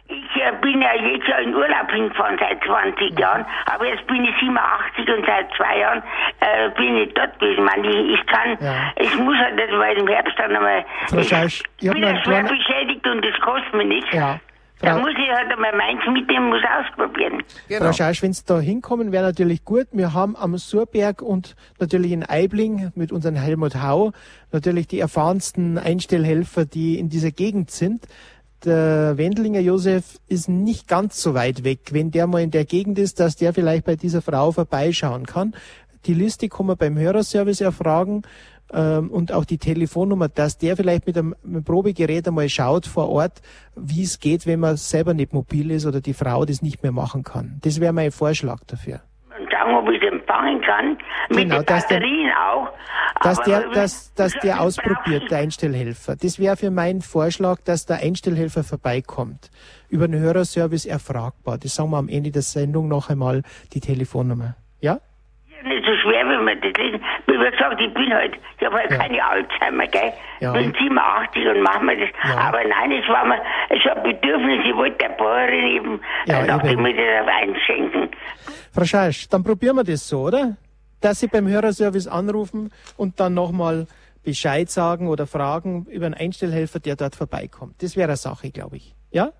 Ich 0.08 0.42
äh, 0.42 0.52
bin 0.62 0.80
ja 0.80 0.94
jetzt 0.94 1.28
ja 1.28 1.38
in 1.38 1.54
Urlaub 1.54 1.90
hingefahren 1.92 2.36
seit 2.40 2.62
20 2.64 3.18
Jahren, 3.18 3.44
aber 3.66 3.86
jetzt 3.86 4.06
bin 4.06 4.24
ich 4.24 4.34
87 4.40 5.06
und 5.08 5.26
seit 5.26 5.46
zwei 5.56 5.78
Jahren 5.78 6.02
äh, 6.40 6.70
bin 6.70 6.96
ich 6.96 7.12
dort 7.14 7.38
gewesen. 7.38 7.64
Man, 7.64 7.84
ich, 7.84 8.18
ich 8.18 8.26
kann, 8.26 8.56
Ja. 8.60 8.92
ich 8.96 9.16
muss 9.18 9.36
halt 9.36 9.56
nicht 9.56 9.98
im 10.00 10.08
Herbst 10.08 10.34
dann 10.38 10.56
einmal. 10.56 10.84
Frau 11.08 11.18
ich 11.18 11.32
ich 11.80 11.90
bin 11.92 12.02
ja 12.02 12.24
schwer 12.24 12.42
beschädigt 12.42 13.06
und 13.06 13.24
das 13.24 13.38
kostet 13.40 13.74
mir 13.74 13.84
nichts. 13.84 14.10
Ja. 14.12 14.40
Da 14.80 14.98
muss 14.98 15.10
ich 15.10 15.30
halt 15.34 15.50
einmal 15.50 15.74
meins 15.76 16.00
mitnehmen, 16.12 16.50
muss 16.50 16.62
ausprobieren. 16.78 17.42
genau. 17.66 17.86
Frau 17.86 17.92
Scheisch, 17.92 18.22
wenn 18.22 18.32
Sie 18.32 18.44
da 18.46 18.60
hinkommen, 18.60 19.10
wäre 19.10 19.24
natürlich 19.24 19.64
gut. 19.64 19.88
Wir 19.92 20.14
haben 20.14 20.36
am 20.36 20.56
Surberg 20.56 21.20
und 21.20 21.56
natürlich 21.80 22.12
in 22.12 22.24
Eibling 22.24 22.92
mit 22.94 23.10
unserem 23.10 23.34
Helmut 23.34 23.82
Hau 23.82 24.12
natürlich 24.52 24.86
die 24.86 25.00
erfahrensten 25.00 25.78
Einstellhelfer, 25.78 26.64
die 26.64 26.98
in 26.98 27.08
dieser 27.08 27.32
Gegend 27.32 27.70
sind. 27.70 28.06
Der 28.64 29.16
Wendlinger 29.16 29.60
Josef 29.60 30.18
ist 30.28 30.48
nicht 30.48 30.88
ganz 30.88 31.20
so 31.22 31.34
weit 31.34 31.64
weg. 31.64 31.92
Wenn 31.92 32.10
der 32.10 32.26
mal 32.26 32.42
in 32.42 32.50
der 32.50 32.64
Gegend 32.64 32.98
ist, 32.98 33.20
dass 33.20 33.36
der 33.36 33.54
vielleicht 33.54 33.84
bei 33.84 33.96
dieser 33.96 34.22
Frau 34.22 34.52
vorbeischauen 34.52 35.26
kann. 35.26 35.54
Die 36.06 36.14
Liste 36.14 36.48
kann 36.48 36.66
man 36.66 36.76
beim 36.76 36.96
Hörerservice 36.96 37.60
erfragen 37.60 38.22
ähm, 38.72 39.10
und 39.10 39.32
auch 39.32 39.44
die 39.44 39.58
Telefonnummer, 39.58 40.28
dass 40.28 40.58
der 40.58 40.76
vielleicht 40.76 41.06
mit 41.06 41.16
einem, 41.16 41.34
mit 41.42 41.54
einem 41.56 41.64
Probegerät 41.64 42.26
einmal 42.28 42.48
schaut 42.48 42.86
vor 42.86 43.08
Ort, 43.08 43.40
wie 43.76 44.02
es 44.02 44.20
geht, 44.20 44.46
wenn 44.46 44.60
man 44.60 44.76
selber 44.76 45.14
nicht 45.14 45.32
mobil 45.32 45.70
ist 45.70 45.86
oder 45.86 46.00
die 46.00 46.14
Frau 46.14 46.44
das 46.44 46.62
nicht 46.62 46.82
mehr 46.82 46.92
machen 46.92 47.22
kann. 47.22 47.58
Das 47.62 47.80
wäre 47.80 47.92
mein 47.92 48.10
Vorschlag 48.12 48.60
dafür. 48.66 49.00
Sagen, 49.50 49.74
ob 49.74 49.88
ich 49.90 50.02
es 50.02 50.08
empfangen 50.12 50.60
kann. 50.62 50.98
Mit 51.30 51.38
Genau, 51.38 51.56
den 51.58 51.66
dass 51.66 51.86
der- 51.86 51.96
Batterien 51.96 52.30
auch. 52.32 52.68
Dass 53.22 53.38
Aber 53.40 53.50
der, 53.50 53.68
dass, 53.70 54.14
dass 54.14 54.32
der 54.34 54.60
ausprobiert, 54.60 55.30
der 55.30 55.38
Einstellhelfer. 55.38 56.14
Das 56.16 56.38
wäre 56.38 56.56
für 56.56 56.70
meinen 56.70 57.00
Vorschlag, 57.00 57.58
dass 57.64 57.84
der 57.86 57.96
Einstellhelfer 57.98 58.62
vorbeikommt. 58.62 59.50
Über 59.88 60.06
den 60.06 60.20
Hörerservice 60.20 60.86
erfragbar. 60.86 61.58
Das 61.58 61.74
sagen 61.74 61.90
wir 61.90 61.96
am 61.98 62.08
Ende 62.08 62.30
der 62.30 62.42
Sendung 62.42 62.86
noch 62.88 63.10
einmal 63.10 63.42
die 63.72 63.80
Telefonnummer. 63.80 64.54
Ja? 64.80 65.00
nicht 65.64 65.84
so 65.84 65.92
schwer, 66.02 66.17
wie 66.62 66.66
man 66.66 66.72
das 66.74 66.82
lesen. 66.82 67.04
Wie 67.26 67.50
gesagt, 67.50 67.80
ich 67.80 67.94
bin 67.94 68.12
halt, 68.12 68.36
ich 68.58 68.66
habe 68.66 68.76
halt 68.76 68.90
Ja. 68.90 68.96
keine 68.98 69.24
Alzheimer, 69.24 69.86
gell? 69.86 70.12
Ja. 70.40 70.52
Bin 70.52 70.72
87 70.74 71.46
und 71.48 71.60
mach 71.62 71.80
mir 71.80 71.96
das. 71.98 72.08
Ja. 72.28 72.36
Aber 72.38 72.58
nein, 72.64 72.92
es 72.92 73.08
war 73.08 73.24
mir, 73.24 73.40
es 73.70 73.84
war 73.84 73.96
ein 73.96 74.02
Bedürfnis, 74.02 74.64
ich 74.66 74.74
wollte 74.76 74.98
der 74.98 75.08
Bäuerin 75.10 75.64
eben, 75.76 76.00
Ja, 76.26 76.44
dachte 76.46 76.70
ich 76.70 76.76
mir 76.76 76.94
das 76.94 77.26
einschenken. 77.28 78.10
Frau 78.72 78.84
Scheisch, 78.84 79.28
dann 79.28 79.42
probieren 79.44 79.76
wir 79.76 79.84
das 79.84 80.08
so, 80.08 80.22
oder? 80.22 80.56
Dass 81.00 81.20
Sie 81.20 81.28
beim 81.28 81.46
Hörerservice 81.46 82.08
anrufen 82.08 82.70
und 82.96 83.20
dann 83.20 83.34
nochmal 83.34 83.86
Bescheid 84.24 84.68
sagen 84.68 85.08
oder 85.08 85.26
fragen 85.26 85.86
über 85.88 86.06
einen 86.06 86.14
Einstellhelfer, 86.14 86.80
der 86.80 86.96
dort 86.96 87.14
vorbeikommt. 87.16 87.82
Das 87.82 87.96
wäre 87.96 88.08
eine 88.08 88.16
Sache, 88.16 88.50
glaube 88.50 88.76
ich. 88.76 88.94
Ja? 89.10 89.30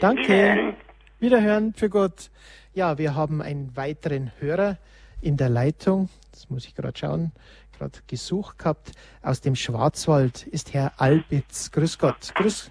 Danke. 0.00 0.22
Wiederhören. 0.28 0.74
Wiederhören, 1.18 1.74
für 1.74 1.90
Gott. 1.90 2.30
Ja, 2.72 2.96
wir 2.98 3.14
haben 3.14 3.42
einen 3.42 3.76
weiteren 3.76 4.30
Hörer 4.38 4.78
in 5.22 5.36
der 5.36 5.48
Leitung. 5.48 6.08
Das 6.32 6.48
muss 6.50 6.66
ich 6.66 6.74
gerade 6.74 6.98
schauen. 6.98 7.32
Gerade 7.78 7.98
gesucht 8.08 8.58
gehabt. 8.58 8.92
Aus 9.22 9.40
dem 9.40 9.54
Schwarzwald 9.54 10.46
ist 10.46 10.74
Herr 10.74 10.92
Albitz. 10.98 11.70
Grüß 11.72 11.98
Gott. 11.98 12.32
Grüß. 12.34 12.70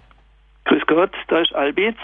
Grüß 0.66 0.86
Gott, 0.86 1.10
da 1.28 1.40
ist 1.40 1.54
Albitz. 1.54 1.96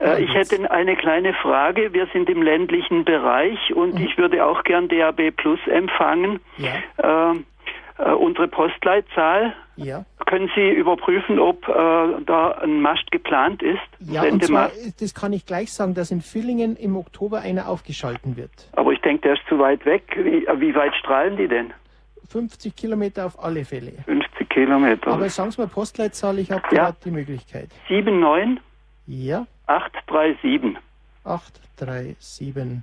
Äh, 0.00 0.22
ich 0.22 0.32
hätte 0.32 0.70
eine 0.70 0.94
kleine 0.96 1.34
Frage. 1.34 1.92
Wir 1.92 2.06
sind 2.12 2.28
im 2.30 2.42
ländlichen 2.42 3.04
Bereich 3.04 3.74
und 3.74 3.94
Mhm. 3.94 4.06
ich 4.06 4.16
würde 4.18 4.44
auch 4.44 4.62
gern 4.62 4.88
DAB 4.88 5.32
Plus 5.32 5.58
empfangen. 5.66 6.38
Ja, 6.58 7.32
Äh, 7.32 7.34
äh, 7.98 8.12
unsere 8.12 8.46
Postleitzahl, 8.46 9.52
ja. 9.84 10.04
können 10.26 10.50
Sie 10.54 10.68
überprüfen, 10.70 11.38
ob 11.38 11.66
äh, 11.68 11.72
da 12.26 12.52
ein 12.62 12.80
Mast 12.80 13.10
geplant 13.10 13.62
ist? 13.62 13.78
Ja, 14.00 14.22
und 14.22 14.44
zwar, 14.44 14.70
Sendemast? 14.70 15.02
das 15.02 15.14
kann 15.14 15.32
ich 15.32 15.46
gleich 15.46 15.72
sagen, 15.72 15.94
dass 15.94 16.10
in 16.10 16.20
Villingen 16.20 16.76
im 16.76 16.96
Oktober 16.96 17.40
einer 17.40 17.68
aufgeschalten 17.68 18.36
wird. 18.36 18.50
Aber 18.72 18.92
ich 18.92 19.00
denke, 19.00 19.22
der 19.22 19.34
ist 19.34 19.42
zu 19.48 19.58
weit 19.58 19.84
weg. 19.86 20.02
Wie, 20.16 20.44
äh, 20.46 20.60
wie 20.60 20.74
weit 20.74 20.94
strahlen 20.96 21.36
die 21.36 21.48
denn? 21.48 21.72
50 22.30 22.76
Kilometer 22.76 23.24
auf 23.26 23.42
alle 23.42 23.64
Fälle. 23.64 23.92
50 24.04 24.48
Kilometer. 24.50 25.12
Aber 25.12 25.28
sagen 25.30 25.50
Sie 25.50 25.60
mal 25.60 25.66
Postleitzahl, 25.68 26.38
ich 26.38 26.50
habe 26.50 26.62
Ja. 26.72 26.84
gerade 26.86 26.98
die 27.04 27.10
Möglichkeit. 27.10 27.70
79837. 27.88 28.62
Ja, 29.06 29.46
837 31.24 32.82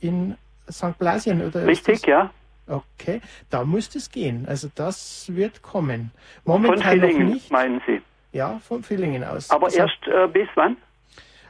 in 0.00 0.36
St. 0.70 0.98
Blasien 0.98 1.46
oder 1.46 1.66
Richtig, 1.66 2.04
ja? 2.06 2.30
Okay, 2.68 3.20
da 3.50 3.64
müsste 3.64 3.98
es 3.98 4.10
gehen. 4.10 4.44
Also 4.48 4.68
das 4.74 5.26
wird 5.34 5.62
kommen. 5.62 6.10
Von 6.44 6.60
Momentan 6.62 6.98
noch 6.98 7.06
Villingen, 7.06 7.28
nicht. 7.32 7.50
meinen 7.50 7.80
Sie. 7.86 8.00
Ja, 8.32 8.58
von 8.58 8.82
Villingen 8.82 9.24
aus. 9.24 9.50
Aber 9.50 9.66
also, 9.66 9.78
erst 9.78 10.06
äh, 10.06 10.28
bis 10.28 10.48
wann? 10.54 10.76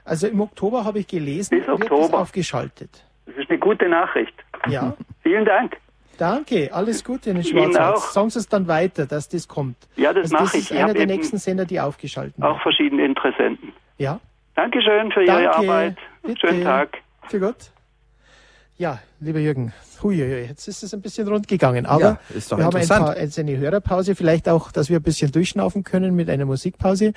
also 0.05 0.27
im 0.29 0.41
Oktober 0.41 0.85
habe 0.85 1.01
ich 1.01 1.07
gelesen, 1.07 1.59
Bis 1.59 1.67
wird 1.67 1.81
es 1.81 1.91
Oktober. 1.91 2.21
aufgeschaltet. 2.21 3.05
Das 3.27 3.37
ist 3.37 3.51
eine 3.51 3.59
gute 3.59 3.89
Nachricht. 3.89 4.33
Ja, 4.69 4.97
Vielen 5.23 5.45
Dank. 5.45 5.77
danke. 6.17 6.71
Alles 6.73 7.05
Gute 7.05 7.31
in 7.31 7.37
den 7.37 7.45
Schwarzwald. 7.45 7.99
Sagen 7.99 8.31
Sie 8.31 8.39
es 8.39 8.49
dann 8.49 8.67
weiter, 8.69 9.07
dass 9.07 9.29
das 9.29 9.47
kommt. 9.49 9.77
Ja, 9.97 10.13
das 10.13 10.25
also 10.25 10.35
mache 10.35 10.45
das 10.45 10.55
ich. 10.55 10.61
ist 10.61 10.71
Ich 10.71 10.79
einer 10.79 10.95
der 10.95 11.07
nächsten 11.07 11.37
Sender, 11.39 11.65
die 11.67 11.81
aufgeschalten 11.81 12.43
Auch 12.43 12.51
werden. 12.51 12.61
verschiedene 12.63 13.05
Interessenten. 13.05 13.73
Ja, 13.99 14.21
Dankeschön 14.55 15.13
für 15.13 15.23
Ihre 15.23 15.43
Danke. 15.45 15.57
Arbeit. 15.59 15.97
Bitte. 16.23 16.47
Schönen 16.49 16.63
Tag. 16.65 16.99
für 17.29 17.39
Gott. 17.41 17.71
Ja, 18.79 19.01
lieber 19.19 19.41
Jürgen, 19.41 19.73
huiuiui, 20.05 20.47
jetzt 20.47 20.69
ist 20.69 20.85
es 20.85 20.95
ein 20.95 21.01
bisschen 21.01 21.27
rund 21.27 21.49
gegangen, 21.49 21.85
aber 21.85 22.01
Ja, 22.01 22.57
wir 22.57 22.65
haben 22.65 22.77
ein 22.77 22.87
paar, 22.87 23.19
jetzt 23.19 23.37
eine 23.37 23.57
Hörerpause, 23.57 24.15
vielleicht 24.15 24.49
auch, 24.49 24.71
dass 24.71 24.89
wir 24.89 25.01
ein 25.01 25.03
bisschen 25.03 25.33
durchschnaufen 25.33 25.83
können 25.83 26.15
mit 26.15 26.31
einer 26.31 26.45
Musikpause. 26.45 27.13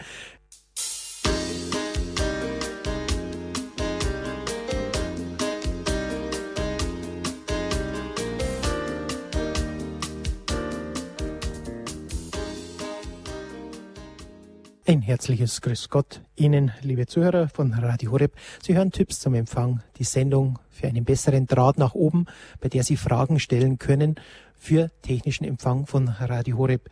Ein 14.92 15.02
herzliches 15.02 15.62
Grüß 15.62 15.90
Gott 15.90 16.20
Ihnen, 16.36 16.74
liebe 16.84 17.06
Zuhörer 17.06 17.48
von 17.48 17.72
Radio 17.72 18.12
Horeb. 18.12 18.34
Sie 18.62 18.76
hören 18.76 18.92
Tipps 18.92 19.22
zum 19.22 19.36
Empfang, 19.36 19.80
die 19.98 20.04
Sendung 20.04 20.60
für 20.70 20.88
einen 20.88 21.06
besseren 21.06 21.48
Draht 21.48 21.78
nach 21.78 21.94
oben, 21.96 22.26
bei 22.62 22.68
der 22.68 22.84
Sie 22.84 22.98
Fragen 22.98 23.40
stellen 23.40 23.80
können 23.80 24.16
für 24.54 24.90
technischen 25.02 25.46
Empfang 25.46 25.86
von 25.88 26.10
Radio 26.20 26.58
Horeb. 26.58 26.90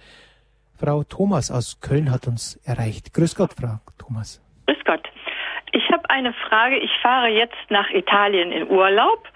Frau 0.79 1.03
Thomas 1.03 1.51
aus 1.51 1.81
Köln 1.81 2.09
hat 2.09 2.25
uns 2.25 2.55
erreicht. 2.65 3.13
Grüß 3.13 3.35
Gott, 3.35 3.51
Frau 3.59 3.79
Thomas. 3.97 4.41
Grüß 4.67 4.79
Gott. 4.85 5.05
Ich 5.73 5.91
habe 5.91 6.09
eine 6.09 6.31
Frage. 6.47 6.77
Ich 6.77 6.91
fahre 7.01 7.27
jetzt 7.27 7.67
nach 7.67 7.89
Italien 7.89 8.53
in 8.53 8.69
Urlaub 8.69 9.27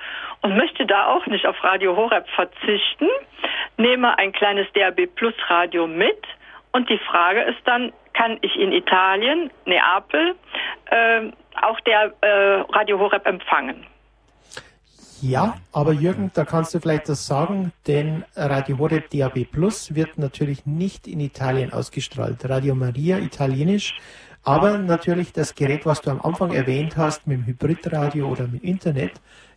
und 0.41 0.55
möchte 0.55 0.85
da 0.85 1.07
auch 1.07 1.25
nicht 1.25 1.45
auf 1.45 1.61
Radio 1.65 1.97
Horeb 1.97 2.29
verzichten. 2.29 3.09
Nehme 3.75 4.17
ein 4.17 4.31
kleines 4.31 4.67
DAB 4.71 5.07
Plus 5.15 5.35
Radio 5.49 5.85
mit 5.85 6.23
und 6.71 6.89
die 6.89 6.99
Frage 6.99 7.41
ist 7.41 7.59
dann, 7.65 7.91
kann 8.13 8.37
ich 8.41 8.55
in 8.55 8.71
Italien, 8.71 9.51
Neapel, 9.65 10.35
äh, 10.91 11.31
auch 11.61 11.79
der 11.81 12.13
äh, 12.21 12.61
Radio 12.71 12.99
Horeb 12.99 13.25
empfangen? 13.25 13.85
Ja, 15.21 15.55
aber 15.71 15.93
Jürgen, 15.93 16.31
da 16.33 16.43
kannst 16.43 16.73
du 16.73 16.81
vielleicht 16.81 17.07
das 17.07 17.25
sagen, 17.25 17.71
denn 17.87 18.25
Radio 18.35 18.77
Horeb 18.77 19.09
DAB 19.09 19.45
Plus 19.49 19.95
wird 19.95 20.17
natürlich 20.17 20.65
nicht 20.65 21.07
in 21.07 21.21
Italien 21.21 21.71
ausgestrahlt. 21.71 22.49
Radio 22.49 22.75
Maria 22.75 23.19
italienisch, 23.19 23.95
aber 24.43 24.77
natürlich 24.77 25.31
das 25.31 25.55
Gerät, 25.55 25.85
was 25.85 26.01
du 26.01 26.11
am 26.11 26.19
Anfang 26.21 26.51
erwähnt 26.51 26.97
hast, 26.97 27.25
mit 27.25 27.37
dem 27.37 27.45
Hybridradio 27.45 28.27
oder 28.27 28.47
mit 28.47 28.63
Internet, 28.63 29.13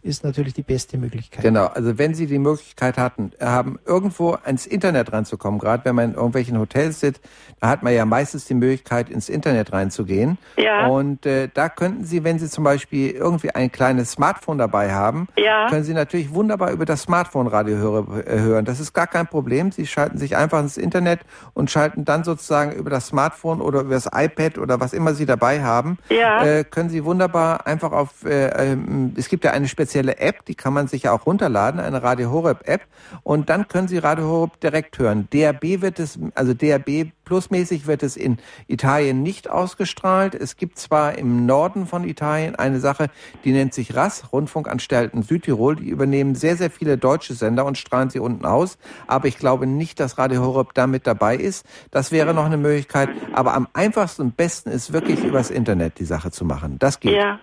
ist 0.07 0.25
natürlich 0.25 0.55
die 0.55 0.63
beste 0.63 0.97
Möglichkeit. 0.99 1.43
Genau, 1.43 1.67
also 1.67 1.99
wenn 1.99 2.15
Sie 2.15 2.27
die 2.27 2.39
Möglichkeit 2.39 2.97
hatten, 2.97 3.33
haben, 3.41 3.79
irgendwo 3.85 4.33
ans 4.45 4.67
Internet 4.67 5.13
ranzukommen, 5.13 5.59
gerade 5.59 5.85
wenn 5.85 5.95
man 5.95 6.11
in 6.11 6.15
irgendwelchen 6.15 6.59
Hotels 6.59 7.01
sitzt, 7.01 7.21
da 7.61 7.69
hat 7.69 7.83
man 7.83 7.93
ja 7.93 8.05
meistens 8.07 8.45
die 8.45 8.55
Möglichkeit, 8.55 9.11
ins 9.11 9.29
Internet 9.29 9.73
reinzugehen. 9.73 10.39
Ja. 10.57 10.87
Und 10.87 11.27
äh, 11.27 11.49
da 11.53 11.69
könnten 11.69 12.05
Sie, 12.05 12.23
wenn 12.25 12.39
Sie 12.39 12.49
zum 12.49 12.63
Beispiel 12.65 13.11
irgendwie 13.11 13.51
ein 13.51 13.73
kleines 13.73 14.13
Smartphone 14.13 14.59
dabei 14.59 14.93
haben, 14.93 15.27
Ja. 15.37 15.69
können 15.69 15.83
Sie 15.85 15.93
natürlich 15.95 16.33
wunderbar 16.33 16.71
über 16.71 16.85
das 16.85 17.03
Smartphone 17.03 17.49
Radio 17.49 18.07
äh, 18.25 18.39
hören. 18.39 18.65
Das 18.65 18.79
ist 18.79 18.93
gar 18.93 19.09
kein 19.09 19.27
Problem. 19.27 19.73
Sie 19.73 19.87
schalten 19.87 20.19
sich 20.19 20.37
einfach 20.37 20.61
ins 20.61 20.77
Internet 20.77 21.21
und 21.55 21.71
schalten 21.71 22.05
dann 22.05 22.23
sozusagen 22.25 22.73
über 22.73 22.91
das 22.91 23.09
Smartphone 23.09 23.61
oder 23.61 23.81
über 23.81 23.95
das 23.95 24.07
iPad 24.15 24.59
oder 24.59 24.79
was 24.79 24.93
immer 24.93 25.15
Sie 25.15 25.27
dabei 25.27 25.63
haben, 25.65 25.99
Ja. 26.09 26.45
äh, 26.45 26.65
können 26.65 26.91
Sie 26.91 27.05
wunderbar 27.05 27.67
einfach 27.67 27.91
auf, 27.93 28.25
äh, 28.25 28.49
ähm, 28.73 29.13
es 29.17 29.29
gibt 29.29 29.45
ja 29.45 29.51
eine 29.51 29.67
spezielle 29.67 29.96
spezielle 29.97 30.19
App, 30.19 30.45
die 30.45 30.55
kann 30.55 30.75
man 30.75 30.89
sich 30.89 31.05
ja 31.05 31.13
auch 31.13 31.25
runterladen, 31.25 31.81
eine 31.81 32.03
Radio 32.03 32.31
Horeb 32.31 32.69
App. 32.69 32.83
Und 33.23 33.49
dann 33.49 33.67
können 33.67 33.89
Sie 33.89 33.97
Radio 33.97 34.27
Horeb 34.27 34.61
direkt 34.61 34.99
hören. 34.99 35.27
DRB 35.33 35.81
wird 35.81 35.99
es, 35.99 36.19
also 36.35 36.53
DRB 36.53 37.13
plusmäßig 37.25 37.87
wird 37.87 38.03
es 38.03 38.17
in 38.17 38.37
Italien 38.67 39.23
nicht 39.23 39.49
ausgestrahlt. 39.49 40.35
Es 40.35 40.57
gibt 40.57 40.79
zwar 40.79 41.17
im 41.17 41.47
Norden 41.47 41.87
von 41.87 42.05
Italien 42.05 42.57
eine 42.57 42.79
Sache, 42.79 43.09
die 43.45 43.53
nennt 43.53 43.73
sich 43.73 43.97
RAS, 43.97 44.33
Rundfunkanstalten 44.33 45.23
Südtirol. 45.23 45.77
Die 45.77 45.89
übernehmen 45.89 46.35
sehr, 46.35 46.57
sehr 46.57 46.71
viele 46.71 46.99
deutsche 46.99 47.33
Sender 47.33 47.65
und 47.65 47.79
strahlen 47.79 48.11
sie 48.11 48.21
unten 48.21 48.45
aus. 48.45 48.77
Aber 49.07 49.29
ich 49.29 49.39
glaube 49.39 49.67
nicht, 49.67 49.99
dass 49.99 50.19
Radio 50.19 50.43
Horeb 50.43 50.75
damit 50.75 51.07
dabei 51.07 51.37
ist. 51.37 51.65
Das 51.91 52.13
wäre 52.13 52.35
noch 52.35 52.45
eine 52.45 52.59
Möglichkeit. 52.59 53.09
Aber 53.33 53.55
am 53.55 53.67
einfachsten 53.73 54.23
und 54.23 54.37
besten 54.37 54.71
ist 54.71 54.93
wirklich 54.93 55.25
übers 55.25 55.51
Internet 55.51 55.99
die 55.99 56.05
Sache 56.05 56.31
zu 56.31 56.45
machen. 56.45 56.79
Das 56.79 57.01
geht. 57.01 57.17
Ja. 57.17 57.41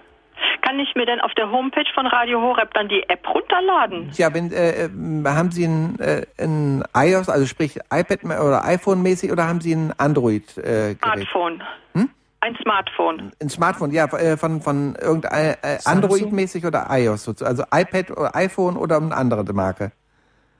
Kann 0.74 0.80
ich 0.80 0.96
mir 0.96 1.06
denn 1.06 1.22
auf 1.22 1.32
der 1.36 1.52
Homepage 1.52 1.86
von 1.94 2.08
Radio 2.08 2.42
Horeb 2.42 2.74
dann 2.74 2.90
die 2.90 3.08
App 3.08 3.30
runterladen? 3.30 4.10
Ja, 4.14 4.34
wenn 4.34 4.52
äh, 4.52 4.86
äh 4.86 4.90
haben 5.24 5.52
Sie 5.52 5.66
ein, 5.66 6.00
äh, 6.00 6.26
ein 6.40 6.84
iOS, 6.96 7.30
also 7.30 7.46
sprich 7.46 7.78
iPad 7.94 8.24
oder 8.24 8.66
iPhone 8.66 9.04
mäßig 9.04 9.32
oder 9.32 9.48
haben 9.48 9.62
Sie 9.62 9.72
ein 9.72 9.94
Android 10.00 10.58
äh? 10.58 10.96
Smartphone. 10.96 11.62
Hm? 11.94 12.10
Ein 12.40 12.56
Smartphone. 12.60 13.32
Ein 13.40 13.50
Smartphone, 13.50 13.92
ja, 13.92 14.06
äh, 14.06 14.36
von 14.36 14.62
von 14.62 14.96
irgendein 14.96 15.58
äh, 15.62 15.78
Android 15.86 16.32
mäßig 16.32 16.66
oder 16.66 16.88
iOS, 16.90 17.44
also 17.44 17.66
iPad 17.72 18.10
oder 18.10 18.36
iPhone 18.36 18.76
oder 18.76 18.98
eine 18.98 19.16
andere 19.16 19.44
Marke. 19.54 19.92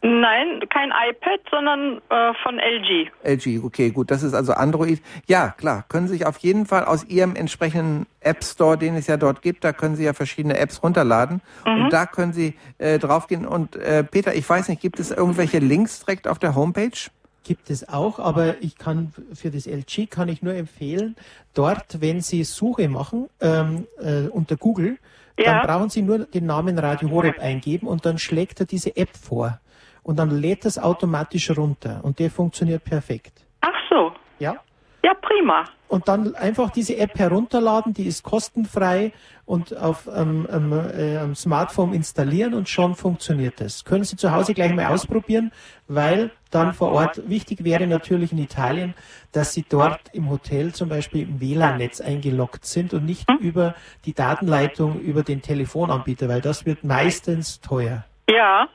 Nein, 0.06 0.60
kein 0.70 0.90
iPad, 0.90 1.40
sondern 1.50 2.02
äh, 2.10 2.34
von 2.44 2.60
LG. 2.60 3.10
LG, 3.24 3.64
okay, 3.64 3.90
gut. 3.90 4.12
Das 4.12 4.22
ist 4.22 4.34
also 4.34 4.52
Android. 4.52 5.02
Ja, 5.28 5.52
klar. 5.58 5.86
Können 5.88 6.08
Sie 6.08 6.16
sich 6.16 6.26
auf 6.26 6.40
jeden 6.40 6.66
Fall 6.66 6.84
aus 6.84 7.06
Ihrem 7.06 7.38
entsprechenden 7.38 8.06
App 8.20 8.44
Store, 8.44 8.78
den 8.78 8.96
es 8.96 9.08
ja 9.08 9.16
dort 9.16 9.42
gibt, 9.42 9.64
da 9.64 9.72
können 9.72 9.96
Sie 9.96 10.04
ja 10.04 10.12
verschiedene 10.12 10.58
Apps 10.58 10.84
runterladen. 10.84 11.42
Mhm. 11.66 11.86
Und 11.86 11.94
da 11.94 12.06
können 12.06 12.34
Sie 12.34 12.56
äh, 12.80 13.00
draufgehen. 13.00 13.46
Und 13.46 13.78
äh, 13.78 14.04
Peter, 14.04 14.36
ich 14.36 14.48
weiß 14.48 14.68
nicht, 14.68 14.82
gibt 14.82 15.00
es 15.00 15.10
irgendwelche 15.10 15.60
Links 15.60 16.02
direkt 16.02 16.28
auf 16.28 16.38
der 16.38 16.54
Homepage? 16.54 17.10
Gibt 17.46 17.70
es 17.70 17.88
auch, 17.88 18.20
aber 18.20 18.62
ich 18.62 18.78
kann 18.78 19.14
für 19.34 19.52
das 19.52 19.68
LG 19.68 20.10
kann 20.10 20.28
ich 20.28 20.42
nur 20.42 20.54
empfehlen, 20.54 21.16
dort, 21.54 22.02
wenn 22.02 22.20
Sie 22.20 22.44
Suche 22.44 22.90
machen 22.90 23.30
ähm, 23.40 23.88
äh, 24.02 24.28
unter 24.28 24.58
Google, 24.58 24.98
ja. 25.40 25.46
dann 25.46 25.62
brauchen 25.66 25.90
Sie 25.90 26.02
nur 26.02 26.20
den 26.20 26.46
Namen 26.46 26.78
Radio 26.78 27.10
Horeb 27.10 27.40
eingeben 27.40 27.88
und 27.88 28.06
dann 28.06 28.18
schlägt 28.18 28.60
er 28.60 28.66
diese 28.66 28.98
App 28.98 29.16
vor 29.16 29.60
und 30.04 30.20
dann 30.20 30.30
lädt 30.30 30.66
das 30.66 30.78
automatisch 30.78 31.50
runter 31.52 32.02
und 32.04 32.20
der 32.20 32.30
funktioniert 32.30 32.84
perfekt. 32.84 33.46
Ach 33.62 33.74
so. 33.90 34.12
Ja. 34.40 34.58
Ja, 35.04 35.14
prima. 35.16 35.66
Und 35.90 36.08
dann 36.08 36.34
einfach 36.36 36.70
diese 36.72 36.98
App 36.98 37.20
herunterladen, 37.20 37.94
die 37.94 38.08
ist 38.08 38.24
kostenfrei 38.24 39.12
und 39.46 39.76
auf 39.78 40.08
ähm, 40.08 40.48
ähm, 40.50 40.72
äh, 40.72 41.36
Smartphone 41.36 41.94
installieren 41.94 42.54
und 42.54 42.70
schon 42.70 42.96
funktioniert 42.96 43.60
das. 43.60 43.84
Können 43.84 44.06
Sie 44.06 44.16
zu 44.16 44.32
Hause 44.32 44.54
gleich 44.54 44.74
mal 44.74 44.86
ausprobieren, 44.86 45.52
weil 45.90 46.32
dann 46.52 46.74
vor 46.74 46.94
Ort 46.94 47.30
wichtig 47.30 47.66
wäre 47.66 47.86
natürlich 47.86 48.32
in 48.32 48.38
Italien, 48.38 48.94
dass 49.34 49.54
Sie 49.54 49.66
dort 49.68 50.00
im 50.14 50.30
Hotel 50.30 50.74
zum 50.74 50.88
Beispiel 50.88 51.24
im 51.24 51.42
WLAN-Netz 51.42 52.00
eingeloggt 52.00 52.66
sind 52.66 52.94
und 52.94 53.06
nicht 53.06 53.30
hm? 53.30 53.38
über 53.40 53.76
die 54.06 54.14
Datenleitung 54.14 55.02
über 55.02 55.24
den 55.24 55.42
Telefonanbieter, 55.42 56.30
weil 56.30 56.42
das 56.42 56.66
wird 56.66 56.86
meistens 56.86 57.60
teuer. 57.60 58.06
Ja, 58.30 58.70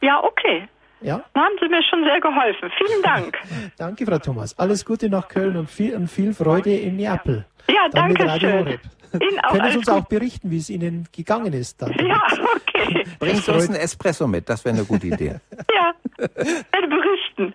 ja, 0.00 0.22
okay. 0.22 0.68
Ja? 1.00 1.24
Da 1.32 1.40
haben 1.40 1.54
Sie 1.60 1.68
mir 1.68 1.82
schon 1.82 2.04
sehr 2.04 2.20
geholfen. 2.20 2.70
Vielen 2.76 3.02
Dank. 3.02 3.38
danke, 3.78 4.04
Frau 4.04 4.18
Thomas. 4.18 4.58
Alles 4.58 4.84
Gute 4.84 5.08
nach 5.08 5.28
Köln 5.28 5.56
und 5.56 5.70
viel, 5.70 5.96
und 5.96 6.08
viel 6.08 6.34
Freude 6.34 6.74
in 6.74 6.96
Neapel. 6.96 7.46
Ja, 7.68 7.88
Dann 7.90 8.14
danke 8.14 8.40
schön. 8.40 8.78
Ihnen 9.12 9.40
auch 9.40 9.52
Können 9.52 9.70
Sie 9.72 9.78
uns 9.78 9.86
gut. 9.86 9.94
auch 9.96 10.06
berichten, 10.06 10.50
wie 10.50 10.58
es 10.58 10.70
Ihnen 10.70 11.08
gegangen 11.10 11.52
ist? 11.52 11.82
Dann. 11.82 11.92
Ja, 11.94 12.22
okay. 12.54 13.04
Bringst 13.18 13.48
du 13.48 13.52
uns 13.52 13.68
einen 13.68 13.80
Espresso 13.80 14.26
mit? 14.28 14.48
Das 14.48 14.64
wäre 14.64 14.76
eine 14.76 14.84
gute 14.84 15.08
Idee. 15.08 15.40
ja, 15.74 15.92
werde 16.16 16.88
berichten. 16.88 17.54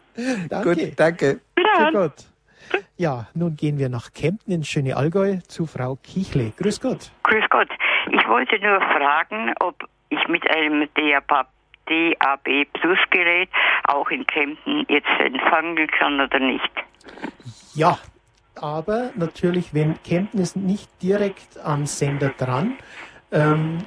Danke. 0.49 0.75
Gut, 0.75 0.99
danke. 0.99 1.39
Gott. 1.93 2.25
Ja, 2.97 3.27
nun 3.33 3.55
gehen 3.55 3.77
wir 3.77 3.89
nach 3.89 4.11
Kempten 4.13 4.51
in 4.53 4.63
Schöne 4.63 4.97
Allgäu 4.97 5.37
zu 5.47 5.65
Frau 5.65 5.97
Kichle. 6.03 6.51
Grüß 6.57 6.81
Gott. 6.81 7.11
Grüß 7.23 7.45
Gott. 7.49 7.69
Ich 8.11 8.27
wollte 8.27 8.59
nur 8.59 8.79
fragen, 8.79 9.53
ob 9.59 9.75
ich 10.09 10.27
mit 10.27 10.49
einem 10.49 10.87
DAB 10.95 11.47
DAB 11.87 12.65
Plus 12.73 12.99
Gerät 13.09 13.49
auch 13.85 14.09
in 14.09 14.25
Kempten 14.27 14.85
jetzt 14.89 15.07
empfangen 15.19 15.87
kann 15.87 16.19
oder 16.19 16.39
nicht? 16.39 16.71
Ja, 17.73 17.99
aber 18.55 19.11
natürlich, 19.15 19.73
wenn 19.73 20.01
Kempten 20.03 20.39
ist 20.39 20.55
nicht 20.55 20.89
direkt 21.01 21.57
am 21.63 21.85
Sender 21.85 22.29
dran, 22.29 22.77
ähm, 23.31 23.79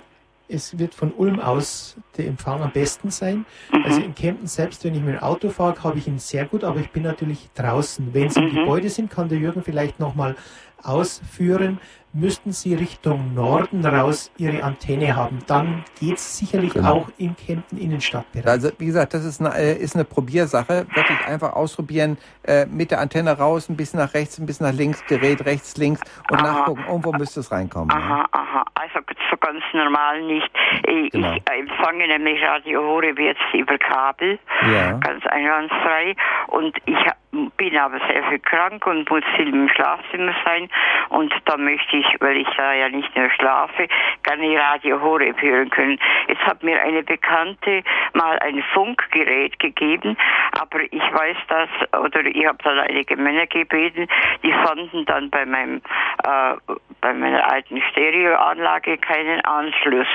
es 0.49 0.79
wird 0.79 0.95
von 0.95 1.13
Ulm 1.13 1.41
aus 1.41 1.97
der 2.17 2.27
Empfang 2.27 2.63
am 2.63 2.73
besten 2.73 3.11
sein. 3.11 3.45
Mhm. 3.73 3.85
Also 3.85 4.01
in 4.01 4.15
Kempten 4.15 4.47
selbst, 4.47 4.85
wenn 4.85 4.95
ich 4.95 5.03
mit 5.03 5.15
dem 5.15 5.23
Auto 5.23 5.51
fahre, 5.51 5.83
habe 5.85 5.99
ich 5.99 6.09
ihn 6.09 6.19
sehr 6.19 6.47
gut, 6.47 6.65
aber 6.65 6.81
ich 6.81 6.91
bin 6.91 7.03
natürlich 7.03 7.49
draußen. 7.55 8.15
Wenn 8.15 8.31
Sie 8.31 8.41
im 8.41 8.47
mhm. 8.47 8.55
Gebäude 8.61 8.89
sind, 8.89 9.11
kann 9.11 9.29
der 9.29 9.39
Jürgen 9.39 9.63
vielleicht 9.63 10.01
nochmal 10.01 10.37
ausführen, 10.83 11.81
müssten 12.21 12.53
Sie 12.53 12.75
Richtung 12.75 13.35
Norden 13.35 13.85
raus 13.85 14.33
Ihre 14.39 14.63
Antenne 14.63 15.15
haben. 15.15 15.39
Dann 15.47 15.85
geht 16.01 16.17
es 16.17 16.39
sicherlich 16.39 16.75
genau. 16.75 16.93
auch 16.93 17.09
in 17.19 17.37
Kempten 17.37 17.79
Innenstadtbereich. 17.79 18.47
Also 18.47 18.71
wie 18.79 18.87
gesagt, 18.87 19.15
das 19.15 19.25
ist 19.25 19.41
eine, 19.41 19.55
äh, 19.57 19.77
ist 19.77 19.95
eine 19.95 20.05
Probiersache. 20.05 20.87
Wirklich 20.95 21.27
einfach 21.27 21.53
ausprobieren, 21.55 22.19
äh, 22.45 22.67
mit 22.67 22.91
der 22.91 23.01
Antenne 23.01 23.37
raus, 23.37 23.69
ein 23.69 23.77
bisschen 23.77 24.01
nach 24.01 24.15
rechts, 24.15 24.39
ein 24.39 24.47
bisschen 24.47 24.67
nach 24.67 24.75
links, 24.75 25.05
Gerät 25.07 25.45
rechts, 25.45 25.77
links 25.77 26.01
und 26.31 26.41
aha. 26.41 26.53
nachgucken. 26.53 26.85
Irgendwo 26.89 27.13
müsste 27.13 27.41
es 27.41 27.53
reinkommen. 27.53 27.91
Aha, 27.91 28.19
ja. 28.19 28.27
aha. 28.33 28.65
Also 28.75 29.01
so 29.31 29.37
ganz 29.37 29.63
normal 29.73 30.23
nicht. 30.23 30.51
Ich, 30.87 31.11
genau. 31.11 31.33
ich 31.33 31.43
empfange 31.51 32.07
nämlich 32.07 32.43
Radio 32.43 32.83
Horeb 32.83 33.19
jetzt 33.19 33.41
über 33.53 33.79
Kabel, 33.79 34.39
ja. 34.63 34.93
ganz 34.99 35.25
einwandfrei. 35.27 36.15
Und 36.49 36.77
ich 36.87 36.97
bin 37.31 37.77
aber 37.77 37.99
sehr 38.09 38.25
viel 38.25 38.39
krank 38.39 38.87
und 38.87 39.09
muss 39.11 39.25
viel 39.37 39.49
im 39.49 39.69
Schlafzimmer 39.69 40.35
sein. 40.45 40.69
Und 41.11 41.33
da 41.45 41.57
möchte 41.57 41.97
ich, 41.97 42.07
weil 42.21 42.39
ich 42.39 42.49
da 42.57 42.73
ja 42.73 42.89
nicht 42.89 43.15
mehr 43.15 43.31
schlafe, 43.31 43.89
gerne 44.23 44.59
Radio 44.59 45.01
Horeb 45.01 45.41
hören 45.41 45.71
können. 45.71 45.99
Jetzt 46.27 46.43
hat 46.43 46.63
mir 46.63 46.81
eine 46.83 47.03
Bekannte 47.03 47.83
mal 48.15 48.39
ein 48.41 48.63
Funkgerät 48.73 49.59
gegeben, 49.59 50.17
aber 50.61 50.81
ich 50.83 51.03
weiß 51.13 51.37
das, 51.49 51.69
oder 52.01 52.25
ich 52.25 52.47
habe 52.47 52.59
dann 52.63 52.79
einige 52.79 53.17
Männer 53.17 53.47
gebeten, 53.47 54.07
die 54.43 54.53
fanden 54.53 55.05
dann 55.07 55.31
bei 55.31 55.45
meinem, 55.45 55.83
äh, 56.25 56.55
bei 57.01 57.13
meiner 57.13 57.51
alten 57.51 57.83
Stereoanlage 57.91 58.99
keinen 58.99 59.41
Anschluss. 59.45 60.09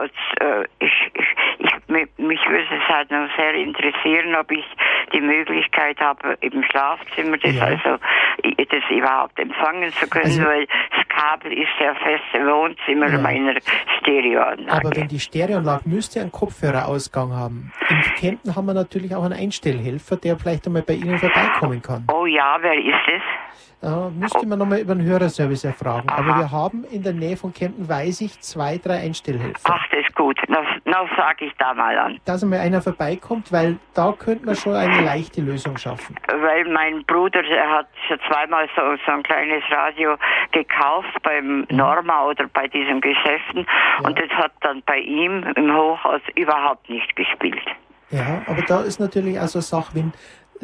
Und, 0.00 0.12
äh, 0.40 0.64
ich, 0.78 1.10
ich, 1.14 1.26
ich, 1.58 2.08
mich 2.18 2.48
würde 2.48 2.66
es 2.70 2.88
halt 2.88 3.10
noch 3.10 3.28
sehr 3.36 3.54
interessieren, 3.54 4.34
ob 4.34 4.50
ich 4.50 4.64
die 5.12 5.20
Möglichkeit 5.20 6.00
habe, 6.00 6.38
im 6.42 6.62
Schlafzimmer 6.64 7.38
das 7.38 7.54
ja. 7.54 7.64
also 7.64 7.98
das 8.42 8.90
überhaupt 8.90 9.38
empfangen 9.38 9.92
zu 9.92 10.08
können, 10.08 10.24
also, 10.24 10.44
weil 10.44 10.66
das 10.66 11.08
Kabel 11.08 11.52
ist 11.52 11.68
ja 11.80 11.94
fest 11.94 12.24
im 12.34 12.46
Wohnzimmer 12.46 13.08
ja. 13.10 13.18
meiner 13.18 13.54
Stereoanlage. 14.00 14.72
Aber 14.72 14.96
wenn 14.96 15.08
die 15.08 15.20
Stereoanlage 15.20 15.88
müsste 15.88 16.20
einen 16.20 16.32
Kopfhörerausgang 16.32 17.32
haben. 17.32 17.72
In 17.88 18.00
Kempten 18.16 18.56
haben 18.56 18.66
wir 18.66 18.74
natürlich 18.74 19.14
auch 19.14 19.24
einen 19.24 19.34
Einstellhelfer, 19.34 20.16
der 20.16 20.36
vielleicht 20.36 20.66
einmal 20.66 20.82
bei 20.82 20.94
Ihnen 20.94 21.18
vorbeikommen 21.18 21.82
kann. 21.82 22.06
Oh 22.12 22.26
ja, 22.26 22.56
wer 22.60 22.74
ist 22.74 23.08
es? 23.08 23.22
Ja, 23.82 24.10
müsste 24.14 24.46
man 24.46 24.60
nochmal 24.60 24.78
über 24.78 24.94
den 24.94 25.04
Hörerservice 25.04 25.64
erfragen. 25.64 26.08
Aha. 26.08 26.18
Aber 26.18 26.38
wir 26.38 26.50
haben 26.52 26.84
in 26.84 27.02
der 27.02 27.12
Nähe 27.12 27.36
von 27.36 27.52
Kempten, 27.52 27.88
weiß 27.88 28.20
ich, 28.20 28.40
zwei, 28.40 28.78
drei 28.78 28.98
Einstellhelfer. 29.00 29.58
Ach, 29.64 29.84
das 29.90 30.00
ist 30.00 30.14
gut. 30.14 30.38
Na, 30.46 30.58
na 30.84 31.04
sage 31.16 31.46
ich 31.46 31.52
da 31.58 31.74
mal 31.74 31.98
an. 31.98 32.20
Dass 32.24 32.44
einmal 32.44 32.60
einer 32.60 32.80
vorbeikommt, 32.80 33.50
weil 33.50 33.78
da 33.94 34.12
könnte 34.12 34.46
man 34.46 34.54
schon 34.54 34.74
eine 34.74 35.02
leichte 35.04 35.40
Lösung 35.40 35.76
schaffen. 35.76 36.14
Weil 36.28 36.64
mein 36.66 37.04
Bruder, 37.06 37.42
der 37.42 37.68
hat 37.68 37.88
schon 38.06 38.18
zweimal 38.28 38.68
so, 38.76 38.82
so 39.04 39.12
ein 39.12 39.22
kleines 39.24 39.64
Radio 39.70 40.16
gekauft 40.52 41.20
beim 41.24 41.60
mhm. 41.60 41.66
Norma 41.70 42.26
oder 42.26 42.46
bei 42.52 42.68
diesen 42.68 43.00
Geschäften 43.00 43.66
ja. 44.00 44.08
und 44.08 44.18
das 44.18 44.30
hat 44.30 44.52
dann 44.60 44.82
bei 44.86 44.98
ihm 44.98 45.44
im 45.56 45.74
Hochhaus 45.74 46.20
überhaupt 46.36 46.88
nicht 46.88 47.16
gespielt. 47.16 47.66
Ja, 48.12 48.42
aber 48.46 48.60
da 48.62 48.82
ist 48.82 49.00
natürlich 49.00 49.40
also 49.40 49.58
eine 49.58 49.62
Sache, 49.62 49.94
wenn 49.94 50.12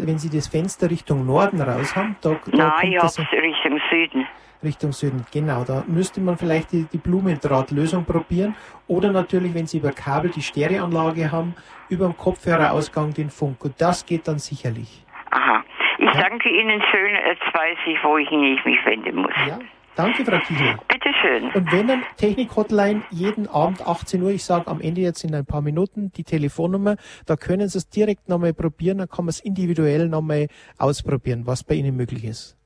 wenn 0.07 0.19
Sie 0.19 0.31
das 0.31 0.49
Fenster 0.49 0.91
Richtung 0.91 1.27
Norden 1.27 1.61
raus 1.61 1.95
haben, 1.97 2.17
da, 2.21 2.37
da 2.51 2.75
Nein, 2.81 2.93
ich 2.93 3.01
das 3.01 3.19
Richtung 3.19 3.81
Süden. 3.91 4.27
Richtung 4.63 4.93
Süden, 4.93 5.25
genau. 5.33 5.65
Da 5.65 5.85
müsste 5.87 6.21
man 6.21 6.37
vielleicht 6.37 6.73
die, 6.73 6.87
die 6.93 6.99
Blumendrahtlösung 6.99 8.05
probieren 8.05 8.57
oder 8.89 9.13
natürlich, 9.13 9.55
wenn 9.55 9.67
Sie 9.67 9.79
über 9.79 9.93
Kabel 9.93 10.31
die 10.31 10.43
Stereoanlage 10.43 11.31
haben, 11.31 11.55
über 11.89 12.07
den 12.07 12.17
Kopfhörerausgang 12.17 13.15
den 13.15 13.31
Funk. 13.31 13.65
Und 13.65 13.81
das 13.81 14.05
geht 14.05 14.27
dann 14.27 14.39
sicherlich. 14.39 15.05
Aha. 15.31 15.63
Ich 15.99 16.13
ja? 16.15 16.29
danke 16.29 16.49
Ihnen 16.49 16.83
schön. 16.91 17.15
Jetzt 17.15 17.55
weiß 17.55 17.79
ich, 17.87 18.03
wo 18.03 18.19
ich 18.19 18.31
mich 18.31 18.85
wenden 18.85 19.17
muss. 19.17 19.33
Ja, 19.47 19.59
Danke, 19.99 20.25
Frau 20.25 20.39
Kiesel. 20.39 20.77
Bitteschön. 20.87 21.51
Und 21.55 21.73
wenn 21.73 21.89
dann 21.89 22.05
Technik-Hotline 22.19 23.03
jeden 23.11 23.49
Abend 23.49 23.85
18 23.85 24.23
Uhr, 24.23 24.31
ich 24.31 24.45
sage 24.45 24.69
am 24.69 24.81
Ende 24.81 25.01
jetzt 25.01 25.25
in 25.25 25.35
ein 25.35 25.45
paar 25.45 25.61
Minuten 25.61 26.13
die 26.13 26.23
Telefonnummer, 26.23 26.95
da 27.27 27.35
können 27.35 27.67
Sie 27.67 27.79
es 27.79 27.91
direkt 27.91 28.29
nochmal 28.29 28.55
probieren, 28.55 28.99
dann 28.99 29.09
kann 29.09 29.25
man 29.25 29.31
es 29.31 29.41
individuell 29.41 30.09
nochmal 30.09 30.47
ausprobieren, 30.79 31.49
was 31.49 31.65
bei 31.65 31.75
Ihnen 31.75 31.97
möglich 31.97 32.25
ist. 32.25 32.57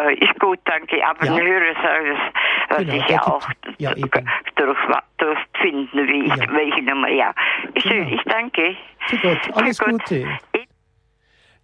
Äh, 0.00 0.14
ist 0.14 0.36
gut, 0.40 0.58
danke. 0.64 0.96
Aber 1.06 1.24
ja. 1.24 1.34
ein 1.34 1.40
Hörerservice, 1.40 2.18
was 2.70 2.78
genau, 2.78 2.94
ich 2.94 3.08
ja 3.08 3.22
auch 3.22 3.48
ja, 3.78 3.94
durch, 3.94 4.78
durch 5.18 5.38
finden, 5.62 6.08
wie 6.08 6.24
ich, 6.24 6.34
ja. 6.34 6.52
welche 6.52 6.82
Nummer, 6.82 7.08
ja. 7.08 7.32
Schön, 7.76 8.04
genau. 8.04 8.16
ich 8.16 8.22
danke. 8.24 8.76
Für 9.06 9.16
Gott, 9.18 9.38
alles 9.54 9.78
Für 9.78 9.84
Gott. 9.84 10.10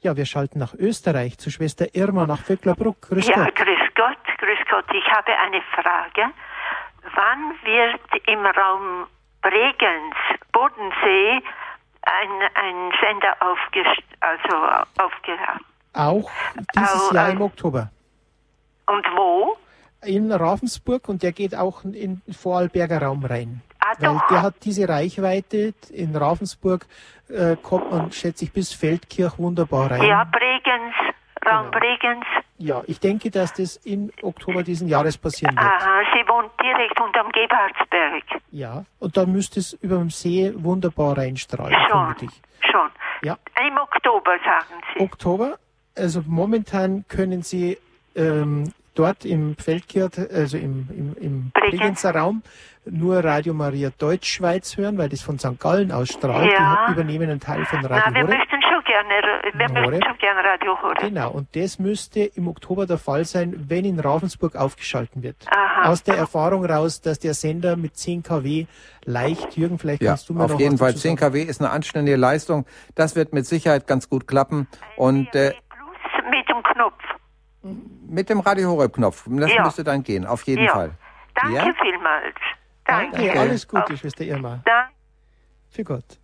Ja, 0.07 0.17
wir 0.17 0.25
schalten 0.25 0.61
nach 0.61 0.73
Österreich 0.73 1.37
zu 1.37 1.51
Schwester 1.51 1.87
Irma 1.93 2.29
nach 2.29 2.39
Vöcklerbruck. 2.39 3.09
Grüß 3.09 3.27
ja, 3.27 3.43
Gott. 3.43 3.57
grüß 3.57 3.89
Gott, 3.97 4.39
grüß 4.39 4.59
Gott. 4.71 4.85
Ich 4.95 5.05
habe 5.11 5.33
eine 5.37 5.61
Frage. 5.75 6.31
Wann 7.17 7.55
wird 7.65 8.29
im 8.29 8.47
Raum 8.47 9.09
Bregenz, 9.43 10.15
Bodensee, 10.53 11.43
ein, 12.03 12.31
ein 12.55 12.93
Sender 13.01 13.35
aufgest 13.41 14.05
also 14.21 14.57
aufge 15.03 15.37
Auch 15.95 16.31
dieses 16.77 17.11
Au, 17.11 17.15
Jahr 17.17 17.31
im 17.31 17.43
Oktober. 17.43 17.91
Und 18.87 19.07
wo? 19.17 19.59
In 20.07 20.33
Ravensburg 20.33 21.09
und 21.09 21.23
der 21.23 21.33
geht 21.33 21.55
auch 21.55 21.85
in 21.85 22.23
den 22.25 22.35
Vorarlberger 22.35 23.03
Raum 23.03 23.25
rein. 23.25 23.63
Ah, 23.81 23.93
Weil 23.99 24.21
der 24.31 24.43
hat 24.43 24.55
diese 24.65 24.89
Reichweite. 24.89 25.75
In 25.91 26.17
Ravensburg 26.17 26.87
äh, 27.29 27.57
kommt 27.57 27.91
man, 27.91 28.13
schätze 28.13 28.45
ich, 28.45 28.53
bis 28.53 28.73
Feldkirch 28.73 29.39
wunderbar 29.39 29.91
rein. 29.91 30.03
Ja, 30.03 30.25
Bregenz, 30.25 30.95
Raum 31.49 31.71
genau. 31.71 31.79
Bregenz. 31.79 32.25
Ja, 32.59 32.83
ich 32.87 33.01
denke, 33.01 33.31
dass 33.31 33.53
das 33.53 33.77
im 33.85 34.11
Oktober 34.23 34.63
diesen 34.63 34.89
Jahres 34.89 35.19
passieren 35.19 35.55
wird. 35.57 35.67
Aha, 35.67 36.01
sie 36.15 36.27
wohnt 36.29 36.51
direkt 36.61 36.99
unterm 37.01 37.31
Gebhardsberg. 37.31 38.43
Ja, 38.51 38.85
und 38.99 39.17
da 39.17 39.27
müsste 39.27 39.61
es 39.61 39.75
über 39.75 39.97
dem 39.99 40.11
See 40.11 40.53
wunderbar 40.57 41.19
reinstrahlen, 41.19 41.77
schon, 41.83 41.91
vermutlich. 41.91 42.31
Schon. 42.71 42.89
Ja. 43.23 43.37
Im 43.69 43.77
Oktober, 43.77 44.37
sagen 44.45 44.83
Sie. 44.95 45.01
Oktober, 45.03 45.59
also 45.95 46.23
momentan 46.27 47.05
können 47.09 47.43
Sie 47.43 47.79
ähm, 48.15 48.73
dort 48.99 49.25
im 49.25 49.57
Feldkirch, 49.57 50.19
also 50.33 50.57
im, 50.57 50.89
im, 50.91 51.17
im 51.21 51.53
Bregenzer 51.53 52.15
Raum, 52.15 52.43
nur 52.85 53.23
Radio 53.23 53.53
Maria 53.55 53.91
Deutschschweiz 53.97 54.77
hören, 54.77 54.97
weil 54.99 55.09
das 55.09 55.21
von 55.21 55.39
St. 55.39 55.59
Gallen 55.59 55.93
ausstrahlt. 55.93 56.53
Ja. 56.53 56.87
Die 56.89 56.93
übernehmen 56.93 57.31
einen 57.31 57.41
Teil 57.41 57.65
von 57.65 57.85
Radio 57.85 58.05
Na, 58.07 58.15
wir 58.15 58.23
Horeb. 58.23 58.39
möchten 58.39 58.63
schon 58.63 58.85
gerne, 58.85 59.43
wir 59.55 59.69
möchten 59.69 60.05
schon 60.05 60.19
gerne 60.19 60.41
Radio 60.45 60.83
Horeb. 60.83 60.99
Genau, 61.01 61.31
und 61.31 61.55
das 61.57 61.79
müsste 61.79 62.21
im 62.21 62.49
Oktober 62.49 62.87
der 62.87 62.99
Fall 62.99 63.25
sein, 63.25 63.55
wenn 63.69 63.85
in 63.85 63.99
Ravensburg 63.99 64.57
aufgeschalten 64.57 65.23
wird. 65.23 65.37
Aha. 65.51 65.91
Aus 65.91 66.03
der 66.03 66.17
Erfahrung 66.17 66.65
raus, 66.65 67.01
dass 67.01 67.19
der 67.19 67.35
Sender 67.35 67.77
mit 67.77 67.97
10 67.97 68.23
kW 68.23 68.67
leicht, 69.05 69.57
Jürgen, 69.57 69.79
vielleicht 69.79 70.03
ja, 70.03 70.11
kannst 70.11 70.29
du 70.29 70.35
mir 70.35 70.45
auf 70.45 70.53
noch 70.53 70.61
jeden 70.61 70.79
Fall 70.79 70.95
10 70.95 71.17
kW 71.17 71.43
ist 71.43 71.61
eine 71.61 71.71
anständige 71.71 72.17
Leistung. 72.17 72.67
Das 72.95 73.17
wird 73.17 73.33
mit 73.33 73.47
Sicherheit 73.47 73.87
ganz 73.87 74.09
gut 74.09 74.27
klappen. 74.27 74.69
Und 74.97 75.35
äh. 75.35 75.53
Mit 78.09 78.29
dem 78.29 78.41
Radio 78.41 78.71
Horeb 78.71 78.93
Knopf. 78.93 79.25
Das 79.29 79.51
ja. 79.53 79.65
müsste 79.65 79.85
dann 79.85 80.03
gehen, 80.03 80.27
auf 80.27 80.43
jeden 80.45 80.65
ja. 80.65 80.73
Fall. 80.73 80.91
Danke 81.35 81.55
ja? 81.55 81.73
vielmals. 81.83 82.37
Danke. 82.85 83.17
Danke. 83.17 83.41
Alles 83.41 83.69
Gute, 83.69 83.93
Auf. 83.93 83.99
Schwester 83.99 84.25
Irma. 84.25 84.61
Danke. 84.65 84.93
Für 85.71 85.85
Gott. 85.85 86.19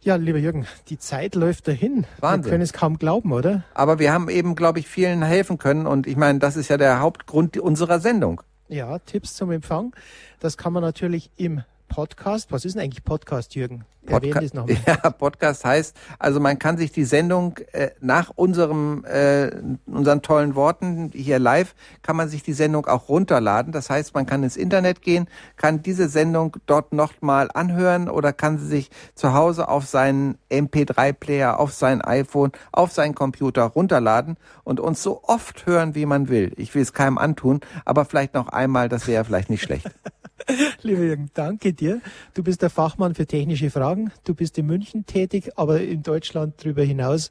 Ja, 0.00 0.16
lieber 0.16 0.38
Jürgen, 0.38 0.66
die 0.88 0.98
Zeit 0.98 1.34
läuft 1.34 1.66
dahin. 1.68 2.06
Wahnsinn. 2.20 2.44
Wir 2.44 2.50
können 2.50 2.62
es 2.62 2.72
kaum 2.72 2.98
glauben, 2.98 3.32
oder? 3.32 3.64
Aber 3.74 3.98
wir 3.98 4.12
haben 4.12 4.28
eben, 4.28 4.54
glaube 4.54 4.78
ich, 4.78 4.86
vielen 4.86 5.22
helfen 5.22 5.58
können. 5.58 5.86
Und 5.86 6.06
ich 6.06 6.16
meine, 6.16 6.38
das 6.38 6.56
ist 6.56 6.68
ja 6.68 6.76
der 6.76 7.00
Hauptgrund 7.00 7.56
unserer 7.58 7.98
Sendung. 7.98 8.40
Ja, 8.68 8.98
Tipps 9.00 9.34
zum 9.34 9.50
Empfang. 9.50 9.94
Das 10.40 10.56
kann 10.56 10.72
man 10.72 10.82
natürlich 10.82 11.30
im 11.36 11.62
Podcast. 11.88 12.52
Was 12.52 12.64
ist 12.64 12.74
denn 12.74 12.82
eigentlich 12.82 13.04
Podcast, 13.04 13.54
Jürgen? 13.54 13.84
Podca 14.06 14.40
es 14.40 14.54
nochmal. 14.54 14.76
Ja, 14.86 15.10
Podcast 15.10 15.64
heißt, 15.64 15.96
also 16.18 16.40
man 16.40 16.58
kann 16.58 16.76
sich 16.78 16.92
die 16.92 17.04
Sendung 17.04 17.58
äh, 17.72 17.90
nach 18.00 18.30
unserem, 18.34 19.04
äh, 19.04 19.50
unseren 19.86 20.22
tollen 20.22 20.54
Worten 20.54 21.10
hier 21.12 21.38
live, 21.38 21.74
kann 22.02 22.16
man 22.16 22.28
sich 22.28 22.42
die 22.42 22.52
Sendung 22.52 22.86
auch 22.86 23.08
runterladen. 23.08 23.72
Das 23.72 23.90
heißt, 23.90 24.14
man 24.14 24.26
kann 24.26 24.42
ins 24.42 24.56
Internet 24.56 25.02
gehen, 25.02 25.28
kann 25.56 25.82
diese 25.82 26.08
Sendung 26.08 26.56
dort 26.66 26.92
nochmal 26.92 27.50
anhören 27.52 28.08
oder 28.08 28.32
kann 28.32 28.58
sie 28.58 28.66
sich 28.66 28.90
zu 29.14 29.34
Hause 29.34 29.68
auf 29.68 29.86
seinen 29.86 30.38
MP3-Player, 30.50 31.58
auf 31.58 31.72
sein 31.72 32.00
iPhone, 32.00 32.52
auf 32.72 32.92
seinen 32.92 33.14
Computer 33.14 33.64
runterladen 33.64 34.36
und 34.64 34.80
uns 34.80 35.02
so 35.02 35.22
oft 35.24 35.66
hören, 35.66 35.94
wie 35.94 36.06
man 36.06 36.28
will. 36.28 36.52
Ich 36.56 36.74
will 36.74 36.82
es 36.82 36.92
keinem 36.92 37.18
antun, 37.18 37.60
aber 37.84 38.04
vielleicht 38.04 38.34
noch 38.34 38.48
einmal, 38.48 38.88
das 38.88 39.06
wäre 39.06 39.24
vielleicht 39.24 39.50
nicht 39.50 39.62
schlecht. 39.62 39.90
Lieber 40.82 41.02
Jürgen, 41.02 41.30
danke 41.34 41.72
dir. 41.72 42.00
Du 42.34 42.42
bist 42.42 42.62
der 42.62 42.70
Fachmann 42.70 43.14
für 43.14 43.26
technische 43.26 43.70
Fragen. 43.70 44.12
Du 44.24 44.34
bist 44.34 44.58
in 44.58 44.66
München 44.66 45.06
tätig, 45.06 45.50
aber 45.56 45.80
in 45.80 46.02
Deutschland 46.02 46.54
darüber 46.58 46.82
hinaus. 46.82 47.30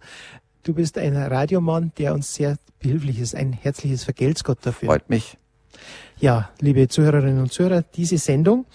Du 0.64 0.74
bist 0.74 0.98
ein 0.98 1.16
Radiomann, 1.16 1.92
der 1.98 2.14
uns 2.14 2.34
sehr 2.34 2.58
behilflich 2.80 3.20
ist. 3.20 3.36
Ein 3.36 3.54
herzliches 3.54 4.04
Vergelt's 4.04 4.44
Gott 4.44 4.60
dafür. 4.64 4.90
Freut 4.90 5.10
mich. 5.10 5.38
Ja, 6.20 6.50
liebe 6.60 6.88
Zuhörerinnen 6.88 7.42
und 7.42 7.52
Zuhörer, 7.52 7.84
diese 7.84 8.18
Sendung 8.18 8.66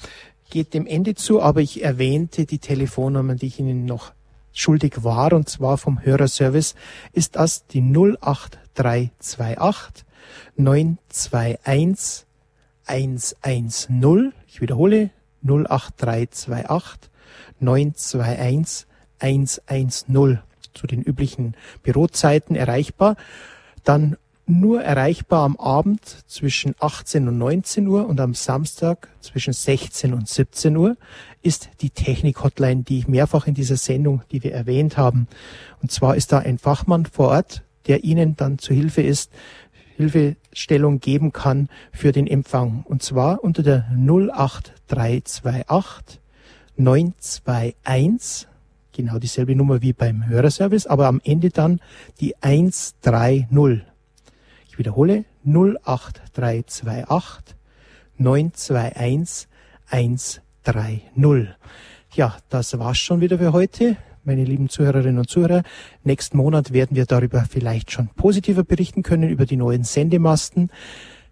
geht 0.50 0.74
dem 0.74 0.86
Ende 0.86 1.14
zu, 1.14 1.42
aber 1.42 1.60
ich 1.60 1.82
erwähnte 1.82 2.44
die 2.44 2.58
Telefonnummern, 2.58 3.38
die 3.38 3.46
ich 3.46 3.58
Ihnen 3.58 3.86
noch 3.86 4.12
schuldig 4.52 5.02
war, 5.04 5.32
und 5.32 5.48
zwar 5.48 5.78
vom 5.78 6.04
Hörerservice 6.04 6.74
ist 7.12 7.36
das 7.36 7.66
die 7.66 7.80
08328 7.80 10.04
921 10.56 12.26
110. 12.90 14.32
Ich 14.48 14.60
wiederhole 14.60 15.10
08328 15.42 17.10
921 17.60 18.86
110 19.20 20.40
zu 20.74 20.86
den 20.86 21.02
üblichen 21.02 21.54
Bürozeiten 21.82 22.56
erreichbar. 22.56 23.16
Dann 23.84 24.16
nur 24.46 24.82
erreichbar 24.82 25.44
am 25.44 25.56
Abend 25.56 26.24
zwischen 26.26 26.74
18 26.80 27.28
und 27.28 27.38
19 27.38 27.86
Uhr 27.86 28.08
und 28.08 28.18
am 28.20 28.34
Samstag 28.34 29.08
zwischen 29.20 29.52
16 29.52 30.12
und 30.12 30.28
17 30.28 30.76
Uhr 30.76 30.96
ist 31.42 31.70
die 31.82 31.90
Technik-Hotline, 31.90 32.82
die 32.82 32.98
ich 32.98 33.08
mehrfach 33.08 33.46
in 33.46 33.54
dieser 33.54 33.76
Sendung, 33.76 34.22
die 34.32 34.42
wir 34.42 34.52
erwähnt 34.52 34.96
haben. 34.96 35.28
Und 35.80 35.92
zwar 35.92 36.16
ist 36.16 36.32
da 36.32 36.40
ein 36.40 36.58
Fachmann 36.58 37.06
vor 37.06 37.28
Ort, 37.28 37.62
der 37.86 38.02
Ihnen 38.02 38.34
dann 38.36 38.58
zu 38.58 38.74
Hilfe 38.74 39.02
ist, 39.02 39.30
Hilfestellung 40.50 41.00
geben 41.00 41.32
kann 41.32 41.68
für 41.92 42.12
den 42.12 42.26
Empfang. 42.26 42.84
Und 42.84 43.02
zwar 43.02 43.42
unter 43.44 43.62
der 43.62 43.86
08328 43.94 46.20
921, 46.76 48.48
genau 48.92 49.18
dieselbe 49.18 49.54
Nummer 49.54 49.82
wie 49.82 49.92
beim 49.92 50.26
Hörerservice, 50.26 50.86
aber 50.86 51.06
am 51.06 51.20
Ende 51.24 51.50
dann 51.50 51.80
die 52.20 52.34
130. 52.40 53.84
Ich 54.68 54.78
wiederhole 54.78 55.24
08328 55.44 57.56
921 58.16 59.48
130. 59.86 61.54
Ja, 62.14 62.36
das 62.48 62.78
war's 62.78 62.98
schon 62.98 63.20
wieder 63.20 63.38
für 63.38 63.52
heute 63.52 63.96
meine 64.24 64.44
lieben 64.44 64.68
Zuhörerinnen 64.68 65.18
und 65.18 65.28
Zuhörer. 65.28 65.62
Nächsten 66.04 66.36
Monat 66.36 66.72
werden 66.72 66.96
wir 66.96 67.06
darüber 67.06 67.44
vielleicht 67.48 67.90
schon 67.90 68.08
positiver 68.08 68.64
berichten 68.64 69.02
können, 69.02 69.30
über 69.30 69.46
die 69.46 69.56
neuen 69.56 69.84
Sendemasten. 69.84 70.70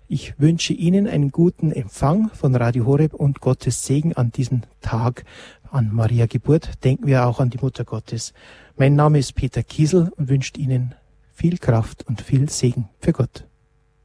Ich 0.06 0.40
wünsche 0.40 0.72
Ihnen 0.72 1.06
einen 1.06 1.30
guten 1.30 1.70
Empfang 1.70 2.30
von 2.30 2.54
Radio 2.54 2.86
Horeb 2.86 3.12
und 3.12 3.40
Gottes 3.40 3.84
Segen 3.84 4.14
an 4.14 4.32
diesem 4.32 4.62
Tag 4.80 5.24
an 5.70 5.90
Maria 5.92 6.26
Geburt. 6.26 6.82
Denken 6.84 7.06
wir 7.06 7.26
auch 7.26 7.40
an 7.40 7.50
die 7.50 7.58
Mutter 7.58 7.84
Gottes. 7.84 8.32
Mein 8.76 8.94
Name 8.94 9.18
ist 9.18 9.34
Peter 9.34 9.62
Kiesel 9.62 10.10
und 10.16 10.28
wünscht 10.28 10.56
Ihnen 10.56 10.94
viel 11.34 11.58
Kraft 11.58 12.06
und 12.06 12.22
viel 12.22 12.48
Segen 12.48 12.88
für 13.00 13.12
Gott. 13.12 13.44